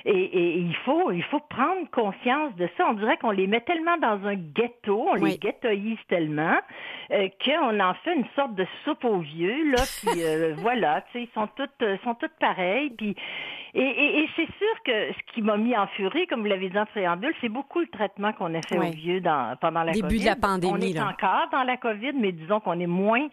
Et, 0.05 0.57
il 0.57 0.75
faut 0.85 1.11
il 1.11 1.23
faut 1.23 1.39
prendre 1.39 1.89
conscience 1.91 2.55
de 2.55 2.67
ça. 2.77 2.87
On 2.89 2.93
dirait 2.93 3.17
qu'on 3.17 3.31
les 3.31 3.47
met 3.47 3.61
tellement 3.61 3.97
dans 3.97 4.25
un 4.25 4.35
ghetto, 4.35 5.07
on 5.09 5.15
les 5.15 5.37
ghettoise 5.37 5.97
tellement 6.09 6.57
euh, 7.11 7.29
qu'on 7.43 7.79
en 7.79 7.93
fait 8.03 8.15
une 8.15 8.27
sorte 8.35 8.55
de 8.55 8.65
soupe 8.83 9.03
aux 9.05 9.19
vieux 9.19 9.71
là. 9.71 9.83
Puis 10.01 10.23
euh, 10.23 10.53
voilà, 10.57 11.01
tu 11.11 11.13
sais, 11.13 11.23
ils 11.23 11.33
sont 11.33 11.47
tous 11.55 11.69
euh, 11.81 11.97
sont 12.03 12.15
tous 12.15 12.31
pareils. 12.39 12.89
Puis 12.91 13.15
et, 13.77 14.29
c'est 14.37 14.45
sûr 14.45 14.83
que 14.85 15.11
ce 15.11 15.33
qui 15.33 15.41
m'a 15.41 15.57
mis 15.57 15.75
en 15.75 15.87
furie, 15.87 16.27
comme 16.27 16.41
vous 16.41 16.47
l'avez 16.47 16.64
dit 16.69 16.79
en 16.79 16.85
préambule, 16.85 17.33
c'est 17.41 17.49
beaucoup 17.49 17.79
le 17.79 17.87
traitement 17.87 18.33
qu'on 18.33 18.53
a 18.53 18.61
fait 18.61 18.77
aux 18.77 18.91
vieux 18.91 19.21
dans, 19.21 19.55
pendant 19.59 19.83
la 19.83 19.91
Début 19.91 20.19
de 20.19 20.25
la 20.25 20.35
pandémie. 20.35 20.73
On 20.73 20.77
est 20.77 20.99
encore 20.99 21.47
dans 21.51 21.63
la 21.63 21.77
COVID, 21.77 22.13
mais 22.13 22.31
disons 22.31 22.59
qu'on 22.59 22.79
est 22.79 22.87
moins 22.87 23.27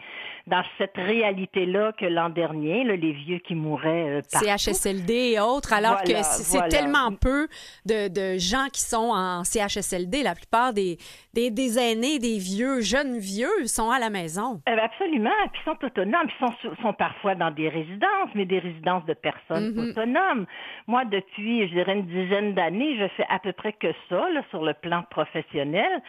dans 0.46 0.62
cette 0.78 0.96
réalité-là 0.96 1.92
que 1.92 2.06
l'an 2.06 2.28
dernier, 2.28 2.84
les 2.84 3.12
vieux 3.12 3.38
qui 3.38 3.54
mouraient 3.54 4.18
euh, 4.18 4.20
partout. 4.30 4.46
CHSLD 4.46 5.32
et 5.34 5.40
autres, 5.40 5.72
alors 5.72 6.02
que 6.02 6.22
c'est 6.22 6.68
tellement 6.68 7.12
peu 7.12 7.48
de, 7.86 8.38
gens 8.38 8.66
qui 8.72 8.80
sont 8.80 9.10
en 9.12 9.44
CHSLD. 9.44 10.22
La 10.22 10.34
plupart 10.34 10.72
des, 10.72 10.98
des, 11.34 11.78
aînés, 11.78 12.18
des 12.18 12.38
vieux, 12.38 12.80
jeunes 12.80 13.18
vieux 13.18 13.66
sont 13.66 13.90
à 13.90 13.98
la 13.98 14.10
maison. 14.10 14.60
Ben, 14.66 14.78
absolument, 14.78 15.30
puis 15.52 15.60
ils 15.62 15.70
sont 15.70 15.84
autonomes, 15.84 16.26
ils 16.26 16.46
sont, 16.46 16.76
sont 16.82 16.92
parfois 16.92 17.34
dans 17.34 17.50
des 17.50 17.68
résidences, 17.68 18.30
mais 18.34 18.44
des 18.44 18.58
résidences 18.58 19.04
de 19.06 19.14
personnes 19.14 19.70
mm-hmm. 19.70 19.90
autonomes. 19.90 20.46
Moi, 20.86 21.04
depuis, 21.04 21.68
je 21.68 21.74
dirais, 21.74 21.94
une 21.94 22.06
dizaine 22.06 22.54
d'années, 22.54 22.96
je 22.98 23.08
fais 23.16 23.21
à 23.28 23.38
peu 23.38 23.52
près 23.52 23.72
que 23.72 23.92
ça, 24.08 24.26
sur 24.50 24.64
le 24.64 24.74
plan 24.74 25.02
professionnel, 25.10 26.02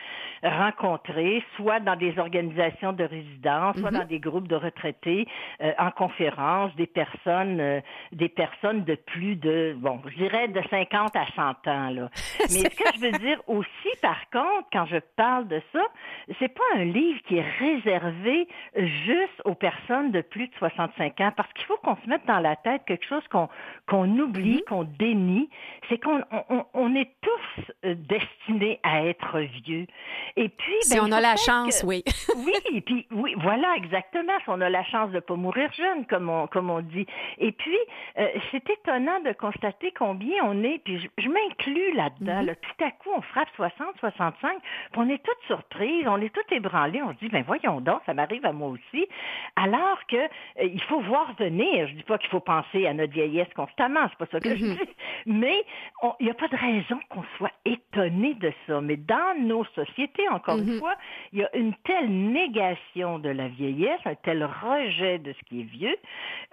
rencontrer, 0.44 1.44
soit 1.56 1.80
dans 1.80 1.96
des 1.96 2.18
organisations 2.20 2.94
de 2.94 3.04
résidence, 3.04 3.78
soit 3.78 3.92
mm-hmm. 3.92 4.00
dans 4.00 4.06
des 4.06 4.20
groupes 4.20 4.48
de 4.48 4.56
retraités 4.56 5.28
euh, 5.62 5.72
en 5.78 5.92
conférence, 5.92 6.76
des 6.76 6.88
personnes, 6.88 7.60
euh, 7.60 7.82
des 8.12 8.30
personnes 8.30 8.84
de 8.84 8.96
plus 8.96 9.36
de, 9.36 9.76
bon, 9.78 10.02
je 10.08 10.16
dirais 10.16 10.48
de 10.48 10.62
50 10.70 11.16
à 11.16 11.26
100 11.36 11.42
ans. 11.68 11.90
Là. 11.90 12.10
Mais 12.40 12.48
ce 12.48 12.70
que 12.70 12.96
je 12.96 13.00
veux 13.00 13.12
dire 13.20 13.42
aussi, 13.48 13.90
par 14.02 14.30
contre, 14.32 14.68
quand 14.72 14.86
je 14.86 14.98
parle 15.16 15.48
de 15.48 15.62
ça, 15.72 15.82
c'est 16.40 16.54
pas 16.54 16.64
un 16.76 16.86
livre 16.86 17.20
qui 17.28 17.38
est 17.38 17.50
réservé 17.60 18.48
juste 18.76 19.42
aux 19.46 19.56
personnes 19.56 20.12
de 20.12 20.22
plus 20.22 20.48
de 20.48 20.54
65 20.56 21.22
ans, 21.22 21.32
parce 21.36 21.52
qu'il 21.54 21.66
faut 21.66 21.78
qu'on 21.78 21.96
se 21.98 22.08
mette 22.08 22.26
dans 22.26 22.40
la 22.40 22.56
tête 22.56 22.84
quelque 22.86 23.06
chose 23.06 23.24
qu'on 23.30 23.50
qu'on 23.88 24.08
oublie, 24.18 24.58
mm-hmm. 24.58 24.70
qu'on 24.70 24.84
dénie, 24.84 25.50
c'est 25.90 25.98
qu'on 25.98 26.22
on, 26.74 26.93
est 26.96 27.12
tous 27.22 27.72
euh, 27.86 27.96
destinés 27.96 28.80
à 28.84 29.06
être 29.06 29.40
vieux. 29.40 29.88
Et 30.36 30.50
puis, 30.50 30.74
si 30.82 30.96
ben, 30.96 31.06
on 31.08 31.12
a 31.12 31.22
la 31.22 31.36
chance, 31.36 31.84
oui. 31.86 32.04
oui, 32.38 32.54
et 32.74 32.82
puis 32.82 33.08
oui, 33.12 33.36
voilà 33.38 33.76
exactement 33.78 34.34
si 34.40 34.46
on 34.50 34.62
a 34.62 34.70
la 34.70 34.84
chance 34.86 35.10
de 35.10 35.16
ne 35.16 35.20
pas 35.20 35.36
mourir 35.36 35.72
jeune, 35.74 36.06
comme 36.06 36.30
on, 36.30 36.48
comme 36.48 36.70
on 36.70 36.82
dit. 36.82 37.06
Et 37.38 37.52
puis, 37.52 37.78
euh, 38.18 38.28
c'est 38.52 38.68
étonnant 38.70 39.20
de 39.22 39.32
constater 39.34 39.92
combien 39.92 40.44
on 40.44 40.64
est, 40.64 40.80
puis 40.84 41.00
je, 41.18 41.30
m'inclus 41.30 41.94
là-dedans. 41.94 42.44
Mhm. 42.44 42.56
tout 42.56 42.84
à 42.84 42.92
coup, 42.92 43.10
on 43.16 43.22
frappe 43.22 43.50
60, 43.56 43.88
65, 44.00 44.58
puis 44.62 44.62
on 44.96 45.10
est 45.10 45.24
toutes 45.24 45.48
surprises, 45.48 46.06
on 46.08 46.22
est 46.22 46.34
toutes 46.34 46.52
ébranlées, 46.52 47.02
on 47.02 47.14
se 47.14 47.20
dit, 47.20 47.30
ben 47.30 47.44
voyons 47.46 47.82
donc, 47.82 48.02
ça 48.06 48.14
m'arrive 48.14 48.46
à 48.46 48.52
moi 48.52 48.70
aussi. 48.70 49.06
Alors 49.56 50.00
que 50.08 50.18
euh, 50.18 50.64
il 50.64 50.82
faut 50.84 51.00
voir 51.02 51.34
venir. 51.38 51.88
Je 51.88 51.94
dis 51.94 52.04
pas 52.04 52.18
qu'il 52.18 52.30
faut 52.30 52.40
penser 52.40 52.88
à 52.88 52.94
notre 52.94 53.14
vieillesse 53.14 53.50
constamment, 53.56 54.08
c'est 54.10 54.18
pas 54.18 54.32
ça 54.32 54.40
que 54.40 54.56
je 54.56 54.64
mhm. 54.64 54.76
dis, 54.76 54.90
mais 55.26 55.66
il 56.20 56.26
n'y 56.26 56.32
a 56.32 56.36
pas 56.36 56.48
de 56.48 56.56
raison 56.56 56.83
qu'on 57.10 57.24
soit 57.38 57.52
étonné 57.66 58.34
de 58.36 58.52
ça. 58.68 58.82
Mais 58.82 58.98
dans 58.98 59.40
nos 59.40 59.66
sociétés, 59.76 60.28
encore 60.30 60.58
une 60.58 60.74
mhm. 60.74 60.80
fois, 60.80 60.96
il 61.32 61.40
y 61.40 61.44
a 61.44 61.56
une 61.56 61.74
telle 61.84 62.10
négation 62.10 63.20
de 63.20 63.30
la 63.30 63.48
vieillesse 63.48 64.00
un 64.06 64.16
tel 64.16 64.44
rejet 64.44 65.20
de 65.20 65.34
ce 65.34 65.44
qui 65.46 65.62
est 65.62 65.64
vieux. 65.64 65.96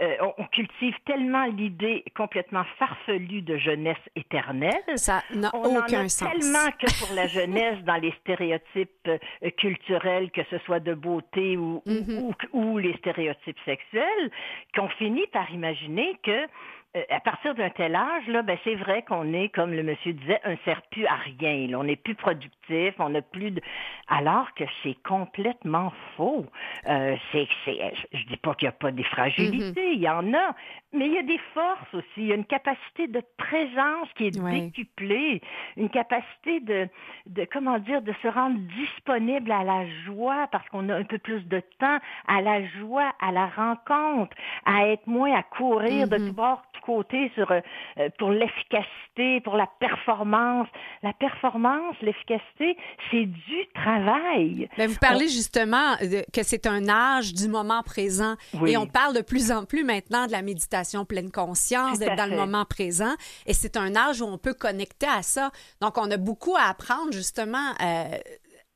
Euh, 0.01 0.16
on, 0.39 0.45
cultive 0.45 0.95
tellement 1.07 1.45
l'idée 1.45 2.05
complètement 2.16 2.64
farfelue 2.78 3.43
de 3.43 3.57
jeunesse 3.57 3.99
éternelle. 4.16 4.72
Ça 4.97 5.22
n'a 5.35 5.51
aucun 5.55 6.09
sens. 6.09 6.28
Tellement 6.28 6.70
que 6.78 6.99
pour 7.05 7.14
la 7.14 7.26
jeunesse, 7.28 7.78
dans 7.85 7.97
les 7.97 8.12
stéréotypes 8.20 9.09
euh, 9.09 9.51
culturels, 9.59 10.31
que 10.31 10.43
ce 10.51 10.59
soit 10.59 10.81
de 10.81 10.95
beauté 10.95 11.57
ou, 11.57 11.83
mm-hmm. 11.87 12.35
ou 12.53 12.78
les 12.78 12.97
stéréotypes 12.99 13.59
sexuels, 13.64 14.31
qu'on 14.74 14.89
finit 14.89 15.26
par 15.28 15.51
imaginer 15.51 16.16
que 16.22 16.47
à 17.09 17.20
partir 17.20 17.55
d'un 17.55 17.70
tel 17.70 17.95
âge, 17.95 18.26
là, 18.26 18.43
ben, 18.43 18.59
c'est 18.64 18.74
vrai 18.74 19.03
qu'on 19.03 19.32
est, 19.32 19.49
comme 19.49 19.72
le 19.72 19.84
monsieur 19.84 20.12
disait, 20.12 20.41
un 20.45 20.57
serpu 20.64 21.07
à 21.07 21.14
rien. 21.14 21.78
On 21.78 21.84
n'est 21.84 21.95
plus 21.97 22.16
productif, 22.16 22.95
on 22.99 23.11
n'a 23.11 23.22
plus 23.22 23.53
de... 23.53 23.61
Alors 24.09 24.53
que 24.55 24.64
c'est 24.82 24.97
complètement 25.05 25.93
faux. 26.16 26.47
Euh, 26.88 27.16
c'est, 27.30 27.47
c'est, 27.64 27.93
je 28.12 28.26
dis 28.26 28.36
pas 28.36 28.55
qu'il 28.55 28.66
n'y 28.66 28.70
a 28.70 28.72
pas 28.72 28.91
des 28.91 29.05
fragilités, 29.05 29.93
mm-hmm. 29.93 29.95
il 29.95 30.01
y 30.01 30.09
en 30.09 30.34
a, 30.34 30.55
mais 30.93 31.07
il 31.07 31.12
y 31.12 31.18
a 31.18 31.22
des 31.22 31.38
forces 31.55 31.95
aussi. 31.95 32.07
Il 32.16 32.26
y 32.26 32.32
a 32.32 32.34
une 32.34 32.45
capacité 32.45 33.07
de 33.07 33.22
présence 33.36 34.09
qui 34.16 34.26
est 34.26 34.41
décuplée, 34.41 35.41
une 35.76 35.88
capacité 35.88 36.61
de, 36.61 36.88
de, 37.26 37.47
comment 37.53 37.78
dire, 37.78 38.03
de 38.03 38.12
se 38.22 38.28
rendre 38.28 38.59
disponible 38.76 39.53
à 39.53 39.62
la 39.62 39.86
joie 40.05 40.49
parce 40.51 40.68
qu'on 40.68 40.88
a 40.88 40.97
un 40.97 41.05
peu 41.05 41.18
plus 41.18 41.47
de 41.47 41.61
temps, 41.78 41.99
à 42.26 42.41
la 42.41 42.66
joie, 42.66 43.12
à 43.20 43.30
la 43.30 43.47
rencontre, 43.47 44.36
à 44.66 44.88
être 44.88 45.07
moins 45.07 45.32
à 45.32 45.43
courir 45.43 46.09
de 46.09 46.16
mm-hmm. 46.16 46.28
tout 46.28 46.34
bord, 46.34 46.62
côté 46.80 47.30
sur, 47.34 47.53
euh, 47.53 47.61
pour 48.18 48.30
l'efficacité, 48.30 49.41
pour 49.43 49.57
la 49.57 49.68
performance. 49.78 50.66
La 51.03 51.12
performance, 51.12 51.95
l'efficacité, 52.01 52.76
c'est 53.11 53.26
du 53.26 53.66
travail. 53.74 54.68
Mais 54.78 54.86
vous 54.86 54.99
parlez 54.99 55.28
justement 55.28 55.97
que 56.32 56.43
c'est 56.43 56.66
un 56.66 56.88
âge 56.88 57.34
du 57.34 57.49
moment 57.49 57.82
présent. 57.82 58.34
Et 58.66 58.76
on 58.76 58.86
parle 58.86 59.14
de 59.14 59.20
plus 59.20 59.53
en 59.53 59.66
plus 59.66 59.84
maintenant 59.84 60.26
de 60.26 60.32
la 60.32 60.43
méditation 60.43 60.80
pleine 61.05 61.31
conscience, 61.31 61.99
d'être 61.99 62.16
dans 62.16 62.28
le 62.28 62.37
moment 62.37 62.64
présent. 62.64 63.14
Et 63.47 63.55
c'est 63.55 63.76
un 63.76 63.95
âge 63.97 64.20
où 64.20 64.24
on 64.24 64.39
peut 64.39 64.55
connecter 64.55 65.07
à 65.07 65.22
ça. 65.22 65.51
Donc, 65.81 65.99
on 65.99 66.11
a 66.11 66.16
beaucoup 66.16 66.57
à 66.57 66.64
apprendre 66.64 67.12
justement 67.12 67.74
euh, 67.83 68.18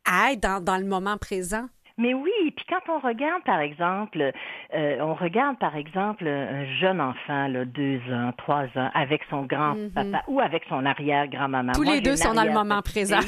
à 0.04 0.32
être 0.32 0.40
dans, 0.40 0.62
dans 0.62 0.76
le 0.76 0.84
moment 0.84 1.18
présent. 1.18 1.66
Mais 1.96 2.12
oui, 2.12 2.32
puis 2.56 2.66
quand 2.68 2.92
on 2.92 2.98
regarde, 2.98 3.44
par 3.44 3.60
exemple, 3.60 4.32
euh, 4.74 4.96
on 5.00 5.14
regarde, 5.14 5.58
par 5.58 5.76
exemple, 5.76 6.26
un 6.26 6.64
jeune 6.80 7.00
enfant, 7.00 7.46
là, 7.46 7.64
deux 7.64 8.00
ans, 8.10 8.32
trois 8.36 8.64
ans, 8.76 8.90
avec 8.94 9.22
son 9.30 9.42
grand-papa 9.42 10.02
mhm. 10.04 10.20
ou 10.26 10.40
avec 10.40 10.64
son 10.68 10.84
arrière-grand-maman. 10.84 11.72
Tous 11.72 11.82
les 11.84 12.00
deux 12.00 12.16
sont 12.16 12.34
dans 12.34 12.44
le 12.44 12.52
moment 12.52 12.82
présent. 12.82 13.20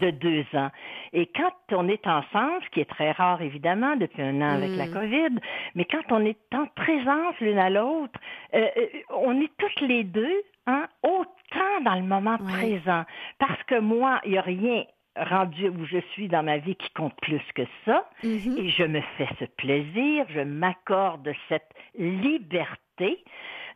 de 0.00 0.10
deux 0.10 0.44
ans. 0.54 0.70
Et 1.12 1.26
quand 1.34 1.52
on 1.72 1.88
est 1.88 2.06
ensemble, 2.06 2.62
ce 2.64 2.70
qui 2.70 2.80
est 2.80 2.88
très 2.88 3.12
rare, 3.12 3.42
évidemment, 3.42 3.96
depuis 3.96 4.22
un 4.22 4.40
an 4.40 4.54
avec 4.54 4.70
la 4.70 4.86
mm. 4.86 4.92
COVID, 4.92 5.40
mais 5.74 5.84
quand 5.84 6.10
on 6.10 6.24
est 6.24 6.38
en 6.54 6.66
présence 6.74 7.34
l'une 7.40 7.58
à 7.58 7.70
l'autre, 7.70 8.18
euh, 8.54 8.66
euh, 8.76 8.86
on 9.10 9.40
est 9.40 9.50
toutes 9.58 9.80
les 9.82 10.04
deux, 10.04 10.42
hein, 10.66 10.86
autant 11.02 11.80
dans 11.84 11.94
le 11.94 12.02
moment 12.02 12.38
présent. 12.38 13.04
Parce 13.38 13.62
que 13.64 13.78
moi, 13.78 14.20
il 14.24 14.32
n'y 14.32 14.38
a 14.38 14.42
rien 14.42 14.84
rendu 15.16 15.68
où 15.68 15.84
je 15.84 15.98
suis 16.12 16.28
dans 16.28 16.42
ma 16.42 16.58
vie 16.58 16.76
qui 16.76 16.90
compte 16.90 17.14
plus 17.20 17.42
que 17.54 17.62
ça, 17.84 18.08
mm-hmm. 18.22 18.58
et 18.58 18.68
je 18.70 18.84
me 18.84 19.00
fais 19.16 19.28
ce 19.38 19.44
plaisir, 19.44 20.26
je 20.30 20.40
m'accorde 20.40 21.30
cette 21.48 21.70
liberté 21.98 23.22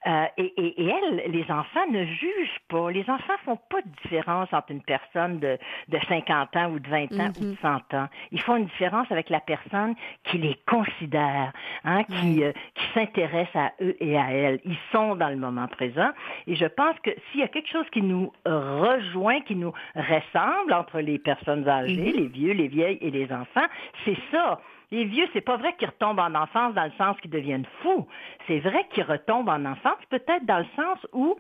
Euh, 0.07 0.27
et, 0.37 0.53
et, 0.57 0.83
et, 0.83 0.89
elles, 0.89 1.31
les 1.31 1.51
enfants 1.51 1.87
ne 1.91 2.05
jugent 2.05 2.61
pas. 2.69 2.91
Les 2.91 3.09
enfants 3.09 3.35
font 3.45 3.59
pas 3.69 3.83
de 3.83 3.89
différence 4.03 4.53
entre 4.53 4.71
une 4.71 4.83
personne 4.83 5.39
de, 5.39 5.59
de 5.89 5.99
50 6.09 6.57
ans 6.57 6.71
ou 6.71 6.79
de 6.79 6.89
20 6.89 7.13
ans 7.15 7.33
ou 7.41 7.45
de 7.45 7.57
100 7.61 7.69
mm-hmm. 7.69 7.97
ans. 7.97 8.09
Ils 8.33 8.41
font 8.41 8.57
une 8.57 8.67
différence 8.67 9.11
avec 9.11 9.31
la 9.31 9.41
personne 9.41 9.95
qui 10.25 10.39
les 10.39 10.59
considère, 10.67 11.53
hein, 11.85 12.05
qui, 12.05 12.45
euh, 12.45 12.53
qui 12.75 12.85
s'intéresse 12.95 13.55
à 13.55 13.73
eux 13.81 13.97
et 14.01 14.17
à 14.17 14.31
elles. 14.33 14.61
Ils 14.65 14.79
sont 14.93 15.17
dans 15.17 15.29
le 15.29 15.37
moment 15.37 15.67
présent. 15.69 16.11
Et 16.47 16.57
je 16.57 16.67
pense 16.67 16.97
que 17.03 17.11
s'il 17.31 17.41
y 17.41 17.45
a 17.45 17.49
quelque 17.49 17.71
chose 17.71 17.87
qui 17.91 18.03
nous 18.03 18.33
rejoint, 18.45 19.41
qui 19.41 19.57
nous 19.57 19.73
ressemble 19.95 20.73
entre 20.73 21.01
les 21.01 21.19
personnes 21.19 21.69
âgées, 21.69 21.95
mm-hmm. 21.95 22.17
les 22.17 22.29
vieux, 22.29 22.53
les 22.53 22.69
vieilles 22.69 22.99
et 23.01 23.11
les 23.11 23.33
enfants, 23.33 23.67
c'est 24.05 24.19
ça. 24.31 24.61
Les 24.91 25.05
vieux, 25.05 25.27
c'est 25.33 25.41
pas 25.41 25.57
vrai 25.57 25.75
qu'ils 25.77 25.89
retombent 25.89 26.21
en 26.21 26.35
enfance 26.35 26.75
dans 26.75 26.85
le 26.85 26.93
sens 26.99 27.19
qu'ils 27.21 27.31
deviennent 27.31 27.67
fous. 27.83 28.07
C'est 28.47 28.61
vrai 28.61 28.87
qu'ils 28.91 29.05
retombent 29.05 29.49
en 29.49 29.65
enfance, 29.65 29.99
peut-être 30.11 30.47
dans 30.47 30.59
le 30.59 30.67
sens 30.77 31.07
où 31.13 31.37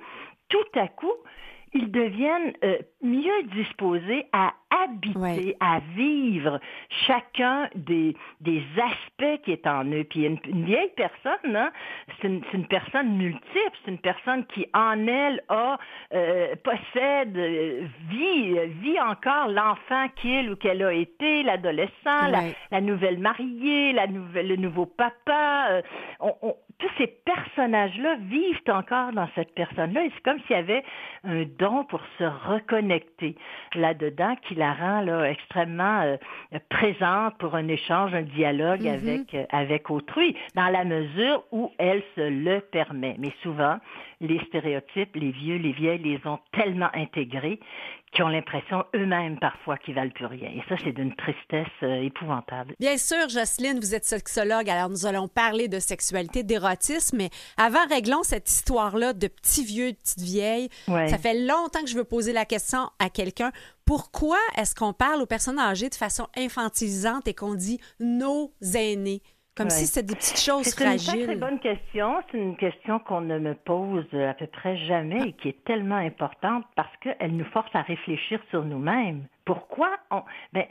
tout 0.49 0.78
à 0.78 0.88
coup, 0.88 1.12
ils 1.72 1.90
deviennent 1.90 2.53
euh, 2.64 2.78
mieux 3.03 3.42
disposés 3.55 4.26
à 4.32 4.55
habiter, 4.70 5.56
à 5.60 5.80
vivre 5.94 6.60
chacun 7.06 7.68
des, 7.74 8.16
des 8.40 8.62
aspects 8.76 9.42
qui 9.44 9.52
est 9.52 9.66
en 9.66 9.84
eux. 9.84 10.04
Puis 10.04 10.24
une, 10.24 10.64
vieille 10.64 10.92
personne, 10.96 11.56
hein, 11.56 11.70
c'est 12.20 12.28
une, 12.28 12.66
personne 12.66 13.16
multiple, 13.16 13.76
c'est 13.84 13.90
une 13.90 13.98
personne 13.98 14.44
qui 14.46 14.66
en 14.74 15.06
elle 15.06 15.42
a, 15.48 15.78
euh, 16.14 16.54
possède, 16.62 17.36
vit, 18.08 18.58
vit 18.80 19.00
encore 19.00 19.48
l'enfant 19.48 20.08
qu'il 20.16 20.50
ou 20.50 20.56
qu'elle 20.56 20.82
a 20.82 20.92
été, 20.92 21.42
l'adolescent, 21.42 22.28
la, 22.70 22.80
nouvelle 22.80 23.18
mariée, 23.18 23.92
la 23.92 24.06
nouvelle, 24.06 24.48
le 24.48 24.56
nouveau 24.56 24.86
papa. 24.86 25.68
Euh, 25.70 25.82
on, 26.20 26.56
tous 26.78 26.90
ces 26.98 27.06
personnages-là 27.06 28.16
vivent 28.16 28.60
encore 28.68 29.12
dans 29.12 29.28
cette 29.34 29.54
personne-là 29.54 30.04
et 30.04 30.12
c'est 30.14 30.22
comme 30.22 30.38
s'il 30.40 30.56
y 30.56 30.58
avait 30.58 30.84
un 31.24 31.44
don 31.58 31.84
pour 31.84 32.00
se 32.18 32.24
reconnecter 32.24 33.36
là-dedans 33.74 34.36
qui 34.42 34.54
la 34.57 34.72
rend 34.72 35.00
là, 35.02 35.24
extrêmement 35.24 36.02
euh, 36.02 36.16
présente 36.68 37.36
pour 37.38 37.54
un 37.54 37.68
échange, 37.68 38.14
un 38.14 38.22
dialogue 38.22 38.82
mm-hmm. 38.82 38.94
avec, 38.94 39.34
euh, 39.34 39.44
avec 39.50 39.90
autrui, 39.90 40.36
dans 40.54 40.68
la 40.68 40.84
mesure 40.84 41.44
où 41.52 41.72
elle 41.78 42.02
se 42.14 42.28
le 42.28 42.61
permet. 42.61 43.16
Mais 43.18 43.32
souvent, 43.42 43.78
les 44.20 44.40
stéréotypes, 44.46 45.14
les 45.14 45.30
vieux, 45.30 45.57
les 45.57 45.72
vieilles 45.72 46.02
les 46.02 46.20
ont 46.26 46.38
tellement 46.52 46.90
intégrés 46.94 47.61
qui 48.12 48.22
ont 48.22 48.28
l'impression 48.28 48.84
eux-mêmes 48.94 49.38
parfois 49.38 49.76
qu'ils 49.78 49.94
valent 49.94 50.12
plus 50.12 50.26
rien. 50.26 50.48
Et 50.50 50.62
ça, 50.68 50.76
c'est 50.82 50.92
d'une 50.92 51.14
tristesse 51.16 51.66
euh, 51.82 52.02
épouvantable. 52.02 52.74
Bien 52.78 52.96
sûr, 52.96 53.28
Jocelyne, 53.28 53.78
vous 53.78 53.94
êtes 53.94 54.04
sexologue, 54.04 54.70
alors 54.70 54.88
nous 54.88 55.07
allons 55.07 55.28
parler 55.28 55.68
de 55.68 55.78
sexualité, 55.78 56.42
d'érotisme, 56.42 57.18
mais 57.18 57.30
avant, 57.57 57.84
réglons 57.88 58.22
cette 58.22 58.48
histoire-là 58.50 59.12
de 59.12 59.28
petits 59.28 59.64
vieux, 59.64 59.92
de 59.92 59.96
petites 59.96 60.22
vieilles. 60.22 60.68
Ça 60.86 61.18
fait 61.18 61.34
longtemps 61.34 61.80
que 61.80 61.88
je 61.88 61.96
veux 61.96 62.04
poser 62.04 62.32
la 62.32 62.44
question 62.44 62.88
à 62.98 63.11
quelqu'un. 63.11 63.52
Pourquoi 63.84 64.38
est-ce 64.57 64.74
qu'on 64.74 64.92
parle 64.92 65.22
aux 65.22 65.26
personnes 65.26 65.59
âgées 65.59 65.88
de 65.88 65.94
façon 65.94 66.26
infantilisante 66.36 67.28
et 67.28 67.34
qu'on 67.34 67.54
dit 67.54 67.78
nos 68.00 68.52
aînés? 68.74 69.22
Comme 69.57 69.70
si 69.70 69.86
c'était 69.86 70.07
des 70.07 70.14
petites 70.14 70.38
choses 70.38 70.74
fragiles. 70.74 70.98
C'est 70.98 71.18
une 71.18 71.26
très 71.26 71.36
bonne 71.36 71.59
question. 71.59 72.22
C'est 72.30 72.38
une 72.38 72.57
question 72.57 72.98
qu'on 72.98 73.22
ne 73.22 73.38
me 73.38 73.54
pose 73.54 74.07
à 74.12 74.34
peu 74.34 74.46
près 74.46 74.76
jamais 74.76 75.28
et 75.28 75.32
qui 75.32 75.48
est 75.48 75.64
tellement 75.64 75.96
importante 75.96 76.64
parce 76.74 76.94
qu'elle 76.98 77.34
nous 77.34 77.44
force 77.46 77.74
à 77.74 77.80
réfléchir 77.80 78.38
sur 78.50 78.64
nous-mêmes. 78.64 79.24
Pourquoi 79.46 79.90
on... 80.11 80.22
Ben, 80.52 80.64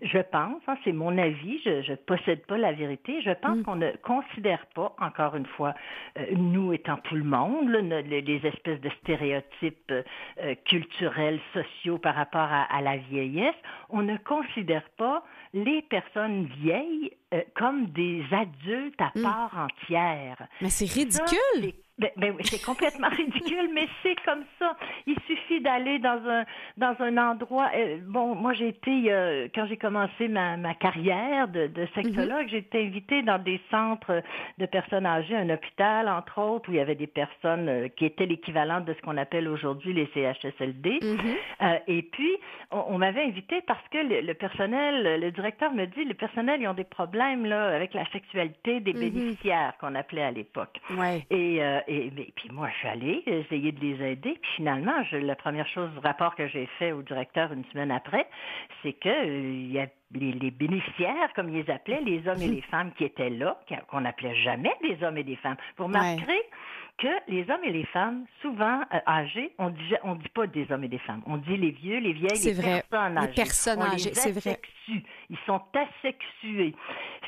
je 0.00 0.18
pense, 0.18 0.62
hein, 0.66 0.76
c'est 0.82 0.92
mon 0.92 1.16
avis, 1.18 1.60
je 1.62 1.90
ne 1.90 1.96
possède 1.96 2.44
pas 2.46 2.56
la 2.56 2.72
vérité, 2.72 3.20
je 3.20 3.32
pense 3.32 3.58
mm. 3.58 3.62
qu'on 3.64 3.76
ne 3.76 3.90
considère 4.02 4.64
pas, 4.74 4.96
encore 4.98 5.36
une 5.36 5.44
fois, 5.44 5.74
euh, 6.18 6.24
nous 6.34 6.72
étant 6.72 6.96
tout 7.04 7.16
le 7.16 7.24
monde, 7.24 7.68
les, 7.68 8.40
espèces 8.46 8.80
de 8.80 8.88
stéréotypes 9.02 9.92
euh, 9.92 10.54
culturels, 10.64 11.38
sociaux 11.52 11.98
par 11.98 12.14
rapport 12.14 12.48
à, 12.50 12.80
la 12.80 12.96
vieillesse, 12.96 13.54
on 13.90 14.00
ne 14.00 14.16
considère 14.16 14.88
pas 14.96 15.22
les 15.54 15.82
personnes 15.82 16.46
vieilles 16.60 17.12
euh, 17.32 17.40
comme 17.56 17.86
des 17.86 18.22
adultes 18.32 19.00
à 19.00 19.12
mm. 19.14 19.22
part 19.22 19.56
entière. 19.56 20.48
Mais 20.60 20.68
c'est 20.68 20.90
ridicule. 20.90 21.72
Ben, 21.96 22.10
ben, 22.16 22.34
c'est 22.42 22.60
complètement 22.64 23.08
ridicule, 23.16 23.70
mais 23.72 23.86
c'est 24.02 24.16
comme 24.24 24.42
ça. 24.58 24.76
Il 25.06 25.16
suffit 25.28 25.60
d'aller 25.60 26.00
dans 26.00 26.20
un 26.28 26.44
dans 26.76 26.96
un 26.98 27.16
endroit. 27.18 27.70
Euh, 27.76 27.98
bon, 28.04 28.34
moi 28.34 28.52
j'ai 28.52 28.68
été 28.68 29.12
euh, 29.12 29.46
quand 29.54 29.66
j'ai 29.66 29.76
commencé 29.76 30.26
ma, 30.26 30.56
ma 30.56 30.74
carrière 30.74 31.46
de, 31.46 31.68
de 31.68 31.86
sexologue, 31.94 32.48
j'ai 32.48 32.58
été 32.58 32.84
invitée 32.84 33.22
dans 33.22 33.38
des 33.38 33.60
centres 33.70 34.22
de 34.58 34.66
personnes 34.66 35.06
âgées, 35.06 35.36
un 35.36 35.50
hôpital 35.50 36.08
entre 36.08 36.40
autres, 36.40 36.68
où 36.68 36.72
il 36.72 36.78
y 36.78 36.80
avait 36.80 36.96
des 36.96 37.06
personnes 37.06 37.68
euh, 37.68 37.88
qui 37.88 38.06
étaient 38.06 38.26
l'équivalent 38.26 38.80
de 38.80 38.92
ce 38.92 39.00
qu'on 39.02 39.16
appelle 39.16 39.46
aujourd'hui 39.46 39.92
les 39.92 40.10
CHSLD. 40.14 40.98
Mm-hmm. 41.00 41.80
et 41.86 42.02
puis 42.02 42.30
on, 42.72 42.98
m'avait 42.98 43.22
invité 43.22 43.60
parce 43.66 43.86
que 43.90 43.98
le, 43.98 44.34
personnel, 44.34 45.20
le 45.20 45.30
directeur 45.30 45.72
me 45.72 45.86
dit, 45.86 46.04
le 46.04 46.14
personnel 46.14 46.60
ils 46.60 46.66
ont 46.66 46.74
des 46.74 46.84
problèmes 46.84 47.46
là 47.46 47.68
avec 47.68 47.94
la 47.94 48.04
sexualité 48.10 48.80
des 48.80 48.92
mm-hmm. 48.92 48.98
bénéficiaires 48.98 49.74
qu'on 49.80 49.94
appelait 49.94 50.24
à 50.24 50.32
l'époque. 50.32 50.80
Ouais. 50.98 51.24
Et 51.30 51.60
et, 51.88 52.10
puis 52.36 52.48
moi, 52.50 52.68
je 52.70 52.78
suis 52.78 52.88
allée 52.88 53.22
essayer 53.26 53.72
de 53.72 53.80
les 53.80 54.12
aider. 54.12 54.38
Puis 54.40 54.50
finalement, 54.56 55.02
je, 55.10 55.16
la 55.16 55.36
première 55.36 55.66
chose, 55.68 55.90
le 55.94 56.00
rapport 56.00 56.34
que 56.34 56.48
j'ai 56.48 56.66
fait 56.78 56.92
au 56.92 57.02
directeur 57.02 57.52
une 57.52 57.64
semaine 57.66 57.90
après, 57.90 58.26
c'est 58.82 58.92
que 58.92 59.08
euh, 59.08 59.72
y 59.72 59.78
a 59.78 59.86
les, 60.14 60.50
bénéficiaires, 60.50 61.32
comme 61.34 61.48
ils 61.48 61.62
les 61.62 61.70
appelaient, 61.70 62.00
les 62.00 62.26
hommes 62.28 62.40
et 62.40 62.48
les 62.48 62.62
femmes 62.62 62.92
qui 62.96 63.04
étaient 63.04 63.30
là, 63.30 63.60
qu'on 63.88 64.02
n'appelait 64.02 64.36
jamais 64.36 64.72
des 64.82 65.02
hommes 65.04 65.18
et 65.18 65.24
des 65.24 65.36
femmes. 65.36 65.56
Pour 65.76 65.88
marquer 65.88 66.42
que 66.98 67.08
les 67.28 67.42
hommes 67.50 67.64
et 67.64 67.72
les 67.72 67.86
femmes, 67.86 68.24
souvent 68.40 68.80
euh, 68.92 68.98
âgés, 69.06 69.52
on 69.58 69.70
dit, 69.70 69.94
on 70.04 70.14
dit 70.14 70.28
pas 70.28 70.46
des 70.46 70.70
hommes 70.70 70.84
et 70.84 70.88
des 70.88 70.98
femmes. 70.98 71.22
On 71.26 71.38
dit 71.38 71.56
les 71.56 71.72
vieux, 71.72 71.98
les 71.98 72.12
vieilles, 72.12 72.54
les 72.54 72.54
personnes 72.62 73.18
âgées. 73.18 73.28
Les 73.28 73.34
personnes 73.34 73.82
âgées, 73.82 74.14
c'est 74.14 74.32
vrai. 74.32 74.60
Ils 74.88 75.38
sont 75.46 75.60
asexués. 75.74 76.74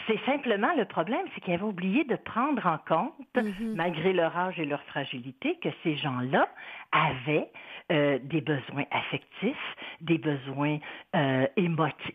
C'est 0.07 0.21
simplement 0.25 0.73
le 0.77 0.85
problème, 0.85 1.27
c'est 1.35 1.41
qu'ils 1.41 1.55
avaient 1.55 1.65
oublié 1.65 2.05
de 2.05 2.17
prendre 2.17 2.65
en 2.67 2.79
compte, 2.79 3.15
mm-hmm. 3.35 3.75
malgré 3.75 4.13
leur 4.13 4.37
âge 4.37 4.59
et 4.59 4.65
leur 4.65 4.83
fragilité, 4.85 5.59
que 5.63 5.69
ces 5.83 5.97
gens-là 5.97 6.49
avaient 6.93 7.49
euh, 7.93 8.19
des 8.23 8.41
besoins 8.41 8.85
affectifs, 8.91 9.77
des 10.01 10.19
besoins 10.19 10.79
euh, 11.15 11.47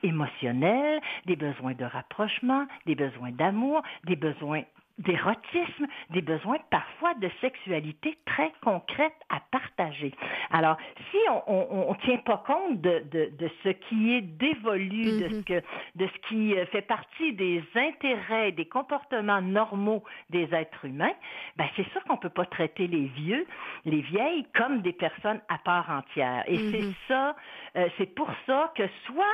émotionnels, 0.04 1.02
des 1.26 1.36
besoins 1.36 1.74
de 1.74 1.86
rapprochement, 1.86 2.66
des 2.86 2.96
besoins 2.96 3.32
d'amour, 3.32 3.82
des 4.06 4.16
besoins 4.16 4.64
d'érotisme, 5.02 5.88
des 6.12 6.22
besoins 6.22 6.58
parfois 6.70 7.14
de 7.16 7.30
sexualité 7.42 8.18
très 8.26 8.52
concrète 8.64 9.14
à 9.30 9.40
partager. 9.52 10.14
Alors, 10.52 10.78
si 11.10 11.18
on 11.48 11.92
ne 11.92 12.06
tient 12.06 12.18
pas 12.20 12.44
compte 12.46 12.82
de, 12.82 13.04
de, 13.12 13.32
de, 13.38 13.50
ce 13.64 13.70
qui 13.70 14.14
est 14.14 14.22
dévolu, 14.22 15.04
de, 15.04 15.28
ce 15.30 15.34
mm-hmm. 15.36 15.44
que, 15.44 15.64
de 15.96 16.08
ce 16.08 16.28
qui 16.30 16.58
euh, 16.58 16.66
fait 16.68 16.82
partie 16.82 17.34
des 17.34 17.64
intérêts, 17.76 18.52
des 18.52 18.66
comportements 18.66 19.42
normaux 19.42 20.04
des 20.30 20.48
êtres 20.54 20.86
humains, 20.86 21.14
ben 21.58 21.66
c'est 21.76 21.88
sûr 21.92 22.04
qu'on 22.06 22.16
ne 22.16 22.20
peut 22.20 22.30
pas 22.30 22.46
traiter 22.46 22.88
les 22.88 23.06
vieux, 23.06 23.46
les 23.86 24.02
vieilles 24.02 24.46
comme 24.56 24.82
des 24.82 24.94
personnes 24.94 25.42
à 25.50 25.58
part 25.58 25.90
entière. 25.90 26.44
Et 26.48 26.58
c'est 26.58 26.82
mm-hmm. 26.82 26.94
ça, 27.08 27.36
euh, 27.78 27.88
c'est 27.98 28.14
pour 28.16 28.30
ça 28.46 28.72
que 28.76 28.84
soit 29.06 29.26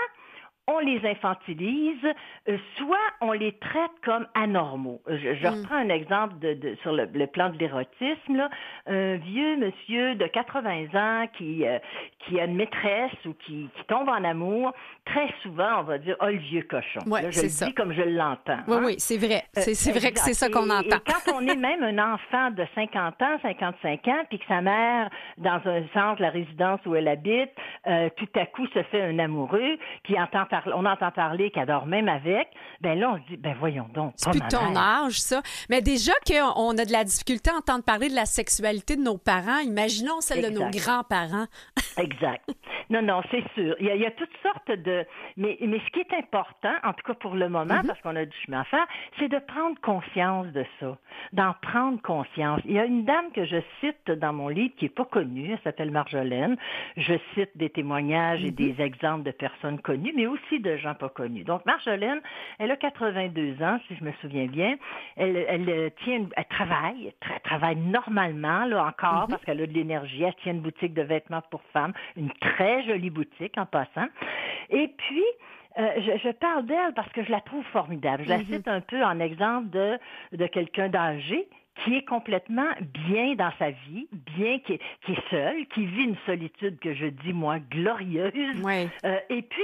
on 0.68 0.80
les 0.80 1.00
infantilise, 1.06 2.06
euh, 2.50 2.58
soit 2.78 2.98
on 3.22 3.32
les 3.32 3.54
traite 3.54 3.92
comme 4.04 4.28
anormaux. 4.36 5.02
Je, 5.08 5.36
je 5.36 5.48
mm. 5.48 5.62
reprends 5.62 5.76
un 5.76 5.90
exemple 5.90 6.38
de, 6.40 6.54
de 6.56 6.76
sur 6.82 6.92
le, 6.92 7.08
plan 7.28 7.50
de 7.50 7.58
l'érotisme. 7.58 8.50
Un 8.86 9.16
vieux 9.16 9.56
monsieur 9.58 10.16
de 10.16 10.28
80 10.28 10.88
ans 10.94 11.28
qui, 11.38 11.66
euh, 11.66 11.80
qui 12.20 12.40
a 12.40 12.46
une 12.46 12.56
maîtresse 12.56 13.14
ou 13.26 13.34
qui, 13.46 13.70
qui, 13.76 13.84
tombe 13.88 14.10
en 14.10 14.24
amour, 14.26 14.74
très 15.06 15.30
souvent, 15.42 15.80
on 15.80 15.84
va 15.84 15.98
dire, 16.00 16.18
oh, 16.20 16.26
le 16.26 16.38
vieux 16.38 16.64
cochon. 16.64 17.00
Ouais, 17.08 17.32
je 17.32 17.44
le 17.44 17.50
ça. 17.50 17.68
dis 17.68 17.74
comme 17.74 17.94
je 17.94 18.02
l'entends. 18.02 18.60
Oui, 18.68 18.76
hein. 18.76 18.82
oui, 18.84 18.96
c'est 18.98 19.18
vrai. 19.18 19.44
Euh, 19.58 19.62
c'est 19.74 19.98
vrai 19.98 20.12
que 20.12 20.20
c'est 20.20 20.34
ça 20.34 20.50
qu'on 20.50 20.70
entend. 20.70 20.98
Et 20.98 21.12
quand 21.12 21.34
on 21.34 21.48
est 21.48 21.56
même 21.56 21.82
un 21.82 22.14
enfant 22.14 22.52
de 22.52 22.66
50 22.76 23.22
ans, 23.22 23.38
55 23.42 24.08
ans, 24.10 24.24
puis 24.30 24.40
que 24.40 24.46
sa 24.48 24.60
mère, 24.60 25.10
dans 25.38 25.62
un 25.64 25.84
centre, 25.94 26.22
la 26.22 26.30
résidence 26.30 26.82
où 26.86 26.96
elle 26.96 27.08
habite, 27.08 27.52
tout 27.86 28.30
à 28.36 28.46
coup 28.48 28.68
se 28.68 28.84
fait 28.84 29.02
un 29.02 29.18
amoureux, 29.20 29.78
qui 30.04 30.20
entend 30.20 30.46
parler 30.62 30.76
on 30.76 30.86
entend 30.86 31.12
parler 31.12 31.52
qu'elle 31.52 31.68
dort 31.68 31.86
même 31.86 32.08
avec, 32.08 32.48
ben 32.82 33.00
là, 33.00 33.12
on 33.12 33.18
se 33.18 33.28
dit, 33.30 33.38
ben 33.38 33.56
voyons 33.60 33.88
donc. 33.94 34.14
C'est 34.16 34.32
plus 34.32 34.42
ton 34.50 34.76
âge, 34.76 35.20
ça. 35.20 35.42
Mais 35.70 35.82
déjà 35.82 36.14
qu'on 36.26 36.78
a 36.78 36.86
de 36.86 36.92
la 36.92 37.04
difficulté 37.04 37.50
à 37.50 37.56
entendre 37.56 37.84
parler 37.84 38.10
de 38.10 38.16
la 38.16 38.26
sexualité 38.26 38.96
de 38.96 39.02
nos 39.02 39.18
parents, 39.18 39.60
imaginons 39.60 40.22
celle 40.22 40.44
de 40.44 40.50
nos 40.50 40.70
grands-parents. 40.70 41.48
exact. 41.98 42.50
Non, 42.90 43.02
non, 43.02 43.22
c'est 43.32 43.44
sûr. 43.54 43.76
Il 43.80 43.88
y, 43.88 44.06
a, 44.06 44.12
toutes 44.12 44.30
sortes 44.42 44.72
de... 44.72 45.06
Mais, 45.36 45.58
mais 45.62 45.80
ce 45.86 45.92
qui 45.92 46.00
est 46.00 46.14
important, 46.18 46.74
en 46.84 46.94
tout 46.94 47.06
cas 47.06 47.16
pour 47.16 47.36
le 47.36 47.50
moment, 47.50 47.66
mm-hmm. 47.66 47.88
parce 47.88 48.02
qu'on 48.02 48.16
a 48.16 48.26
du 48.26 48.38
chemin 48.46 48.62
à 48.62 48.64
faire, 48.66 48.88
c'est 49.20 49.28
de 49.28 49.40
prendre 49.40 49.80
conscience 49.82 50.48
de 50.48 50.66
ça, 50.80 50.98
d'en 51.34 51.54
prendre 51.62 52.02
conscience. 52.02 52.62
Il 52.66 52.74
y 52.74 52.80
a 52.80 52.86
une 52.86 53.04
dame 53.04 53.32
que 53.34 53.46
je 53.46 53.58
cite 53.82 54.10
dans 54.10 54.32
mon 54.32 54.48
livre 54.48 54.74
qui 54.78 54.86
n'est 54.86 54.90
pas 54.90 55.06
connue, 55.06 55.52
elle 55.52 55.60
s'appelle 55.64 55.92
Marjolaine. 55.92 56.56
Je 56.96 57.16
cite 57.34 57.52
des 57.56 57.70
témoignages 57.70 58.44
et 58.44 58.52
mm-hmm. 58.52 58.76
des 58.76 58.82
exemples 58.82 59.24
de 59.24 59.32
personnes 59.32 59.82
connues, 59.82 60.14
mais 60.16 60.28
aussi 60.28 60.47
aussi 60.48 60.60
de 60.60 60.78
gens 60.78 60.94
pas 60.94 61.10
connus. 61.10 61.44
Donc, 61.44 61.66
Marjolaine, 61.66 62.22
elle 62.60 62.72
a 62.72 62.76
82 62.76 63.62
ans, 63.64 63.80
si 63.88 63.96
je 63.96 64.04
me 64.04 64.12
souviens 64.22 64.48
bien. 64.48 64.76
Elle, 65.16 65.38
elle 65.48 65.92
tient, 66.04 66.26
elle 66.36 66.46
travaille, 66.46 67.14
elle 67.22 67.42
travaille 67.42 67.76
normalement, 67.76 68.66
là, 68.66 68.86
encore, 68.86 69.24
mhm. 69.24 69.28
parce 69.30 69.46
qu'elle 69.46 69.62
a 69.62 69.68
de 69.68 69.74
l'énergie. 69.74 70.24
Elle 70.24 70.36
tient 70.44 70.54
une 70.54 70.62
boutique 70.62 70.94
de 70.94 71.04
vêtements 71.04 71.42
pour 71.50 71.62
femmes, 71.74 71.94
une 72.16 72.32
très 72.34 72.84
jolie 72.84 73.10
boutique 73.10 73.58
en 73.58 73.66
passant. 73.66 74.08
Et 74.70 74.88
puis, 74.88 75.26
euh, 75.78 76.18
je, 76.24 76.32
parle 76.32 76.66
d'elle 76.66 76.94
parce 76.96 77.12
que 77.12 77.24
je 77.24 77.32
la 77.32 77.42
trouve 77.42 77.64
formidable. 77.66 78.24
Je 78.24 78.30
la 78.30 78.40
mhm. 78.40 78.46
cite 78.46 78.68
un 78.68 78.82
peu 78.82 79.04
en 79.04 79.20
exemple 79.20 79.70
de, 79.70 79.98
de 80.34 80.48
quelqu'un 80.48 80.90
d'âgé 80.90 81.48
qui 81.84 81.96
est 81.96 82.06
complètement 82.06 82.70
bien 82.82 83.36
dans 83.36 83.52
sa 83.60 83.72
vie, 83.72 84.08
bien 84.12 84.60
qui 84.60 84.74
est, 84.74 84.82
qui 85.06 85.12
est 85.14 85.30
seul, 85.30 85.66
qui 85.68 85.86
vit 85.86 86.04
une 86.06 86.18
solitude 86.26 86.80
que 86.80 86.94
je 86.94 87.08
dis 87.08 87.34
moi 87.34 87.60
glorieuse. 87.60 88.34
Euh, 89.06 89.20
et 89.30 89.42
puis, 89.42 89.64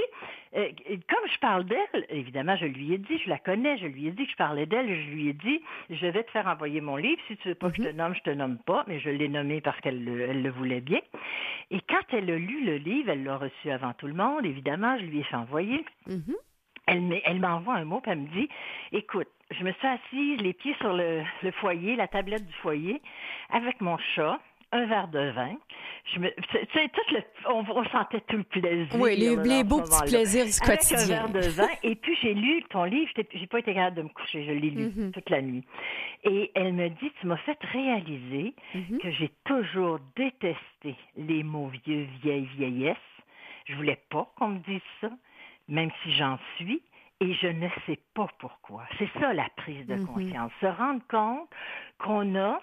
euh, 0.56 0.68
comme 1.08 1.28
je 1.32 1.38
parle 1.40 1.64
d'elle, 1.64 2.06
évidemment, 2.10 2.56
je 2.56 2.66
lui 2.66 2.92
ai 2.92 2.98
dit, 2.98 3.18
je 3.18 3.28
la 3.28 3.38
connais, 3.38 3.76
je 3.78 3.86
lui 3.86 4.06
ai 4.06 4.10
dit 4.12 4.24
que 4.24 4.30
je 4.30 4.36
parlais 4.36 4.66
d'elle, 4.66 4.86
je 4.88 5.10
lui 5.10 5.28
ai 5.28 5.32
dit, 5.32 5.60
je 5.90 6.06
vais 6.06 6.22
te 6.22 6.30
faire 6.30 6.46
envoyer 6.46 6.80
mon 6.80 6.96
livre. 6.96 7.20
Si 7.28 7.36
tu 7.38 7.48
veux 7.48 7.54
pas 7.54 7.70
que 7.70 7.76
je 7.76 7.82
te 7.82 7.88
mhm. 7.88 7.96
nomme, 7.96 8.14
je 8.14 8.22
te 8.22 8.30
nomme 8.30 8.58
pas, 8.58 8.84
mais 8.86 9.00
je 9.00 9.10
l'ai 9.10 9.28
nommé 9.28 9.60
parce 9.60 9.80
qu'elle 9.80 10.08
elle 10.08 10.42
le 10.42 10.50
voulait 10.50 10.80
bien. 10.80 11.00
Et 11.70 11.80
quand 11.88 12.02
elle 12.12 12.30
a 12.30 12.36
lu 12.36 12.64
le 12.64 12.76
livre, 12.76 13.10
elle 13.10 13.24
l'a 13.24 13.36
reçu 13.36 13.70
avant 13.70 13.92
tout 13.94 14.06
le 14.06 14.14
monde, 14.14 14.46
évidemment, 14.46 14.96
je 14.98 15.04
lui 15.04 15.20
ai 15.20 15.24
fait 15.24 15.36
envoyer. 15.36 15.84
Mhm. 16.06 16.34
Elle 16.86 17.40
m'envoie 17.40 17.74
un 17.74 17.84
mot, 17.84 18.00
puis 18.00 18.12
elle 18.12 18.18
me 18.18 18.28
dit, 18.28 18.48
écoute, 18.92 19.28
je 19.50 19.64
me 19.64 19.72
suis 19.72 19.86
assise, 19.86 20.40
les 20.40 20.52
pieds 20.52 20.74
sur 20.80 20.92
le, 20.92 21.22
foyer, 21.60 21.96
la 21.96 22.08
tablette 22.08 22.46
du 22.46 22.52
foyer, 22.54 23.00
avec 23.50 23.80
mon 23.80 23.96
chat, 24.14 24.40
un 24.74 24.86
verre 24.86 25.08
de 25.08 25.30
vin. 25.30 25.56
Je 26.12 26.18
me, 26.18 26.30
tout 26.30 27.12
le, 27.12 27.22
on, 27.48 27.84
sentait 27.90 28.20
tout 28.28 28.36
le 28.36 28.42
plaisir. 28.42 29.00
Oui, 29.00 29.16
les, 29.16 29.64
beaux 29.64 29.80
petits 29.80 30.10
plaisirs 30.10 30.44
du 30.44 30.60
quotidien. 30.60 30.98
un 30.98 31.06
verre 31.06 31.28
de 31.30 31.48
vin. 31.48 31.68
et 31.82 31.94
puis, 31.94 32.16
j'ai 32.20 32.34
lu 32.34 32.62
ton 32.70 32.84
livre. 32.84 33.10
J'ai 33.16 33.46
pas 33.46 33.60
été 33.60 33.72
capable 33.72 33.96
de 33.96 34.02
me 34.02 34.08
coucher. 34.08 34.44
Je 34.44 34.52
l'ai 34.52 34.70
lu 34.70 34.88
mm-hmm. 34.88 35.12
toute 35.12 35.30
la 35.30 35.40
nuit. 35.40 35.64
Et 36.24 36.50
elle 36.54 36.72
me 36.72 36.88
dit, 36.88 37.12
tu 37.20 37.26
m'as 37.26 37.36
fait 37.38 37.58
réaliser 37.72 38.54
mm-hmm. 38.74 38.98
que 38.98 39.10
j'ai 39.12 39.30
toujours 39.44 39.98
détesté 40.16 40.96
les 41.16 41.42
mots 41.42 41.70
vieux, 41.86 42.06
vieille, 42.22 42.48
vieillesse. 42.56 42.96
Je 43.66 43.74
voulais 43.76 44.00
pas 44.10 44.30
qu'on 44.36 44.48
me 44.48 44.58
dise 44.58 44.82
ça, 45.00 45.10
même 45.68 45.90
si 46.02 46.12
j'en 46.16 46.38
suis 46.56 46.82
et 47.20 47.32
je 47.34 47.46
ne 47.46 47.68
sais 47.86 47.98
pas 48.12 48.28
pourquoi. 48.38 48.84
C'est 48.98 49.08
ça 49.18 49.32
la 49.32 49.48
prise 49.56 49.86
de 49.86 49.94
mhm. 49.94 50.06
conscience. 50.06 50.52
Se 50.60 50.66
rendre 50.66 51.00
compte 51.08 51.48
qu'on 51.98 52.34
a 52.36 52.60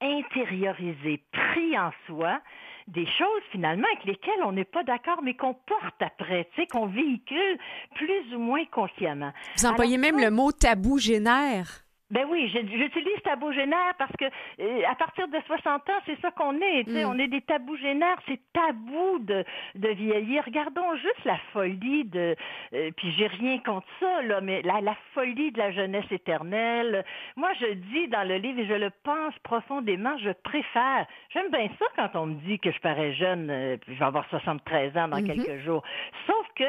intériorisé, 0.00 1.22
pris 1.32 1.78
en 1.78 1.90
soi 2.06 2.40
des 2.88 3.06
choses 3.06 3.42
finalement 3.52 3.86
avec 3.92 4.04
lesquelles 4.04 4.42
on 4.44 4.52
n'est 4.52 4.64
pas 4.64 4.82
d'accord, 4.82 5.22
mais 5.22 5.34
qu'on 5.34 5.54
porte 5.54 6.00
après, 6.00 6.48
tu 6.54 6.62
sais, 6.62 6.66
qu'on 6.66 6.86
véhicule 6.86 7.58
plus 7.94 8.34
ou 8.34 8.38
moins 8.38 8.64
consciemment. 8.66 9.32
Vous 9.56 9.66
employez 9.66 9.98
même 9.98 10.18
le 10.18 10.30
mot 10.30 10.50
tabou 10.52 10.98
génère. 10.98 11.84
Ben 12.10 12.26
oui, 12.28 12.48
j'utilise 12.48 13.22
tabou 13.22 13.52
génère 13.52 13.94
parce 13.98 14.12
que 14.16 14.24
euh, 14.24 14.82
à 14.88 14.94
partir 14.96 15.28
de 15.28 15.38
60 15.46 15.88
ans, 15.88 16.00
c'est 16.06 16.20
ça 16.20 16.30
qu'on 16.32 16.60
est. 16.60 16.88
Mm. 16.88 17.08
On 17.08 17.18
est 17.18 17.28
des 17.28 17.40
tabous 17.40 17.76
génères. 17.76 18.18
C'est 18.26 18.40
tabou 18.52 19.18
de, 19.20 19.44
de 19.76 19.88
vieillir. 19.90 20.44
Regardons 20.44 20.96
juste 20.96 21.24
la 21.24 21.38
folie 21.52 22.04
de. 22.04 22.34
Euh, 22.74 22.90
puis 22.96 23.12
j'ai 23.16 23.28
rien 23.28 23.58
contre 23.58 23.86
ça, 24.00 24.22
là, 24.22 24.40
mais 24.40 24.62
la, 24.62 24.80
la 24.80 24.96
folie 25.14 25.52
de 25.52 25.58
la 25.58 25.70
jeunesse 25.70 26.10
éternelle. 26.10 27.04
Moi, 27.36 27.50
je 27.60 27.74
dis 27.74 28.08
dans 28.08 28.26
le 28.26 28.36
livre 28.36 28.60
et 28.60 28.66
je 28.66 28.74
le 28.74 28.90
pense 29.04 29.34
profondément. 29.44 30.16
Je 30.18 30.30
préfère. 30.30 31.06
J'aime 31.30 31.50
bien 31.50 31.68
ça 31.78 31.86
quand 31.94 32.20
on 32.20 32.26
me 32.26 32.34
dit 32.46 32.58
que 32.58 32.72
je 32.72 32.80
parais 32.80 33.12
jeune. 33.14 33.50
Euh, 33.50 33.76
je 33.86 33.94
vais 33.94 34.04
avoir 34.04 34.28
73 34.30 34.96
ans 34.96 35.08
dans 35.08 35.18
mm-hmm. 35.18 35.44
quelques 35.44 35.62
jours. 35.62 35.84
Sauf 36.26 36.46
que 36.56 36.64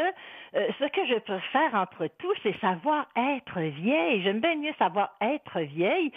euh, 0.55 0.67
ce 0.79 0.85
que 0.85 1.05
je 1.05 1.19
préfère 1.19 1.75
entre 1.75 2.07
tous, 2.17 2.35
c'est 2.43 2.57
savoir 2.59 3.07
être 3.15 3.59
vieille. 3.59 4.21
J'aime 4.23 4.39
bien 4.39 4.55
mieux 4.55 4.73
savoir 4.77 5.15
être 5.21 5.59
vieille 5.61 6.11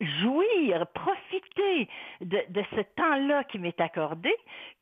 jouir, 0.00 0.86
profiter 0.94 1.88
de, 2.20 2.38
de 2.48 2.62
ce 2.74 2.80
temps-là 2.96 3.44
qui 3.44 3.58
m'est 3.58 3.80
accordé 3.80 4.32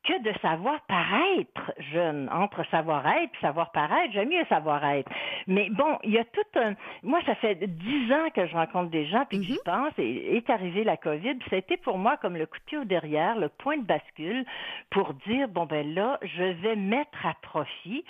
que 0.03 0.21
de 0.21 0.31
savoir 0.39 0.79
paraître 0.81 1.73
jeune. 1.91 2.29
Entre 2.31 2.63
savoir-être 2.69 3.33
et 3.33 3.41
savoir 3.41 3.71
paraître, 3.71 4.13
j'aime 4.13 4.29
mieux 4.29 4.45
savoir-être. 4.47 5.09
Mais 5.47 5.69
bon, 5.69 5.97
il 6.03 6.11
y 6.11 6.19
a 6.19 6.23
tout 6.23 6.59
un... 6.59 6.75
Moi, 7.03 7.19
ça 7.25 7.35
fait 7.35 7.55
dix 7.55 8.13
ans 8.13 8.29
que 8.33 8.45
je 8.45 8.55
rencontre 8.55 8.89
des 8.89 9.05
gens, 9.07 9.25
puis 9.27 9.45
que 9.45 9.51
mhm. 9.53 9.57
pense, 9.65 9.93
et 9.97 10.37
est 10.37 10.49
arrivé 10.49 10.83
la 10.83 10.97
COVID. 10.97 11.39
C'était 11.49 11.77
pour 11.77 11.97
moi 11.97 12.17
comme 12.17 12.37
le 12.37 12.45
coup 12.45 12.59
de 12.59 12.63
pied 12.63 12.77
au 12.77 12.85
derrière, 12.85 13.37
le 13.37 13.49
point 13.49 13.77
de 13.77 13.83
bascule 13.83 14.45
pour 14.91 15.13
dire, 15.27 15.47
bon 15.47 15.65
ben 15.65 15.93
là, 15.93 16.19
je 16.21 16.43
vais 16.43 16.75
mettre 16.75 17.25
à 17.25 17.33
profit 17.41 18.05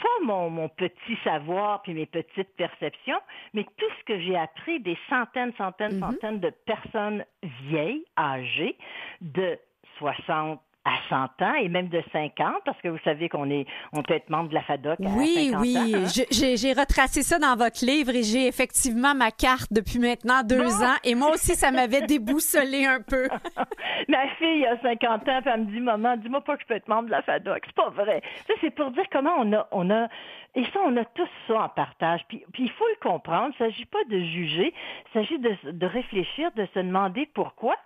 pas 0.00 0.24
mon, 0.24 0.50
mon, 0.50 0.68
petit 0.68 1.16
savoir 1.24 1.82
puis 1.82 1.94
mes 1.94 2.06
petites 2.06 2.54
perceptions, 2.56 3.20
mais 3.54 3.64
tout 3.64 3.86
ce 4.00 4.04
que 4.04 4.20
j'ai 4.20 4.36
appris 4.36 4.80
des 4.80 4.96
centaines, 5.08 5.52
centaines, 5.56 5.94
mhm. 5.94 6.00
centaines 6.00 6.40
de 6.40 6.50
personnes 6.66 7.24
vieilles, 7.62 8.04
âgées, 8.16 8.76
de 9.20 9.58
60 9.98 10.60
à 10.88 11.28
100 11.38 11.42
ans 11.44 11.54
et 11.54 11.68
même 11.68 11.88
de 11.88 12.02
50, 12.12 12.62
parce 12.64 12.80
que 12.80 12.88
vous 12.88 12.98
savez 13.04 13.28
qu'on 13.28 13.50
est, 13.50 13.66
on 13.92 14.02
peut 14.02 14.14
être 14.14 14.30
membre 14.30 14.48
de 14.48 14.54
la 14.54 14.62
FADOC 14.62 14.98
à 15.00 15.08
oui, 15.10 15.50
50 15.50 15.60
oui. 15.60 15.76
ans. 15.76 15.82
Oui, 15.84 15.94
hein? 15.94 16.04
oui. 16.06 16.56
J'ai 16.56 16.72
retracé 16.72 17.22
ça 17.22 17.38
dans 17.38 17.56
votre 17.56 17.84
livre 17.84 18.14
et 18.14 18.22
j'ai 18.22 18.46
effectivement 18.46 19.14
ma 19.14 19.30
carte 19.30 19.70
depuis 19.70 19.98
maintenant 19.98 20.42
deux 20.42 20.82
ans. 20.82 20.96
Et 21.04 21.14
moi 21.14 21.30
aussi, 21.32 21.54
ça 21.54 21.70
m'avait 21.70 22.02
déboussolé 22.06 22.86
un 22.86 23.00
peu. 23.02 23.28
ma 24.08 24.28
fille 24.38 24.66
a 24.66 24.80
50 24.80 25.28
ans, 25.28 25.40
puis 25.42 25.50
elle 25.52 25.60
me 25.60 25.66
dit, 25.66 25.80
maman, 25.80 26.16
dis-moi 26.16 26.40
pas 26.40 26.56
que 26.56 26.62
je 26.62 26.66
peux 26.66 26.74
être 26.74 26.88
membre 26.88 27.06
de 27.06 27.10
la 27.10 27.22
FADOC. 27.22 27.62
C'est 27.66 27.74
pas 27.74 27.90
vrai. 27.90 28.22
Ça, 28.46 28.54
c'est 28.60 28.70
pour 28.70 28.90
dire 28.90 29.04
comment 29.12 29.34
on 29.38 29.52
a, 29.52 29.68
on 29.72 29.90
a, 29.90 30.08
et 30.54 30.64
ça, 30.72 30.80
on 30.84 30.96
a 30.96 31.04
tous 31.04 31.28
ça 31.46 31.64
en 31.64 31.68
partage. 31.68 32.22
Puis, 32.28 32.42
puis 32.52 32.64
il 32.64 32.70
faut 32.70 32.88
le 32.88 33.08
comprendre. 33.10 33.54
Il 33.58 33.64
ne 33.64 33.70
s'agit 33.70 33.84
pas 33.84 34.04
de 34.08 34.18
juger. 34.18 34.72
Il 35.06 35.12
s'agit 35.12 35.38
de, 35.38 35.70
de 35.70 35.86
réfléchir, 35.86 36.50
de 36.56 36.66
se 36.72 36.78
demander 36.78 37.28
pourquoi 37.34 37.76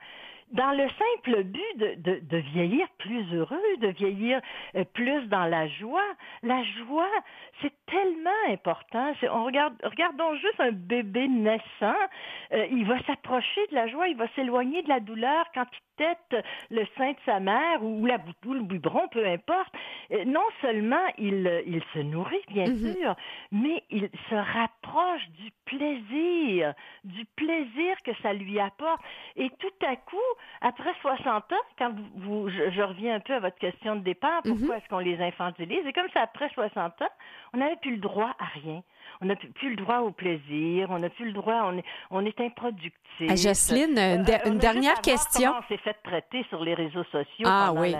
dans 0.53 0.73
le 0.73 0.87
simple 0.89 1.45
but 1.45 1.77
de, 1.77 1.95
de, 1.97 2.21
de, 2.23 2.37
vieillir 2.37 2.87
plus 2.99 3.35
heureux, 3.35 3.77
de 3.81 3.89
vieillir 3.89 4.41
euh, 4.77 4.85
plus 4.93 5.27
dans 5.29 5.47
la 5.47 5.67
joie. 5.69 6.01
La 6.43 6.63
joie, 6.63 7.11
c'est 7.61 7.73
tellement 7.87 8.31
important. 8.49 9.13
On 9.31 9.45
regarde, 9.45 9.75
regardons 9.83 10.35
juste 10.35 10.61
un 10.61 10.73
bébé 10.73 11.27
naissant. 11.29 11.97
Euh, 12.53 12.67
il 12.71 12.85
va 12.85 13.03
s'approcher 13.05 13.67
de 13.71 13.75
la 13.75 13.89
joie, 13.89 14.09
il 14.09 14.17
va 14.17 14.29
s'éloigner 14.35 14.83
de 14.83 14.89
la 14.89 15.01
douleur 15.01 15.47
quand 15.55 15.67
il 15.73 15.93
tête 15.97 16.45
le 16.71 16.85
sein 16.97 17.13
de 17.13 17.19
sa 17.27 17.41
mère 17.41 17.83
ou 17.83 18.07
la 18.07 18.19
ou 18.47 18.55
le 18.55 18.63
biberon, 18.63 19.09
peu 19.09 19.27
importe. 19.27 19.73
Euh, 20.11 20.25
non 20.25 20.45
seulement 20.61 21.07
il, 21.19 21.63
il 21.67 21.83
se 21.95 22.01
nourrit, 22.01 22.45
bien 22.49 22.65
mm-hmm. 22.65 22.97
sûr, 22.97 23.15
mais 23.51 23.83
il 23.91 24.09
se 24.29 24.35
rapproche 24.35 25.29
du 25.31 25.51
plaisir, 25.65 26.75
du 27.05 27.25
plaisir 27.37 27.97
que 28.05 28.13
ça 28.23 28.33
lui 28.33 28.59
apporte. 28.59 29.01
Et 29.37 29.51
tout 29.59 29.87
à 29.87 29.97
coup, 29.97 30.17
après 30.61 30.93
60 31.01 31.53
ans, 31.53 31.57
quand 31.79 31.93
vous, 32.17 32.49
je, 32.49 32.83
reviens 32.83 33.17
un 33.17 33.21
peu 33.21 33.35
à 33.35 33.41
votre 33.41 33.59
question 33.59 33.97
de 33.97 34.01
départ, 34.01 34.43
pourquoi 34.45 34.77
mm-hmm. 34.77 34.79
est-ce 34.79 34.89
qu'on 34.89 34.99
les 34.99 35.21
infantilise? 35.21 35.87
Et 35.87 35.93
comme 35.93 36.09
ça, 36.15 36.23
après 36.23 36.49
60 36.51 37.03
ans, 37.03 37.09
on 37.53 37.59
n'avait 37.59 37.77
plus 37.77 37.93
le 37.93 37.99
droit 37.99 38.35
à 38.39 38.45
rien 38.45 38.83
on 39.21 39.27
n'a 39.27 39.37
plus 39.37 39.71
le 39.71 39.77
droit 39.77 39.99
au 39.99 40.11
plaisir, 40.11 40.89
on 40.91 40.99
n'a 40.99 41.11
plus 41.11 41.27
le 41.27 41.33
droit, 41.33 41.63
on 41.65 41.79
est, 41.79 41.85
on 42.11 42.25
est 42.25 42.41
improductif. 42.41 42.93
Ah, 43.29 43.37
Jocelyne, 43.37 43.99
une, 43.99 44.25
euh, 44.29 44.59
dernière 44.59 45.01
question. 45.01 45.53
On 45.59 45.69
s'est 45.69 45.81
fait 45.83 45.97
traiter 46.03 46.45
sur 46.49 46.65
les 46.65 46.75
réseaux 46.75 47.05
sociaux 47.05 47.47
ah, 47.47 47.73
oui. 47.75 47.95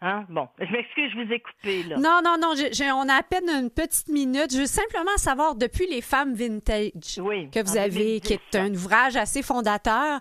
Hein? 0.00 0.24
Bon, 0.28 0.48
je 0.60 0.70
m'excuse, 0.70 1.10
je 1.12 1.24
vous 1.24 1.32
ai 1.32 1.40
coupé. 1.40 1.82
Là. 1.84 1.96
Non, 1.96 2.20
non, 2.24 2.36
non, 2.40 2.54
on 2.94 3.08
a 3.08 3.14
à 3.14 3.22
peine 3.22 3.48
une 3.48 3.70
petite 3.70 4.08
minute. 4.08 4.52
Je 4.52 4.58
veux 4.58 4.66
simplement 4.66 5.16
savoir, 5.16 5.56
depuis 5.56 5.88
Les 5.88 6.00
Femmes 6.00 6.34
Vintage 6.34 6.92
que 6.92 7.64
vous 7.64 7.76
avez, 7.76 8.20
qui 8.20 8.34
est 8.34 8.56
un 8.56 8.72
ouvrage 8.72 9.16
assez 9.16 9.42
fondateur, 9.42 10.20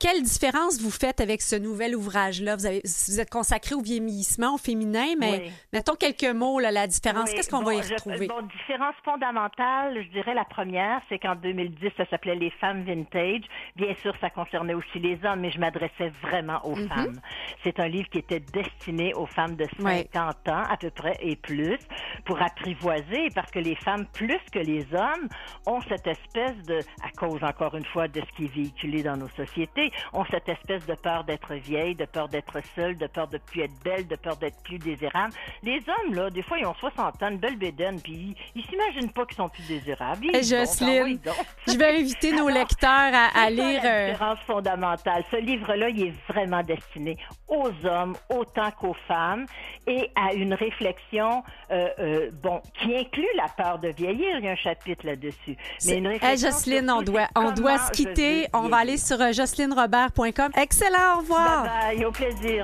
quelle 0.00 0.22
différence 0.22 0.80
vous 0.80 0.90
faites 0.90 1.20
avec 1.20 1.42
ce 1.42 1.56
nouvel 1.56 1.94
ouvrage-là? 1.94 2.56
Vous, 2.56 2.62
vous 2.62 3.20
êtes 3.20 3.30
consacré 3.30 3.74
au 3.74 3.80
vieillissement, 3.80 4.54
au 4.54 4.58
féminin, 4.58 5.14
mais 5.18 5.50
mettons 5.72 5.94
quelques 5.94 6.24
mots, 6.24 6.58
là, 6.58 6.70
la 6.70 6.86
différence. 6.86 7.30
Qu'est-ce 7.32 7.50
qu'on 7.50 7.62
va 7.62 7.74
y 7.74 7.80
retrouver? 7.80 8.28
bon, 8.28 8.42
différence 8.42 8.94
fondamentale, 9.04 9.87
je 9.94 10.08
dirais 10.10 10.34
la 10.34 10.44
première, 10.44 11.00
c'est 11.08 11.18
qu'en 11.18 11.34
2010, 11.34 11.90
ça 11.96 12.06
s'appelait 12.06 12.34
Les 12.34 12.50
Femmes 12.50 12.82
Vintage. 12.82 13.42
Bien 13.76 13.94
sûr, 13.96 14.14
ça 14.20 14.30
concernait 14.30 14.74
aussi 14.74 14.98
les 14.98 15.18
hommes, 15.24 15.40
mais 15.40 15.50
je 15.50 15.58
m'adressais 15.58 16.10
vraiment 16.22 16.64
aux 16.64 16.76
mm-hmm. 16.76 16.88
femmes. 16.88 17.20
C'est 17.62 17.80
un 17.80 17.88
livre 17.88 18.08
qui 18.10 18.18
était 18.18 18.40
destiné 18.40 19.14
aux 19.14 19.26
femmes 19.26 19.56
de 19.56 19.66
50 19.80 20.48
ans 20.48 20.62
à 20.68 20.76
peu 20.76 20.90
près 20.90 21.16
et 21.20 21.36
plus 21.36 21.78
pour 22.24 22.40
apprivoiser 22.40 23.28
parce 23.34 23.50
que 23.50 23.58
les 23.58 23.76
femmes 23.76 24.06
plus 24.12 24.40
que 24.52 24.58
les 24.58 24.86
hommes 24.94 25.28
ont 25.66 25.80
cette 25.82 26.06
espèce 26.06 26.56
de, 26.66 26.80
à 27.02 27.10
cause 27.16 27.42
encore 27.42 27.74
une 27.76 27.84
fois 27.86 28.08
de 28.08 28.20
ce 28.20 28.36
qui 28.36 28.44
est 28.44 28.54
véhiculé 28.54 29.02
dans 29.02 29.16
nos 29.16 29.28
sociétés, 29.28 29.92
ont 30.12 30.24
cette 30.30 30.48
espèce 30.48 30.84
de 30.86 30.94
peur 30.94 31.24
d'être 31.24 31.54
vieille, 31.54 31.94
de 31.94 32.04
peur 32.04 32.28
d'être 32.28 32.58
seule, 32.74 32.96
de 32.96 33.06
peur 33.06 33.28
de 33.28 33.38
plus 33.38 33.62
être 33.62 33.82
belle, 33.84 34.06
de 34.06 34.16
peur 34.16 34.36
d'être 34.36 34.62
plus 34.62 34.78
désirable. 34.78 35.32
Les 35.62 35.80
hommes, 35.88 36.14
là, 36.14 36.30
des 36.30 36.42
fois, 36.42 36.58
ils 36.58 36.66
ont 36.66 36.74
60 36.74 37.22
ans, 37.22 37.28
une 37.30 37.38
belle 37.38 37.56
bédaine, 37.56 38.00
puis 38.00 38.34
ils, 38.54 38.64
s'imaginent 38.64 39.12
pas 39.12 39.24
qu'ils 39.26 39.36
sont 39.36 39.48
plus 39.48 39.70
indésirable. 39.78 40.26
Hey, 40.34 40.44
Jocelyne, 40.44 41.18
je 41.66 41.76
vais 41.76 41.98
inviter 41.98 42.32
nos 42.32 42.48
lecteurs 42.60 43.12
à, 43.34 43.50
lire. 43.50 43.82
La 43.82 43.90
euh, 43.90 44.10
différence 44.10 44.38
fondamentale? 44.46 45.24
Ce 45.30 45.36
livre-là, 45.36 45.88
il 45.88 46.08
est 46.08 46.14
vraiment 46.28 46.62
destiné 46.62 47.16
aux 47.48 47.70
hommes 47.84 48.16
autant 48.28 48.70
qu'aux 48.70 48.96
femmes 49.06 49.46
et 49.86 50.10
à 50.14 50.34
une 50.34 50.54
réflexion, 50.54 51.42
euh, 51.70 51.88
euh, 51.98 52.30
bon, 52.42 52.60
qui 52.80 52.94
inclut 52.96 53.26
la 53.36 53.48
peur 53.48 53.78
de 53.78 53.88
vieillir. 53.88 54.38
Il 54.38 54.44
y 54.44 54.48
a 54.48 54.52
un 54.52 54.56
chapitre 54.56 55.06
là-dessus. 55.06 55.56
Mais 55.86 55.96
une 55.98 56.08
réflexion. 56.08 56.50
Jocelyne, 56.50 56.90
on 56.90 57.02
doit, 57.02 57.28
on 57.36 57.52
doit 57.52 57.78
se 57.78 57.92
quitter. 57.92 58.46
On 58.52 58.68
va 58.68 58.78
aller 58.78 58.96
sur 58.96 59.18
jocelynrobert.com. 59.18 60.52
Excellent, 60.56 61.16
au 61.16 61.18
revoir. 61.20 61.64
Bye 61.64 61.96
bye, 61.96 62.04
au 62.04 62.12
plaisir. 62.12 62.62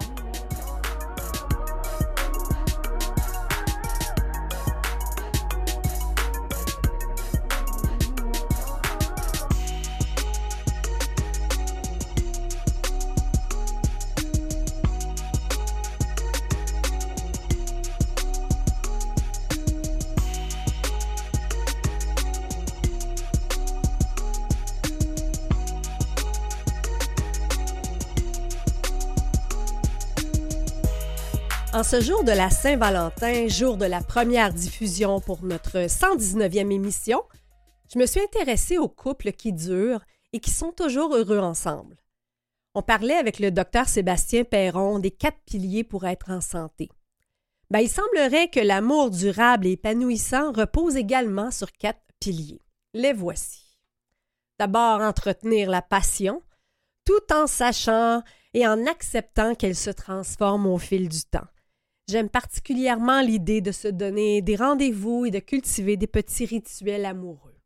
Ce 31.85 32.01
jour 32.01 32.25
de 32.25 32.33
la 32.33 32.49
Saint-Valentin, 32.49 33.47
jour 33.47 33.77
de 33.77 33.85
la 33.85 34.01
première 34.01 34.55
diffusion 34.55 35.21
pour 35.21 35.45
notre 35.45 35.81
119e 35.81 36.73
émission, 36.73 37.23
je 37.93 37.99
me 37.99 38.07
suis 38.07 38.21
intéressée 38.21 38.79
aux 38.79 38.89
couples 38.89 39.33
qui 39.33 39.53
durent 39.53 40.01
et 40.33 40.41
qui 40.41 40.51
sont 40.51 40.73
toujours 40.73 41.15
heureux 41.15 41.41
ensemble. 41.41 41.99
On 42.75 42.81
parlait 42.81 43.17
avec 43.17 43.39
le 43.39 43.51
docteur 43.51 43.87
Sébastien 43.87 44.45
Perron 44.45 44.99
des 44.99 45.11
quatre 45.11 45.41
piliers 45.45 45.85
pour 45.85 46.07
être 46.07 46.31
en 46.31 46.41
santé. 46.41 46.89
Ben, 47.71 47.81
il 47.81 47.91
semblerait 47.91 48.49
que 48.49 48.61
l'amour 48.61 49.11
durable 49.11 49.67
et 49.67 49.73
épanouissant 49.73 50.53
repose 50.53 50.97
également 50.97 51.51
sur 51.51 51.71
quatre 51.71 52.03
piliers. 52.19 52.63
Les 52.95 53.13
voici. 53.13 53.79
D'abord, 54.59 55.03
entretenir 55.03 55.69
la 55.69 55.83
passion, 55.83 56.43
tout 57.05 57.33
en 57.33 57.47
sachant 57.47 58.23
et 58.55 58.67
en 58.67 58.87
acceptant 58.87 59.55
qu'elle 59.55 59.77
se 59.77 59.91
transforme 59.91 60.67
au 60.67 60.79
fil 60.79 61.11
du 61.11 61.25
temps. 61.25 61.47
J'aime 62.07 62.29
particulièrement 62.29 63.23
l'idée 63.23 63.63
de 63.63 63.73
se 63.73 63.89
donner 63.89 64.43
des 64.43 64.57
rendez-vous 64.57 65.25
et 65.25 65.31
de 65.31 65.39
cultiver 65.39 65.97
des 65.97 66.07
petits 66.07 66.45
rituels 66.45 67.07
amoureux. 67.07 67.57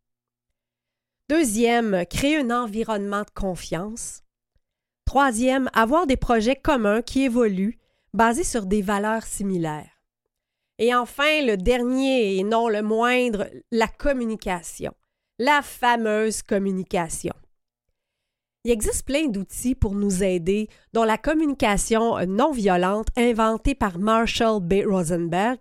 Deuxième, 1.29 2.07
créer 2.07 2.39
un 2.39 2.51
environnement 2.51 3.23
de 3.23 3.31
confiance. 3.35 4.23
Troisième, 5.05 5.69
avoir 5.75 6.07
des 6.07 6.17
projets 6.17 6.57
communs 6.57 7.03
qui 7.03 7.25
évoluent, 7.25 7.79
basés 8.15 8.45
sur 8.45 8.65
des 8.65 8.81
valeurs 8.81 9.25
similaires. 9.25 10.03
Et 10.79 10.95
enfin, 10.95 11.45
le 11.45 11.57
dernier 11.57 12.37
et 12.37 12.45
non 12.45 12.69
le 12.69 12.83
moindre, 12.83 13.51
la 13.73 13.89
communication, 13.89 14.95
la 15.39 15.63
fameuse 15.63 16.43
communication. 16.43 17.35
Il 18.65 18.71
existe 18.71 19.07
plein 19.07 19.29
d'outils 19.29 19.75
pour 19.75 19.95
nous 19.95 20.23
aider, 20.23 20.69
dont 20.93 21.05
la 21.05 21.17
communication 21.17 22.19
non 22.27 22.53
violente 22.53 23.09
inventée 23.17 23.75
par 23.75 23.99
Marshall 23.99 24.61
B. 24.61 24.83
Rosenberg, 24.87 25.59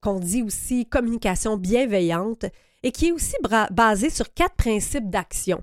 qu'on 0.00 0.18
dit 0.18 0.42
aussi 0.42 0.86
communication 0.86 1.56
bienveillante, 1.56 2.46
et 2.82 2.90
qui 2.90 3.08
est 3.08 3.12
aussi 3.12 3.36
basée 3.70 4.10
sur 4.10 4.34
quatre 4.34 4.56
principes 4.56 5.08
d'action. 5.08 5.62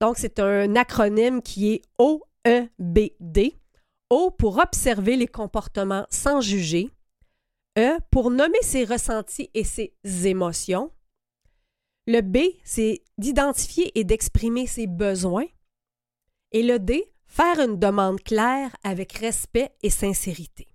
Donc, 0.00 0.16
c'est 0.16 0.38
un 0.38 0.76
acronyme 0.76 1.42
qui 1.42 1.72
est 1.72 1.82
OEBD. 1.98 3.52
O 4.10 4.30
pour 4.30 4.58
observer 4.58 5.16
les 5.16 5.26
comportements 5.26 6.06
sans 6.10 6.40
juger. 6.40 6.90
E 7.78 7.98
pour 8.10 8.30
nommer 8.30 8.60
ses 8.62 8.84
ressentis 8.84 9.50
et 9.54 9.64
ses 9.64 9.94
émotions. 10.24 10.92
Le 12.06 12.20
B, 12.20 12.38
c'est 12.62 13.02
d'identifier 13.16 13.98
et 13.98 14.04
d'exprimer 14.04 14.66
ses 14.66 14.86
besoins. 14.86 15.46
Et 16.52 16.62
le 16.62 16.78
D, 16.78 17.10
faire 17.26 17.60
une 17.60 17.78
demande 17.78 18.20
claire 18.20 18.70
avec 18.84 19.12
respect 19.14 19.70
et 19.82 19.90
sincérité. 19.90 20.68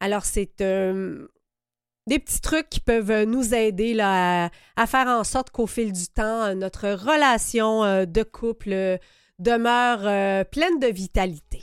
Alors, 0.00 0.24
c'est 0.24 0.60
euh, 0.60 1.28
des 2.06 2.18
petits 2.18 2.40
trucs 2.40 2.68
qui 2.68 2.80
peuvent 2.80 3.24
nous 3.24 3.54
aider 3.54 3.96
à, 4.00 4.50
faire 4.86 5.06
en 5.06 5.24
sorte 5.24 5.50
qu'au 5.50 5.66
fil 5.66 5.92
du 5.92 6.08
temps, 6.08 6.54
notre 6.54 6.90
relation 6.90 7.84
euh, 7.84 8.04
de 8.04 8.22
couple 8.22 8.98
demeure 9.38 10.00
euh, 10.06 10.44
pleine 10.44 10.78
de 10.78 10.88
vitalité. 10.88 11.62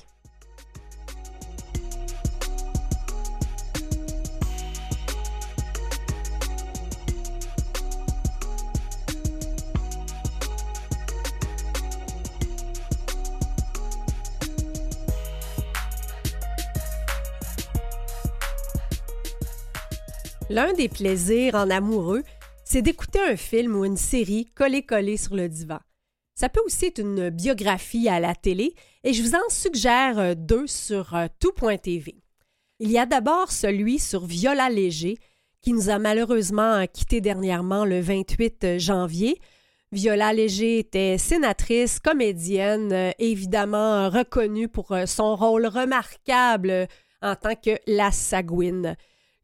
L'un 20.50 20.72
des 20.72 20.88
plaisirs 20.88 21.56
en 21.56 21.70
amoureux, 21.70 22.24
c'est 22.64 22.82
d'écouter 22.82 23.20
un 23.20 23.36
film 23.36 23.76
ou 23.76 23.84
une 23.84 23.98
série 23.98 24.46
collé-collé 24.56 25.18
sur 25.18 25.36
le 25.36 25.50
divan. 25.50 25.80
Ça 26.36 26.48
peut 26.48 26.62
aussi 26.66 26.86
être 26.86 27.00
une 27.00 27.30
biographie 27.30 28.08
à 28.08 28.22
la 28.22 28.34
télé 28.34 28.74
et 29.04 29.12
je 29.12 29.24
vous 29.24 29.36
en 29.36 29.50
suggère 29.50 30.18
euh, 30.20 30.36
deux 30.36 30.66
sur 30.66 31.16
euh, 31.16 31.28
tout.tv. 31.42 32.16
Il 32.80 32.90
y 32.90 32.98
a 32.98 33.06
d'abord 33.06 33.52
celui 33.52 34.00
sur 34.00 34.26
Viola 34.26 34.70
Léger 34.70 35.18
qui 35.60 35.74
nous 35.74 35.90
a 35.90 36.00
malheureusement 36.00 36.76
euh, 36.76 36.86
quitté 36.86 37.20
dernièrement 37.20 37.84
le 37.84 38.00
28 38.00 38.78
janvier. 38.78 39.42
Viola 39.92 40.32
Léger 40.32 40.80
était 40.80 41.18
sénatrice, 41.18 42.00
comédienne, 42.00 43.14
évidemment 43.20 44.10
reconnue 44.10 44.68
pour 44.68 44.94
son 45.06 45.36
rôle 45.36 45.66
remarquable 45.66 46.88
en 47.22 47.36
tant 47.36 47.56
que 47.56 47.78
la 47.88 48.12
Sagouine. 48.12 48.96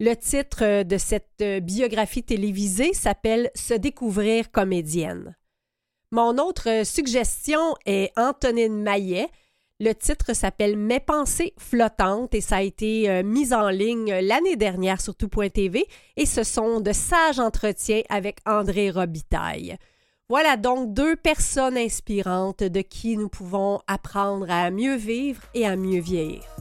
Le 0.05 0.17
titre 0.17 0.65
euh, 0.65 0.83
de 0.83 0.97
cette 0.97 1.41
euh, 1.41 1.61
biographie 1.61 2.23
télévisée 2.23 2.93
s'appelle 2.93 3.49
Se 3.55 3.73
découvrir 3.73 4.51
comédienne. 4.51 5.37
Mon 6.11 6.39
autre 6.39 6.67
euh, 6.69 6.83
suggestion 6.83 7.73
est 7.85 8.11
Antonine 8.17 8.83
Maillet. 8.83 9.29
Le 9.79 9.93
titre 9.93 10.35
s'appelle 10.35 10.75
Mes 10.75 10.99
pensées 10.99 11.53
flottantes 11.57 12.35
et 12.35 12.41
ça 12.41 12.57
a 12.57 12.61
été 12.63 13.23
mis 13.23 13.53
en 13.53 13.69
ligne 13.69 14.13
l'année 14.13 14.57
dernière 14.57 14.99
sur 14.99 15.15
tout.tv 15.15 15.85
et 16.17 16.25
ce 16.25 16.43
sont 16.43 16.81
de 16.81 16.91
sages 16.91 17.39
entretiens 17.39 18.01
avec 18.09 18.39
André 18.45 18.91
Robitaille. 18.91 19.77
Voilà 20.27 20.57
donc 20.57 20.93
deux 20.93 21.15
personnes 21.15 21.77
inspirantes 21.77 22.63
de 22.63 22.81
qui 22.81 23.15
nous 23.15 23.29
pouvons 23.29 23.79
apprendre 23.87 24.51
à 24.51 24.69
mieux 24.69 24.95
vivre 24.95 25.41
et 25.53 25.65
à 25.65 25.77
mieux 25.77 26.01
vieillir. 26.01 26.52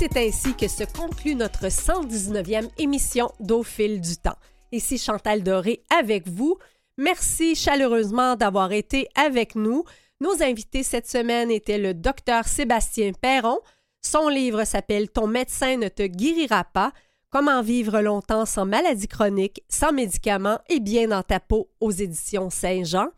C'est 0.00 0.16
ainsi 0.16 0.54
que 0.54 0.66
se 0.66 0.84
conclut 0.84 1.34
notre 1.34 1.66
119e 1.66 2.70
émission 2.78 3.30
d'Au 3.38 3.62
fil 3.62 4.00
du 4.00 4.16
temps. 4.16 4.38
Ici 4.72 4.96
Chantal 4.96 5.42
Doré 5.42 5.84
avec 5.90 6.26
vous. 6.26 6.56
Merci 6.96 7.54
chaleureusement 7.54 8.34
d'avoir 8.34 8.72
été 8.72 9.08
avec 9.14 9.56
nous. 9.56 9.84
Nos 10.22 10.42
invités 10.42 10.84
cette 10.84 11.06
semaine 11.06 11.50
étaient 11.50 11.76
le 11.76 11.92
docteur 11.92 12.48
Sébastien 12.48 13.12
Perron. 13.12 13.58
Son 14.00 14.30
livre 14.30 14.64
s'appelle 14.64 15.10
Ton 15.10 15.26
médecin 15.26 15.76
ne 15.76 15.88
te 15.88 16.06
guérira 16.06 16.64
pas. 16.64 16.94
Comment 17.28 17.60
vivre 17.60 18.00
longtemps 18.00 18.46
sans 18.46 18.64
maladie 18.64 19.06
chronique, 19.06 19.62
sans 19.68 19.92
médicaments 19.92 20.60
et 20.70 20.80
bien 20.80 21.08
dans 21.08 21.22
ta 21.22 21.40
peau 21.40 21.68
aux 21.78 21.92
éditions 21.92 22.48
Saint-Jean. 22.48 23.08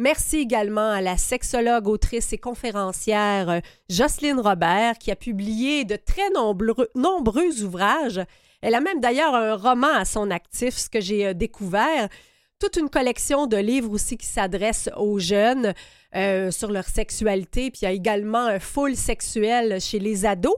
Merci 0.00 0.38
également 0.38 0.90
à 0.90 1.00
la 1.00 1.16
sexologue, 1.16 1.86
autrice 1.86 2.32
et 2.32 2.38
conférencière 2.38 3.48
euh, 3.48 3.60
Jocelyne 3.88 4.40
Robert 4.40 4.98
qui 4.98 5.12
a 5.12 5.16
publié 5.16 5.84
de 5.84 5.94
très 5.94 6.30
nombreux, 6.30 7.62
ouvrages. 7.62 8.20
Elle 8.60 8.74
a 8.74 8.80
même 8.80 8.98
d'ailleurs 9.00 9.36
un 9.36 9.54
roman 9.54 9.94
à 9.94 10.04
son 10.04 10.32
actif, 10.32 10.76
ce 10.76 10.90
que 10.90 11.00
j'ai 11.00 11.26
euh, 11.26 11.32
découvert. 11.32 12.08
Toute 12.58 12.76
une 12.76 12.90
collection 12.90 13.46
de 13.46 13.56
livres 13.56 13.92
aussi 13.92 14.16
qui 14.16 14.26
s'adressent 14.26 14.90
aux 14.96 15.20
jeunes 15.20 15.74
euh, 16.16 16.50
sur 16.50 16.72
leur 16.72 16.88
sexualité. 16.88 17.70
Puis 17.70 17.82
il 17.82 17.84
y 17.84 17.88
a 17.88 17.92
également 17.92 18.46
un 18.46 18.58
full 18.58 18.96
sexuel 18.96 19.80
chez 19.80 20.00
les 20.00 20.26
ados. 20.26 20.56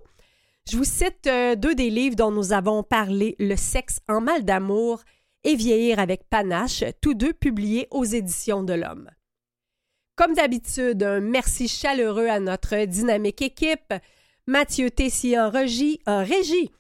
Je 0.71 0.79
vous 0.79 0.85
cite 0.85 1.29
deux 1.59 1.75
des 1.75 1.91
livres 1.91 2.17
dont 2.17 2.31
nous 2.31 2.55
avons 2.55 2.83
parlé, 2.83 3.37
Le 3.39 3.55
sexe 3.55 4.01
en 4.09 4.23
mal 4.23 4.47
d'amour 4.47 5.03
et 5.45 5.57
Vieillir 5.57 5.99
avec 5.99 6.27
panache, 6.29 6.85
tous 7.03 7.15
deux 7.15 7.35
publiés 7.35 7.87
aux 7.91 8.05
éditions 8.05 8.63
de 8.63 8.73
l'Homme. 8.73 9.11
Comme 10.17 10.33
d'habitude, 10.33 11.03
un 11.03 11.21
merci 11.21 11.69
chaleureux 11.69 12.29
à 12.29 12.41
notre 12.41 12.87
dynamique 12.87 13.43
équipe, 13.43 13.93
Mathieu 14.47 14.91
Tessier 14.91 15.39
en 15.39 15.51
régie, 15.51 16.01
en 16.07 16.25
régie, 16.25 16.71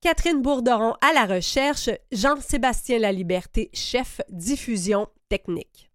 Catherine 0.00 0.40
Bourderon 0.40 0.94
à 1.02 1.12
la 1.12 1.26
recherche, 1.26 1.90
Jean-Sébastien 2.10 2.98
Laliberté, 2.98 3.68
chef 3.74 4.22
diffusion 4.30 5.08
technique. 5.28 5.90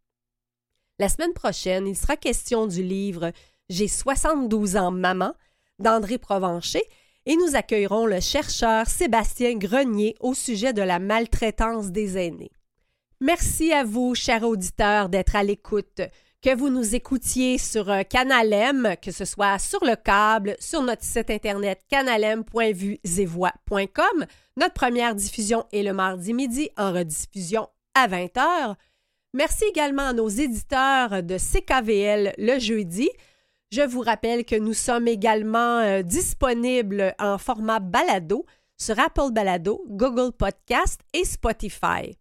La 0.99 1.10
semaine 1.10 1.34
prochaine, 1.34 1.88
il 1.88 1.97
sera 1.97 2.18
question 2.18 2.68
du 2.68 2.84
livre 2.84 3.32
J'ai 3.68 3.88
72 3.88 4.78
ans, 4.78 4.91
maman 4.91 5.34
d'André 5.80 6.20
Provencher 6.20 6.84
et 7.26 7.36
nous 7.36 7.56
accueillerons 7.56 8.06
le 8.06 8.20
chercheur 8.20 8.86
Sébastien 8.86 9.56
Grenier 9.56 10.16
au 10.20 10.36
sujet 10.36 10.72
de 10.72 10.84
la 10.84 10.99
maltraitance 10.99 11.89
des 11.89 12.20
aînés. 12.20 12.52
Merci 13.22 13.74
à 13.74 13.84
vous, 13.84 14.14
chers 14.14 14.43
auditeurs, 14.43 15.10
d'être 15.10 15.36
à 15.36 15.43
l'écoute. 15.43 16.02
Que 16.42 16.56
vous 16.56 16.70
nous 16.70 16.96
écoutiez 16.96 17.58
sur 17.60 17.92
euh, 17.92 18.02
Canal 18.02 18.52
M, 18.52 18.96
que 19.00 19.12
ce 19.12 19.26
soit 19.26 19.60
sur 19.60 19.86
le 19.86 19.96
câble, 19.96 20.56
sur 20.60 20.82
notre 20.82 21.04
site 21.04 21.30
internet 21.30 21.80
canalem.vuesetvoix.com. 21.88 24.26
Notre 24.58 24.74
première 24.74 25.14
diffusion 25.14 25.66
est 25.72 25.84
le 25.84 25.94
mardi 25.94 26.34
midi 26.34 26.72
en 26.78 26.94
rediffusion 26.94 27.68
à 27.94 28.08
20h. 28.08 28.74
Merci 29.36 29.66
également 29.66 30.08
à 30.08 30.14
nos 30.14 30.30
éditeurs 30.30 31.22
de 31.22 31.38
CKVL 31.38 32.34
le 32.39 32.58
jeudi. 32.58 33.08
Je 33.72 33.84
vous 33.84 34.02
rappelle 34.02 34.44
que 34.44 34.56
nous 34.56 34.74
sommes 34.74 35.08
également 35.08 35.78
euh, 35.78 36.02
disponibles 36.02 37.14
en 37.20 37.38
format 37.38 37.80
balado 37.80 38.48
sur 38.78 39.00
Apple 39.00 39.32
Balado, 39.32 39.86
Google 39.89 40.32
Podcast 40.32 41.02
et 41.14 41.24
Spotify. 41.24 42.18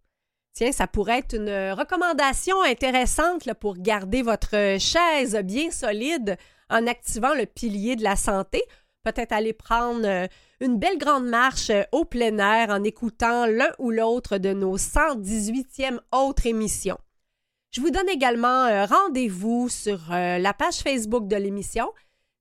Tiens, 0.53 0.71
ça 0.71 0.87
pourrait 0.87 1.19
être 1.19 1.35
une 1.35 1.71
recommandation 1.71 2.61
intéressante 2.61 3.51
pour 3.53 3.77
garder 3.77 4.21
votre 4.21 4.77
chaise 4.79 5.35
bien 5.43 5.71
solide 5.71 6.37
en 6.69 6.87
activant 6.87 7.33
le 7.33 7.45
pilier 7.45 7.95
de 7.95 8.03
la 8.03 8.15
santé. 8.15 8.61
Peut-être 9.03 9.31
aller 9.31 9.53
prendre 9.53 10.05
euh, 10.05 10.27
une 10.59 10.77
belle 10.77 10.99
grande 10.99 11.25
marche 11.25 11.71
euh, 11.71 11.83
au 11.91 12.05
plein 12.05 12.37
air 12.37 12.69
en 12.69 12.83
écoutant 12.83 13.47
l'un 13.47 13.71
ou 13.79 13.89
l'autre 13.89 14.37
de 14.37 14.53
nos 14.53 14.77
118e 14.77 15.99
autres 16.11 16.45
émissions. 16.45 16.99
Je 17.71 17.79
vous 17.79 17.89
donne 17.89 18.09
également 18.09 18.65
euh, 18.65 18.85
rendez-vous 18.85 19.69
sur 19.69 20.11
euh, 20.11 20.37
la 20.37 20.53
page 20.53 20.79
Facebook 20.79 21.29
de 21.29 21.37
l'émission. 21.37 21.89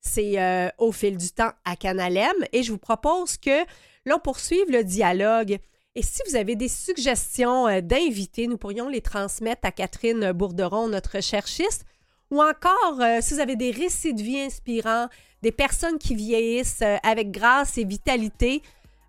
C'est 0.01 0.41
euh, 0.43 0.69
Au 0.79 0.91
fil 0.91 1.17
du 1.17 1.31
temps 1.31 1.53
à 1.65 1.77
Canalem 1.77 2.35
et 2.53 2.65
je 2.65 2.73
vous 2.73 2.79
propose 2.79 3.37
que 3.37 3.65
l'on 4.05 4.19
poursuive 4.19 4.69
le 4.71 4.83
dialogue. 4.83 5.59
Et 6.01 6.03
si 6.03 6.23
vous 6.27 6.35
avez 6.35 6.57
des 6.57 6.69
suggestions 6.69 7.67
d'invités, 7.83 8.47
nous 8.47 8.57
pourrions 8.57 8.89
les 8.89 9.03
transmettre 9.03 9.67
à 9.67 9.71
Catherine 9.71 10.33
Bourderon, 10.33 10.89
notre 10.89 11.21
cherchiste, 11.21 11.85
ou 12.31 12.41
encore 12.41 13.03
si 13.21 13.35
vous 13.35 13.41
avez 13.41 13.55
des 13.55 13.71
récits 13.71 14.15
de 14.15 14.23
vie 14.23 14.41
inspirants, 14.41 15.09
des 15.43 15.53
personnes 15.53 15.99
qui 15.99 16.15
vieillissent 16.15 16.83
avec 17.03 17.31
grâce 17.31 17.77
et 17.77 17.85
vitalité, 17.85 18.63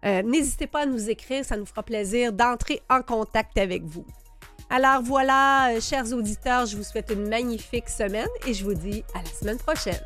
n'hésitez 0.03 0.67
pas 0.67 0.81
à 0.81 0.85
nous 0.85 1.09
écrire, 1.09 1.45
ça 1.45 1.55
nous 1.55 1.65
fera 1.65 1.81
plaisir 1.81 2.33
d'entrer 2.33 2.81
en 2.89 3.01
contact 3.01 3.57
avec 3.57 3.83
vous. 3.83 4.05
Alors 4.69 5.01
voilà, 5.01 5.71
euh, 5.71 5.79
chers 5.79 6.13
auditeurs, 6.13 6.65
je 6.65 6.75
vous 6.75 6.83
souhaite 6.83 7.09
une 7.13 7.27
magnifique 7.29 7.87
semaine 7.89 8.29
et 8.45 8.53
je 8.53 8.65
vous 8.65 8.73
dis 8.73 9.01
à 9.13 9.21
la 9.21 9.29
semaine 9.29 9.57
prochaine. 9.57 9.99